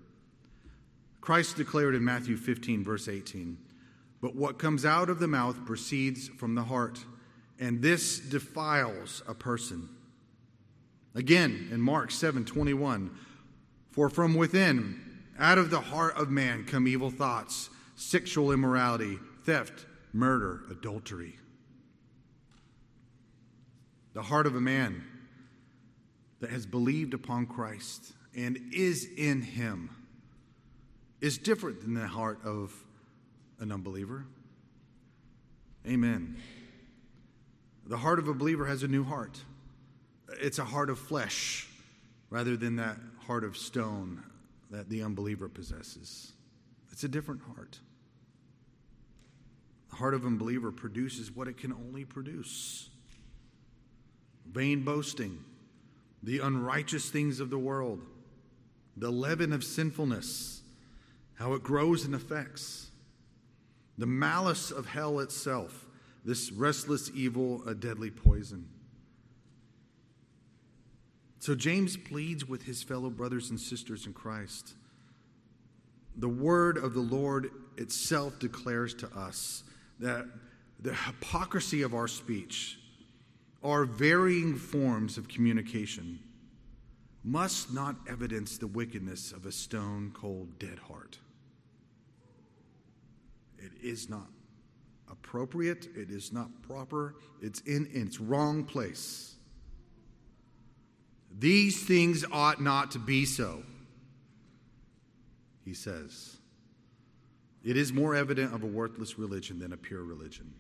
Christ 1.21 1.57
declared 1.57 1.95
in 1.95 2.05
Matthew 2.05 2.37
15, 2.37 2.85
verse 2.85 3.09
18, 3.09 3.57
But 4.21 4.37
what 4.37 4.59
comes 4.59 4.85
out 4.85 5.09
of 5.09 5.19
the 5.19 5.27
mouth 5.27 5.65
proceeds 5.65 6.29
from 6.29 6.55
the 6.55 6.65
heart, 6.65 7.05
and 7.59 7.81
this 7.81 8.19
defiles 8.19 9.23
a 9.27 9.35
person. 9.35 9.89
Again, 11.15 11.69
in 11.73 11.81
Mark 11.81 12.11
7, 12.11 12.45
21, 12.45 13.11
For 13.91 14.11
from 14.11 14.35
within, 14.35 15.01
out 15.39 15.57
of 15.57 15.71
the 15.71 15.81
heart 15.81 16.17
of 16.17 16.31
man, 16.31 16.65
come 16.65 16.87
evil 16.87 17.11
thoughts, 17.11 17.71
sexual 17.95 18.53
immorality, 18.53 19.19
theft, 19.45 19.87
murder, 20.13 20.61
adultery. 20.71 21.37
The 24.13 24.23
heart 24.23 24.47
of 24.47 24.55
a 24.55 24.61
man 24.61 25.03
that 26.41 26.51
has 26.51 26.67
believed 26.67 27.15
upon 27.15 27.47
Christ 27.47 28.13
and 28.37 28.59
is 28.73 29.09
in 29.17 29.41
him 29.41 29.91
is 31.21 31.39
different 31.39 31.81
than 31.81 31.95
the 31.95 32.07
heart 32.07 32.39
of 32.45 32.73
an 33.59 33.73
unbeliever. 33.73 34.27
Amen. 35.87 36.37
The 37.87 37.97
heart 37.97 38.19
of 38.19 38.29
a 38.29 38.35
believer 38.35 38.67
has 38.67 38.83
a 38.83 38.89
new 38.89 39.05
heart. 39.05 39.41
It's 40.41 40.59
a 40.59 40.65
heart 40.65 40.91
of 40.91 40.99
flesh 40.99 41.69
rather 42.29 42.57
than 42.57 42.77
that 42.77 42.99
heart 43.27 43.45
of 43.45 43.57
stone 43.57 44.23
that 44.71 44.91
the 44.91 45.03
unbeliever 45.03 45.49
possesses. 45.49 46.33
It's 46.93 47.05
a 47.05 47.09
different 47.09 47.43
heart. 47.43 47.79
The 49.91 49.97
heart 49.97 50.13
of 50.13 50.23
an 50.23 50.33
unbeliever 50.33 50.73
produces 50.73 51.35
what 51.35 51.49
it 51.49 51.57
can 51.57 51.73
only 51.73 52.05
produce 52.05 52.91
vain 54.51 54.83
boasting, 54.83 55.43
the 56.23 56.41
unrighteous 56.41 57.09
things 57.09 57.41
of 57.41 57.51
the 57.51 57.59
world 57.59 58.01
the 58.97 59.11
leaven 59.11 59.53
of 59.53 59.63
sinfulness, 59.63 60.63
how 61.35 61.53
it 61.53 61.63
grows 61.63 62.05
and 62.05 62.15
affects, 62.15 62.91
the 63.99 64.07
malice 64.07 64.71
of 64.71 64.87
hell 64.87 65.21
itself, 65.21 65.87
this 66.25 66.51
restless 66.51 67.11
evil, 67.15 67.63
a 67.67 67.75
deadly 67.75 68.11
poison. 68.11 68.69
So 71.39 71.55
James 71.55 71.97
pleads 71.97 72.49
with 72.49 72.65
his 72.65 72.83
fellow 72.83 73.11
brothers 73.11 73.51
and 73.51 73.61
sisters 73.61 74.07
in 74.07 74.13
Christ. 74.13 74.75
The 76.17 76.29
word 76.29 76.79
of 76.79 76.95
the 76.95 77.01
Lord 77.01 77.51
itself 77.77 78.39
declares 78.39 78.95
to 78.95 79.07
us 79.15 79.63
that 80.01 80.27
the 80.81 80.95
hypocrisy 80.95 81.83
of 81.83 81.95
our 81.95 82.09
speech, 82.09 82.79
our 83.63 83.85
varying 83.85 84.57
forms 84.57 85.19
of 85.19 85.29
communication, 85.29 86.19
must 87.27 87.75
not 87.75 87.97
evidence 88.09 88.57
the 88.57 88.69
wickedness 88.69 89.33
of 89.33 89.47
a 89.47 89.53
stone 89.53 90.13
cold, 90.15 90.61
dead 90.61 90.79
heart. 90.79 91.19
It 93.59 93.73
is 93.83 94.09
not 94.09 94.29
appropriate, 95.11 95.89
it 95.97 96.09
is 96.09 96.33
not 96.33 96.49
proper, 96.63 97.17
it's 97.43 97.61
in, 97.63 97.87
in 97.93 98.07
its 98.07 98.21
wrong 98.21 98.63
place. 98.63 99.35
These 101.37 101.85
things 101.85 102.25
ought 102.31 102.63
not 102.63 102.93
to 102.93 103.01
be 103.01 103.25
so, 103.25 103.65
he 105.65 105.75
says. 105.75 106.37
It 107.65 107.77
is 107.77 107.93
more 107.93 108.15
evident 108.15 108.55
of 108.55 108.63
a 108.63 108.67
worthless 108.67 109.19
religion 109.19 109.59
than 109.59 109.73
a 109.73 109.77
pure 109.77 110.05
religion. 110.05 110.55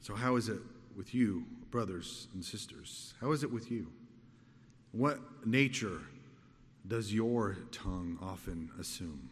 So, 0.00 0.14
how 0.14 0.36
is 0.36 0.48
it 0.48 0.60
with 0.96 1.14
you, 1.14 1.44
brothers 1.70 2.28
and 2.32 2.44
sisters? 2.44 3.14
How 3.20 3.32
is 3.32 3.42
it 3.42 3.52
with 3.52 3.70
you? 3.70 3.92
What 4.92 5.20
nature 5.46 6.00
does 6.88 7.12
your 7.12 7.56
tongue 7.70 8.18
often 8.22 8.70
assume? 8.80 9.28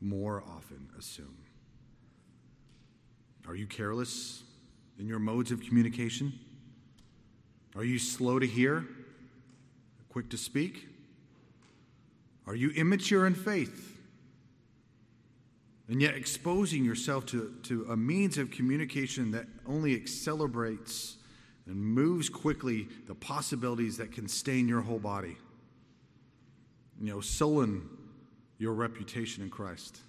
More 0.00 0.42
often 0.46 0.88
assume. 0.98 1.36
Are 3.48 3.54
you 3.54 3.66
careless 3.66 4.42
in 4.98 5.06
your 5.06 5.18
modes 5.18 5.50
of 5.50 5.62
communication? 5.62 6.32
Are 7.76 7.84
you 7.84 7.98
slow 7.98 8.38
to 8.38 8.46
hear, 8.46 8.86
quick 10.08 10.28
to 10.30 10.36
speak? 10.36 10.88
Are 12.46 12.54
you 12.54 12.70
immature 12.70 13.26
in 13.26 13.34
faith? 13.34 13.93
And 15.88 16.00
yet 16.00 16.14
exposing 16.14 16.84
yourself 16.84 17.26
to, 17.26 17.54
to 17.64 17.86
a 17.90 17.96
means 17.96 18.38
of 18.38 18.50
communication 18.50 19.30
that 19.32 19.46
only 19.66 19.94
accelerates 19.94 21.18
and 21.66 21.76
moves 21.76 22.28
quickly 22.28 22.88
the 23.06 23.14
possibilities 23.14 23.96
that 23.98 24.12
can 24.12 24.28
stain 24.28 24.68
your 24.68 24.80
whole 24.80 24.98
body. 24.98 25.36
You 27.00 27.12
know, 27.12 27.20
sullen 27.20 27.88
your 28.58 28.72
reputation 28.72 29.42
in 29.42 29.50
Christ. 29.50 30.00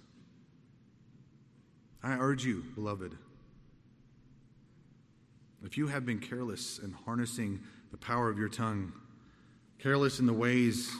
I 2.02 2.16
urge 2.18 2.44
you, 2.44 2.64
beloved, 2.74 3.16
if 5.64 5.76
you 5.76 5.88
have 5.88 6.06
been 6.06 6.20
careless 6.20 6.78
in 6.78 6.92
harnessing 6.92 7.60
the 7.90 7.96
power 7.96 8.30
of 8.30 8.38
your 8.38 8.48
tongue, 8.48 8.92
careless 9.78 10.20
in 10.20 10.26
the 10.26 10.32
ways 10.32 10.90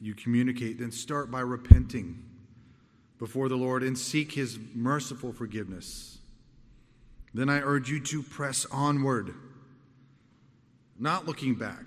you 0.00 0.14
communicate, 0.14 0.78
then 0.78 0.92
start 0.92 1.30
by 1.30 1.40
repenting 1.40 2.22
before 3.22 3.48
the 3.48 3.56
Lord 3.56 3.84
and 3.84 3.96
seek 3.96 4.32
his 4.32 4.58
merciful 4.74 5.32
forgiveness. 5.32 6.18
Then 7.32 7.48
I 7.48 7.60
urge 7.60 7.88
you 7.88 8.00
to 8.00 8.20
press 8.20 8.66
onward, 8.72 9.32
not 10.98 11.24
looking 11.24 11.54
back, 11.54 11.84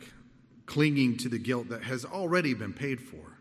clinging 0.66 1.18
to 1.18 1.28
the 1.28 1.38
guilt 1.38 1.68
that 1.68 1.84
has 1.84 2.06
already 2.06 2.54
been 2.54 2.72
paid 2.72 3.02
for. 3.02 3.38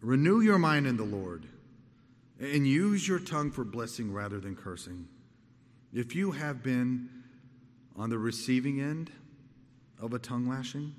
Renew 0.00 0.40
your 0.40 0.58
mind 0.58 0.88
in 0.88 0.96
the 0.96 1.04
Lord 1.04 1.46
and 2.40 2.66
use 2.66 3.06
your 3.06 3.20
tongue 3.20 3.52
for 3.52 3.62
blessing 3.62 4.12
rather 4.12 4.40
than 4.40 4.56
cursing. 4.56 5.06
If 5.92 6.16
you 6.16 6.32
have 6.32 6.64
been 6.64 7.10
on 7.94 8.10
the 8.10 8.18
receiving 8.18 8.80
end 8.80 9.12
of 10.00 10.14
a 10.14 10.18
tongue 10.18 10.48
lashing, 10.48 10.96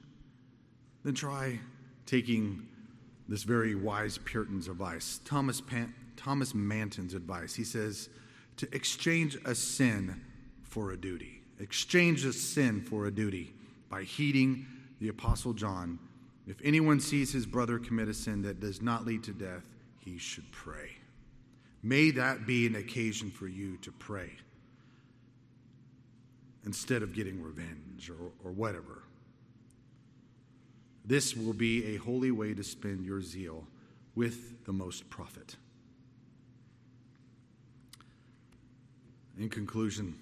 then 1.04 1.14
try 1.14 1.60
taking 2.06 2.69
this 3.30 3.44
very 3.44 3.76
wise 3.76 4.18
Puritan's 4.18 4.68
advice, 4.68 5.22
Thomas, 5.24 5.62
Pan- 5.62 5.94
Thomas 6.18 6.56
Manton's 6.56 7.14
advice. 7.14 7.54
He 7.54 7.64
says 7.64 8.10
to 8.58 8.68
exchange 8.76 9.38
a 9.46 9.54
sin 9.54 10.20
for 10.64 10.92
a 10.92 10.98
duty. 10.98 11.42
Exchange 11.60 12.26
a 12.26 12.34
sin 12.34 12.82
for 12.82 13.06
a 13.06 13.12
duty 13.12 13.54
by 13.90 14.04
heeding 14.04 14.66
the 15.00 15.10
Apostle 15.10 15.54
John. 15.54 16.00
If 16.48 16.58
anyone 16.64 17.00
sees 17.00 17.32
his 17.32 17.46
brother 17.46 17.78
commit 17.78 18.10
a 18.10 18.14
sin 18.14 18.42
that 18.42 18.60
does 18.60 18.82
not 18.82 19.06
lead 19.06 19.24
to 19.26 19.32
death, 19.32 19.64
he 20.04 20.18
should 20.18 20.52
pray. 20.52 20.90
May 21.84 22.12
that 22.12 22.48
be 22.48 22.66
an 22.66 22.76
occasion 22.76 23.30
for 23.30 23.48
you 23.48 23.78
to 23.78 23.92
pray 23.92 24.32
instead 26.66 27.04
of 27.04 27.14
getting 27.14 27.42
revenge 27.42 28.10
or, 28.10 28.32
or 28.44 28.52
whatever. 28.52 29.04
This 31.06 31.36
will 31.36 31.54
be 31.54 31.95
a 31.95 31.97
holy 31.97 32.32
way 32.32 32.54
to 32.54 32.64
spend 32.64 33.06
your 33.06 33.22
zeal 33.22 33.66
with 34.16 34.66
the 34.66 34.74
most 34.74 35.10
profit. 35.10 35.56
In 39.38 39.50
conclusion, 39.50 40.16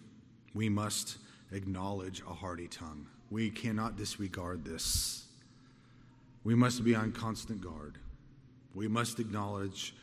we 0.53 0.69
must 0.69 1.17
acknowledge 1.51 2.21
a 2.30 2.34
hearty 2.34 2.67
tongue. 2.67 3.07
We 3.30 3.49
cannot 3.49 3.97
disregard 3.97 4.63
this. 4.63 5.25
We 6.43 6.55
must 6.55 6.84
be 6.84 6.95
on 6.95 7.11
constant 7.11 7.61
guard. 7.61 7.97
We 8.73 8.88
must 8.88 9.19
acknowledge 9.19 9.95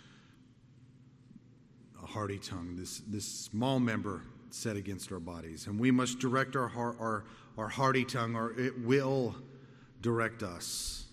a 2.03 2.07
hearty 2.07 2.39
tongue, 2.39 2.77
this, 2.77 3.01
this 3.07 3.25
small 3.25 3.79
member 3.79 4.23
set 4.51 4.77
against 4.77 5.11
our 5.13 5.21
bodies. 5.21 5.67
And 5.67 5.79
we 5.79 5.91
must 5.91 6.19
direct 6.19 6.57
our, 6.57 6.69
heart, 6.69 6.97
our, 7.01 7.25
our 7.57 7.69
hearty 7.69 8.05
tongue, 8.05 8.35
or 8.35 8.53
it 8.59 8.79
will 8.81 9.35
direct 10.05 10.43
us. 10.43 11.07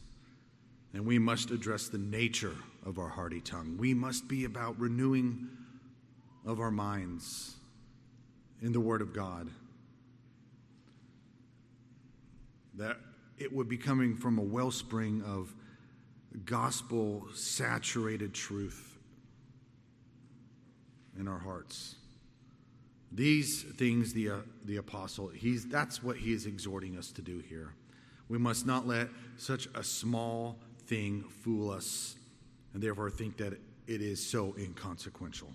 And 0.93 1.05
we 1.05 1.17
must 1.17 1.49
address 1.49 1.87
the 1.87 1.97
nature 1.97 2.55
of 2.85 2.99
our 2.99 3.07
hearty 3.07 3.39
tongue. 3.39 3.77
We 3.79 3.93
must 3.93 4.27
be 4.27 4.43
about 4.43 4.77
renewing 4.77 5.47
of 6.45 6.59
our 6.59 6.71
minds 6.71 7.55
in 8.61 8.73
the 8.73 8.81
Word 8.81 9.01
of 9.01 9.13
God. 9.13 9.49
That 12.75 12.97
it 13.37 13.53
would 13.53 13.69
be 13.69 13.77
coming 13.77 14.17
from 14.17 14.37
a 14.37 14.43
wellspring 14.43 15.23
of 15.23 15.55
gospel 16.43 17.23
saturated 17.33 18.33
truth 18.33 18.97
in 21.17 21.29
our 21.29 21.39
hearts. 21.39 21.95
These 23.13 23.63
things, 23.77 24.11
the, 24.13 24.31
uh, 24.31 24.37
the 24.65 24.77
apostle, 24.77 25.29
he's, 25.29 25.65
that's 25.65 26.03
what 26.03 26.17
he 26.17 26.33
is 26.33 26.45
exhorting 26.45 26.97
us 26.97 27.11
to 27.13 27.21
do 27.21 27.39
here. 27.39 27.73
We 28.31 28.37
must 28.37 28.65
not 28.65 28.87
let 28.87 29.09
such 29.35 29.67
a 29.75 29.83
small 29.83 30.57
thing 30.87 31.25
fool 31.43 31.69
us 31.69 32.15
and 32.73 32.81
therefore 32.81 33.09
think 33.09 33.35
that 33.35 33.51
it 33.87 34.01
is 34.01 34.25
so 34.25 34.55
inconsequential. 34.57 35.49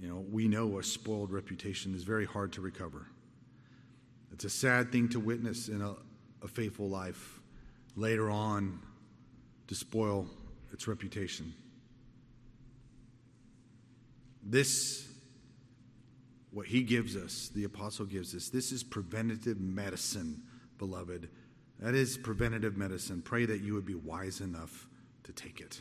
You 0.00 0.08
know, 0.08 0.24
we 0.32 0.48
know 0.48 0.78
a 0.78 0.82
spoiled 0.82 1.30
reputation 1.30 1.94
is 1.94 2.04
very 2.04 2.24
hard 2.24 2.54
to 2.54 2.62
recover. 2.62 3.06
It's 4.32 4.46
a 4.46 4.50
sad 4.50 4.90
thing 4.90 5.10
to 5.10 5.20
witness 5.20 5.68
in 5.68 5.82
a, 5.82 5.94
a 6.42 6.48
faithful 6.48 6.88
life 6.88 7.38
later 7.94 8.30
on 8.30 8.80
to 9.66 9.74
spoil 9.74 10.26
its 10.72 10.88
reputation. 10.88 11.52
This 14.42 15.06
what 16.50 16.66
he 16.66 16.82
gives 16.82 17.14
us, 17.14 17.50
the 17.54 17.64
apostle 17.64 18.06
gives 18.06 18.34
us. 18.34 18.48
This 18.48 18.72
is 18.72 18.82
preventative 18.82 19.60
medicine, 19.60 20.42
beloved. 20.82 21.28
That 21.78 21.94
is 21.94 22.18
preventative 22.18 22.76
medicine. 22.76 23.22
Pray 23.22 23.46
that 23.46 23.60
you 23.60 23.72
would 23.74 23.86
be 23.86 23.94
wise 23.94 24.40
enough 24.40 24.88
to 25.22 25.32
take 25.32 25.60
it. 25.60 25.80